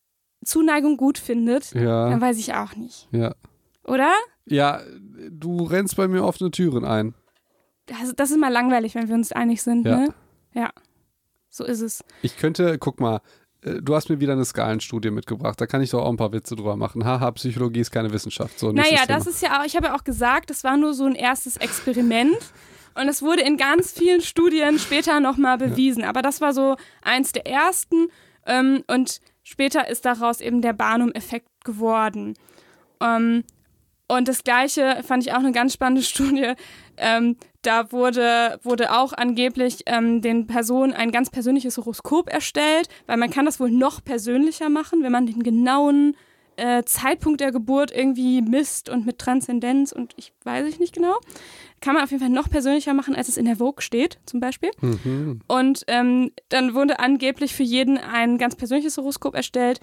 Zuneigung 0.43 0.97
gut 0.97 1.17
findet, 1.17 1.73
Ja. 1.73 2.09
dann 2.09 2.21
weiß 2.21 2.37
ich 2.37 2.53
auch 2.53 2.75
nicht. 2.75 3.07
Ja. 3.11 3.33
Oder? 3.85 4.11
Ja, 4.45 4.81
du 5.29 5.63
rennst 5.63 5.95
bei 5.95 6.07
mir 6.07 6.23
offene 6.23 6.51
Türen 6.51 6.83
ein. 6.85 7.13
Das, 7.85 8.13
das 8.15 8.31
ist 8.31 8.37
mal 8.39 8.51
langweilig, 8.51 8.95
wenn 8.95 9.07
wir 9.07 9.15
uns 9.15 9.31
einig 9.31 9.61
sind, 9.61 9.85
Ja. 9.85 9.97
ne? 9.97 10.13
Ja. 10.53 10.69
So 11.49 11.63
ist 11.65 11.81
es. 11.81 12.03
Ich 12.21 12.37
könnte, 12.37 12.77
guck 12.79 12.99
mal, 12.99 13.21
äh, 13.61 13.81
du 13.81 13.93
hast 13.95 14.09
mir 14.09 14.19
wieder 14.19 14.33
eine 14.33 14.45
Skalenstudie 14.45 15.11
mitgebracht. 15.11 15.59
Da 15.59 15.67
kann 15.67 15.81
ich 15.81 15.89
doch 15.91 16.01
auch 16.03 16.09
ein 16.09 16.17
paar 16.17 16.31
Witze 16.31 16.55
drüber 16.55 16.75
machen. 16.75 17.03
Haha, 17.05 17.31
Psychologie 17.31 17.81
ist 17.81 17.91
keine 17.91 18.11
Wissenschaft. 18.13 18.57
So, 18.59 18.71
Naja, 18.71 19.05
das 19.07 19.27
ist 19.27 19.41
ja 19.41 19.59
auch, 19.61 19.65
ich 19.65 19.75
habe 19.75 19.87
ja 19.87 19.95
auch 19.95 20.03
gesagt, 20.03 20.49
das 20.49 20.63
war 20.63 20.77
nur 20.77 20.93
so 20.93 21.05
ein 21.05 21.15
erstes 21.15 21.57
Experiment. 21.57 22.37
Und 22.93 23.07
es 23.07 23.21
wurde 23.21 23.41
in 23.41 23.57
ganz 23.57 23.91
vielen 23.91 24.21
Studien 24.21 24.79
später 24.79 25.19
nochmal 25.19 25.57
bewiesen. 25.57 26.03
Aber 26.03 26.21
das 26.21 26.41
war 26.41 26.53
so 26.53 26.75
eins 27.01 27.31
der 27.31 27.45
ersten. 27.47 28.07
Ähm, 28.45 28.83
und 28.87 29.19
später 29.51 29.89
ist 29.89 30.05
daraus 30.05 30.39
eben 30.39 30.61
der 30.61 30.73
Barnum-Effekt 30.73 31.47
geworden. 31.65 32.35
Ähm, 33.01 33.43
und 34.07 34.27
das 34.27 34.43
Gleiche 34.43 35.03
fand 35.03 35.25
ich 35.25 35.33
auch 35.33 35.39
eine 35.39 35.51
ganz 35.51 35.73
spannende 35.73 36.01
Studie. 36.11 36.53
Ähm, 36.97 37.35
da 37.61 37.91
wurde, 37.91 38.59
wurde 38.63 38.91
auch 38.91 39.13
angeblich 39.13 39.83
ähm, 39.85 40.21
den 40.21 40.47
Personen 40.47 40.93
ein 40.93 41.11
ganz 41.11 41.29
persönliches 41.29 41.77
Horoskop 41.77 42.29
erstellt, 42.29 42.87
weil 43.07 43.17
man 43.17 43.29
kann 43.29 43.45
das 43.45 43.59
wohl 43.59 43.71
noch 43.71 44.03
persönlicher 44.03 44.69
machen, 44.69 45.03
wenn 45.03 45.11
man 45.11 45.27
den 45.27 45.43
genauen 45.43 46.15
äh, 46.61 46.83
Zeitpunkt 46.85 47.41
der 47.41 47.51
Geburt 47.51 47.91
irgendwie 47.91 48.41
misst 48.41 48.87
und 48.87 49.05
mit 49.05 49.17
Transzendenz 49.17 49.91
und 49.91 50.13
ich 50.15 50.31
weiß 50.43 50.67
ich 50.67 50.79
nicht 50.79 50.93
genau. 50.93 51.17
Kann 51.81 51.95
man 51.95 52.03
auf 52.03 52.11
jeden 52.11 52.21
Fall 52.21 52.31
noch 52.31 52.49
persönlicher 52.49 52.93
machen, 52.93 53.15
als 53.15 53.27
es 53.27 53.37
in 53.37 53.45
der 53.45 53.55
Vogue 53.55 53.81
steht, 53.81 54.19
zum 54.27 54.39
Beispiel. 54.39 54.69
Mhm. 54.79 55.41
Und 55.47 55.83
ähm, 55.87 56.31
dann 56.49 56.75
wurde 56.75 56.99
angeblich 56.99 57.55
für 57.55 57.63
jeden 57.63 57.97
ein 57.97 58.37
ganz 58.37 58.55
persönliches 58.55 58.97
Horoskop 58.97 59.33
erstellt. 59.33 59.79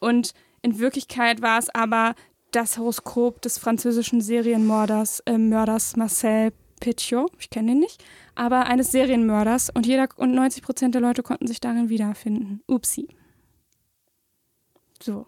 Und 0.00 0.32
in 0.62 0.78
Wirklichkeit 0.78 1.42
war 1.42 1.58
es 1.58 1.68
aber 1.68 2.14
das 2.52 2.78
Horoskop 2.78 3.42
des 3.42 3.58
französischen 3.58 4.22
Serienmörders 4.22 5.20
äh, 5.26 5.36
Mörders 5.36 5.96
Marcel 5.96 6.52
Petiot. 6.80 7.30
Ich 7.38 7.50
kenne 7.50 7.72
ihn 7.72 7.80
nicht. 7.80 8.02
Aber 8.34 8.66
eines 8.66 8.90
Serienmörders. 8.90 9.68
Und 9.68 9.86
jeder 9.86 10.08
und 10.16 10.32
90 10.32 10.62
Prozent 10.62 10.94
der 10.94 11.02
Leute 11.02 11.22
konnten 11.22 11.46
sich 11.46 11.60
darin 11.60 11.90
wiederfinden. 11.90 12.62
Upsi. 12.66 13.08
So. 15.02 15.26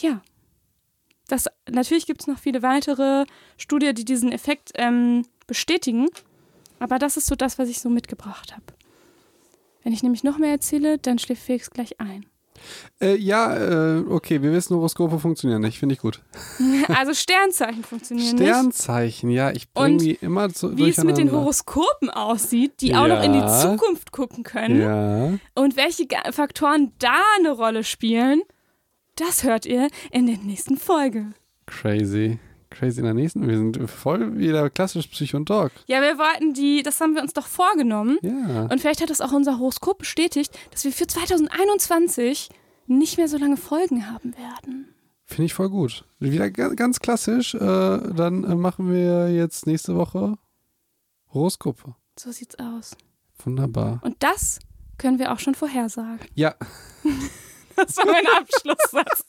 Ja. 0.00 0.20
Das, 1.28 1.46
natürlich 1.70 2.06
gibt 2.06 2.22
es 2.22 2.26
noch 2.26 2.38
viele 2.38 2.62
weitere 2.62 3.24
Studien, 3.56 3.94
die 3.94 4.04
diesen 4.04 4.32
Effekt 4.32 4.72
ähm, 4.74 5.24
bestätigen. 5.46 6.08
Aber 6.80 6.98
das 6.98 7.16
ist 7.16 7.26
so 7.26 7.34
das, 7.36 7.58
was 7.58 7.68
ich 7.68 7.80
so 7.80 7.88
mitgebracht 7.88 8.52
habe. 8.52 8.64
Wenn 9.84 9.92
ich 9.92 10.02
nämlich 10.02 10.24
noch 10.24 10.38
mehr 10.38 10.50
erzähle, 10.50 10.98
dann 10.98 11.18
schläft 11.18 11.42
Felix 11.42 11.70
gleich 11.70 12.00
ein. 12.00 12.26
Äh, 13.00 13.16
ja, 13.16 13.56
äh, 13.56 14.00
okay, 14.08 14.42
wir 14.42 14.52
wissen, 14.52 14.76
Horoskope 14.76 15.18
funktionieren 15.18 15.62
nicht. 15.62 15.78
Finde 15.78 15.94
ich 15.94 16.00
gut. 16.00 16.20
Also 16.88 17.14
Sternzeichen 17.14 17.84
funktionieren 17.84 18.36
nicht. 18.36 18.48
Sternzeichen, 18.48 19.30
ja, 19.30 19.50
ich 19.52 19.72
bringe 19.72 19.98
die 19.98 20.14
immer 20.14 20.50
zu, 20.52 20.76
Wie 20.76 20.88
es 20.90 21.02
mit 21.04 21.16
den. 21.16 21.30
Horoskopen 21.32 22.10
aussieht, 22.10 22.80
die 22.80 22.94
auch 22.96 23.06
noch 23.06 23.22
in 23.22 23.32
die 23.32 23.38
Ja. 23.38 23.60
Zukunft 23.60 24.12
gucken 24.12 24.42
können 24.42 24.80
Ja. 24.80 25.38
und 25.62 25.76
welche 25.76 26.06
Faktoren 26.32 26.92
da 26.98 27.22
eine 27.38 27.52
Rolle 27.52 27.84
spielen, 27.84 28.42
das 29.20 29.42
hört 29.44 29.66
ihr 29.66 29.88
in 30.10 30.26
der 30.26 30.38
nächsten 30.38 30.76
Folge. 30.76 31.26
Crazy. 31.66 32.38
Crazy 32.70 33.00
in 33.00 33.04
der 33.04 33.14
nächsten. 33.14 33.48
Wir 33.48 33.56
sind 33.58 33.90
voll 33.90 34.38
wieder 34.38 34.70
klassisch 34.70 35.08
Psycho 35.08 35.36
und 35.38 35.50
Dog. 35.50 35.72
Ja, 35.86 36.00
wir 36.02 36.18
wollten 36.18 36.54
die, 36.54 36.82
das 36.84 37.00
haben 37.00 37.14
wir 37.14 37.22
uns 37.22 37.32
doch 37.32 37.46
vorgenommen. 37.48 38.18
Ja. 38.22 38.62
Und 38.66 38.80
vielleicht 38.80 39.00
hat 39.02 39.10
das 39.10 39.20
auch 39.20 39.32
unser 39.32 39.58
Horoskop 39.58 39.98
bestätigt, 39.98 40.56
dass 40.70 40.84
wir 40.84 40.92
für 40.92 41.06
2021 41.06 42.48
nicht 42.86 43.16
mehr 43.18 43.28
so 43.28 43.38
lange 43.38 43.56
Folgen 43.56 44.10
haben 44.10 44.36
werden. 44.36 44.94
Finde 45.26 45.44
ich 45.46 45.54
voll 45.54 45.68
gut. 45.70 46.04
Wieder 46.18 46.50
ga- 46.50 46.74
ganz 46.74 47.00
klassisch. 47.00 47.54
Äh, 47.54 47.58
dann 47.58 48.44
äh, 48.44 48.54
machen 48.54 48.92
wir 48.92 49.32
jetzt 49.32 49.66
nächste 49.66 49.96
Woche 49.96 50.36
Horoskope. 51.32 51.94
So 52.18 52.30
sieht's 52.32 52.56
aus. 52.58 52.96
Wunderbar. 53.44 54.00
Und 54.04 54.16
das 54.20 54.58
können 54.98 55.18
wir 55.18 55.32
auch 55.32 55.38
schon 55.38 55.54
vorhersagen. 55.54 56.20
Ja, 56.34 56.54
Das 57.86 57.96
war 57.96 58.06
mein 58.06 58.26
Abschlusssatz. 58.26 59.24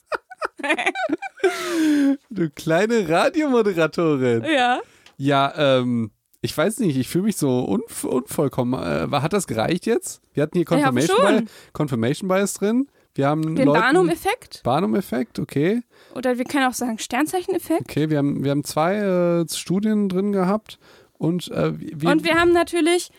du 2.30 2.50
kleine 2.50 3.08
Radiomoderatorin. 3.08 4.44
ja. 4.44 4.80
Ja, 5.18 5.52
ähm, 5.56 6.10
ich 6.40 6.56
weiß 6.56 6.80
nicht, 6.80 6.96
ich 6.96 7.08
fühle 7.08 7.24
mich 7.24 7.36
so 7.36 7.60
unv 7.60 8.04
unvollkommen. 8.04 8.74
Äh, 8.82 9.08
hat 9.20 9.32
das 9.32 9.46
gereicht 9.46 9.86
jetzt? 9.86 10.20
Wir 10.34 10.42
hatten 10.42 10.58
hier 10.58 10.62
Ja, 10.62 10.86
Confirmation, 10.86 11.16
schon. 11.16 11.36
Bias, 11.44 11.50
Confirmation 11.72 12.28
Bias 12.28 12.54
drin. 12.54 12.88
Wir 13.14 13.28
haben 13.28 13.54
Den 13.54 13.68
Barnum-Effekt. 13.68 14.62
Barnum-Effekt, 14.64 15.38
okay. 15.38 15.82
Oder 16.16 16.38
wir 16.38 16.44
können 16.44 16.66
auch 16.66 16.72
sagen 16.72 16.98
Sternzeichen-Effekt. 16.98 17.82
Okay, 17.82 18.10
wir 18.10 18.18
haben, 18.18 18.42
wir 18.42 18.50
haben 18.50 18.64
zwei 18.64 18.96
äh, 18.96 19.48
Studien 19.48 20.08
drin 20.08 20.32
gehabt 20.32 20.78
Und, 21.18 21.50
äh, 21.52 21.72
wir, 21.78 22.08
Und 22.10 22.24
wir 22.24 22.34
haben 22.34 22.52
natürlich 22.52 23.12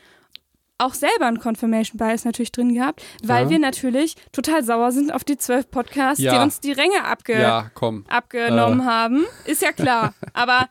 auch 0.85 0.93
selber 0.93 1.25
einen 1.25 1.39
Confirmation 1.39 1.97
Bias 1.97 2.25
natürlich 2.25 2.51
drin 2.51 2.73
gehabt, 2.73 3.03
weil 3.23 3.45
Ja. 3.45 3.49
wir 3.49 3.59
natürlich 3.59 4.15
total 4.31 4.63
sauer 4.63 4.91
sind 4.91 5.13
auf 5.13 5.23
die 5.23 5.37
zwölf 5.37 5.69
Podcasts, 5.69 6.17
die 6.17 6.23
Ja. 6.25 6.43
uns 6.43 6.59
die 6.59 6.71
Ränge 6.71 7.03
abge 7.05 7.39
ja, 7.39 7.71
abgenommen 8.09 8.81
Äh. 8.81 8.83
haben. 8.85 9.25
Ist 9.45 9.61
ja 9.61 9.71
klar. 9.71 10.13
Aber 10.33 10.67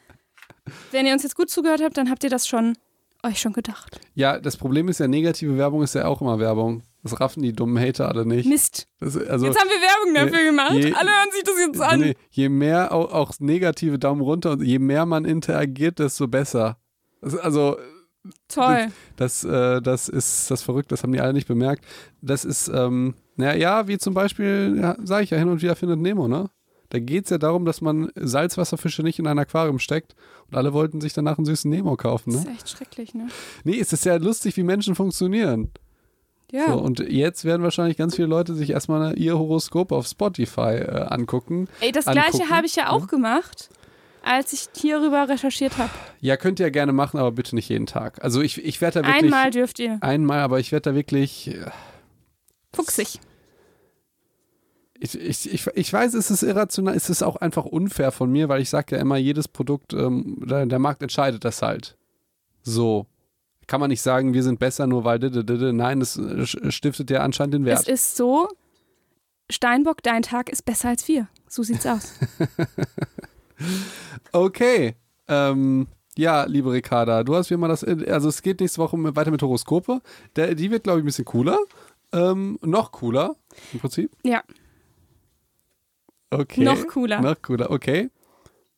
wenn 0.90 1.06
ihr 1.06 1.12
uns 1.12 1.22
jetzt 1.22 1.36
gut 1.36 1.50
zugehört 1.50 1.82
habt, 1.82 1.96
dann 1.96 2.10
habt 2.10 2.24
ihr 2.24 2.30
das 2.30 2.46
schon 2.46 2.76
euch 3.24 3.40
schon 3.40 3.52
gedacht. 3.52 4.00
Ja, 4.14 4.38
das 4.38 4.56
Problem 4.56 4.88
ist 4.88 4.98
ja, 4.98 5.06
negative 5.06 5.56
Werbung 5.56 5.82
ist 5.82 5.94
ja 5.94 6.06
auch 6.06 6.20
immer 6.20 6.38
Werbung. 6.40 6.82
Das 7.04 7.18
raffen 7.20 7.42
die 7.42 7.52
dummen 7.52 7.78
Hater 7.82 8.08
alle 8.08 8.24
nicht. 8.26 8.48
Mist. 8.48 8.86
Das, 9.00 9.16
also, 9.16 9.46
Jetzt 9.46 9.60
haben 9.60 9.68
wir 9.68 9.80
Werbung 9.80 10.14
dafür 10.32 10.44
gemacht. 10.46 10.72
je- 10.72 10.92
Alle 10.94 11.10
hören 11.10 11.30
sich 11.32 11.42
das 11.44 11.54
jetzt 11.58 11.80
an. 11.80 12.00
Nee, 12.00 12.14
je 12.30 12.48
mehr 12.48 12.92
auch, 12.92 13.12
auch 13.12 13.32
negative 13.40 13.98
Daumen 13.98 14.20
runter 14.22 14.52
und 14.52 14.62
je 14.62 14.78
mehr 14.78 15.04
man 15.06 15.24
interagiert, 15.24 15.98
desto 15.98 16.26
besser. 16.28 16.78
Also, 17.42 17.76
Toll. 18.48 18.88
das, 19.16 19.44
äh, 19.44 19.80
das 19.82 20.08
ist 20.08 20.50
das 20.50 20.62
verrückt, 20.62 20.92
das 20.92 21.02
haben 21.02 21.12
die 21.12 21.20
alle 21.20 21.32
nicht 21.32 21.48
bemerkt. 21.48 21.84
Das 22.20 22.44
ist, 22.44 22.68
ähm, 22.68 23.14
naja, 23.36 23.54
ja, 23.54 23.88
wie 23.88 23.98
zum 23.98 24.14
Beispiel, 24.14 24.78
ja, 24.80 24.96
sage 25.02 25.24
ich 25.24 25.30
ja 25.30 25.38
hin 25.38 25.48
und 25.48 25.62
wieder 25.62 25.74
findet 25.76 26.00
Nemo, 26.00 26.28
ne? 26.28 26.50
Da 26.90 26.98
geht 26.98 27.24
es 27.24 27.30
ja 27.30 27.38
darum, 27.38 27.64
dass 27.64 27.80
man 27.80 28.10
Salzwasserfische 28.14 29.02
nicht 29.02 29.18
in 29.18 29.26
ein 29.26 29.38
Aquarium 29.38 29.78
steckt 29.78 30.14
und 30.50 30.56
alle 30.58 30.74
wollten 30.74 31.00
sich 31.00 31.14
danach 31.14 31.38
einen 31.38 31.46
süßen 31.46 31.70
Nemo 31.70 31.96
kaufen, 31.96 32.32
Das 32.34 32.44
ne? 32.44 32.50
ist 32.50 32.56
echt 32.56 32.68
schrecklich, 32.68 33.14
ne? 33.14 33.28
Nee, 33.64 33.80
es 33.80 33.92
ist 33.94 34.04
ja 34.04 34.16
lustig, 34.16 34.56
wie 34.58 34.62
Menschen 34.62 34.94
funktionieren. 34.94 35.70
Ja. 36.52 36.66
So, 36.66 36.78
und 36.78 37.00
jetzt 37.00 37.46
werden 37.46 37.62
wahrscheinlich 37.62 37.96
ganz 37.96 38.14
viele 38.14 38.28
Leute 38.28 38.54
sich 38.54 38.68
erstmal 38.70 39.18
ihr 39.18 39.38
Horoskop 39.38 39.90
auf 39.90 40.06
Spotify 40.06 40.74
äh, 40.74 41.06
angucken. 41.08 41.66
Ey, 41.80 41.92
das 41.92 42.06
angucken. 42.06 42.30
gleiche 42.30 42.50
habe 42.50 42.66
ich 42.66 42.76
ja 42.76 42.90
auch 42.90 43.06
gemacht, 43.06 43.70
als 44.24 44.52
ich 44.52 44.68
hierüber 44.76 45.28
recherchiert 45.28 45.78
habe. 45.78 45.90
Ja, 46.20 46.36
könnt 46.36 46.60
ihr 46.60 46.66
ja 46.66 46.70
gerne 46.70 46.92
machen, 46.92 47.18
aber 47.18 47.32
bitte 47.32 47.54
nicht 47.54 47.68
jeden 47.68 47.86
Tag. 47.86 48.22
Also 48.22 48.40
ich, 48.40 48.62
ich 48.64 48.80
werde 48.80 49.02
da 49.02 49.08
wirklich. 49.08 49.24
Einmal 49.24 49.50
dürft 49.50 49.78
ihr. 49.78 49.98
Einmal, 50.00 50.40
aber 50.40 50.60
ich 50.60 50.72
werde 50.72 50.90
da 50.90 50.94
wirklich. 50.96 51.48
äh, 51.48 51.70
Fuchsig. 52.72 53.20
Ich, 54.98 55.18
ich, 55.18 55.52
ich, 55.52 55.66
ich 55.74 55.92
weiß, 55.92 56.14
es 56.14 56.30
ist 56.30 56.42
irrational, 56.44 56.94
es 56.94 57.10
ist 57.10 57.22
auch 57.24 57.36
einfach 57.36 57.64
unfair 57.64 58.12
von 58.12 58.30
mir, 58.30 58.48
weil 58.48 58.62
ich 58.62 58.70
sage 58.70 58.94
ja 58.94 59.02
immer, 59.02 59.16
jedes 59.16 59.48
Produkt, 59.48 59.92
ähm, 59.94 60.38
der, 60.48 60.64
der 60.66 60.78
Markt 60.78 61.02
entscheidet 61.02 61.44
das 61.44 61.60
halt. 61.60 61.96
So. 62.62 63.06
Kann 63.66 63.80
man 63.80 63.90
nicht 63.90 64.02
sagen, 64.02 64.34
wir 64.34 64.42
sind 64.42 64.58
besser, 64.60 64.86
nur 64.86 65.04
weil. 65.04 65.18
Nein, 65.18 66.00
das 66.00 66.20
stiftet 66.68 67.10
ja 67.10 67.20
anscheinend 67.22 67.54
den 67.54 67.66
Es 67.66 67.80
Wert. 67.80 67.88
ist 67.88 68.16
so, 68.16 68.48
Steinbock, 69.50 70.02
dein 70.02 70.22
Tag 70.22 70.48
ist 70.50 70.64
besser 70.64 70.90
als 70.90 71.06
wir. 71.08 71.28
So 71.48 71.62
sieht's 71.62 71.86
aus. 71.86 72.12
Okay. 74.32 74.94
Ähm, 75.28 75.86
ja, 76.16 76.44
liebe 76.44 76.72
Ricarda, 76.72 77.24
du 77.24 77.34
hast 77.34 77.50
wie 77.50 77.54
immer 77.54 77.68
das. 77.68 77.84
Also, 77.84 78.28
es 78.28 78.42
geht 78.42 78.60
nächste 78.60 78.78
Woche 78.80 78.96
weiter 79.16 79.30
mit 79.30 79.42
Horoskope. 79.42 80.00
Der, 80.36 80.54
die 80.54 80.70
wird, 80.70 80.84
glaube 80.84 80.98
ich, 80.98 81.04
ein 81.04 81.06
bisschen 81.06 81.24
cooler. 81.24 81.58
Ähm, 82.12 82.58
noch 82.62 82.92
cooler, 82.92 83.36
im 83.72 83.80
Prinzip. 83.80 84.10
ja, 84.22 84.42
Okay. 86.30 86.64
noch 86.64 86.86
cooler. 86.86 87.20
Noch 87.20 87.40
cooler, 87.42 87.70
okay. 87.70 88.10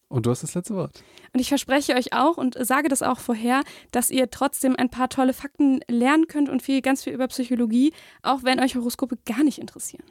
Und 0.08 0.26
du 0.26 0.30
hast 0.30 0.42
das 0.42 0.54
letzte 0.54 0.74
Wort. 0.74 1.02
Und 1.32 1.40
ich 1.40 1.48
verspreche 1.48 1.94
euch 1.94 2.12
auch 2.12 2.36
und 2.36 2.56
sage 2.64 2.88
das 2.88 3.02
auch 3.02 3.18
vorher, 3.18 3.62
dass 3.90 4.10
ihr 4.10 4.30
trotzdem 4.30 4.76
ein 4.76 4.90
paar 4.90 5.08
tolle 5.08 5.32
Fakten 5.32 5.80
lernen 5.88 6.26
könnt 6.28 6.48
und 6.48 6.62
viel, 6.62 6.82
ganz 6.82 7.02
viel 7.02 7.12
über 7.12 7.26
Psychologie, 7.28 7.92
auch 8.22 8.42
wenn 8.44 8.60
euch 8.60 8.76
Horoskope 8.76 9.16
gar 9.26 9.42
nicht 9.42 9.58
interessieren. 9.58 10.04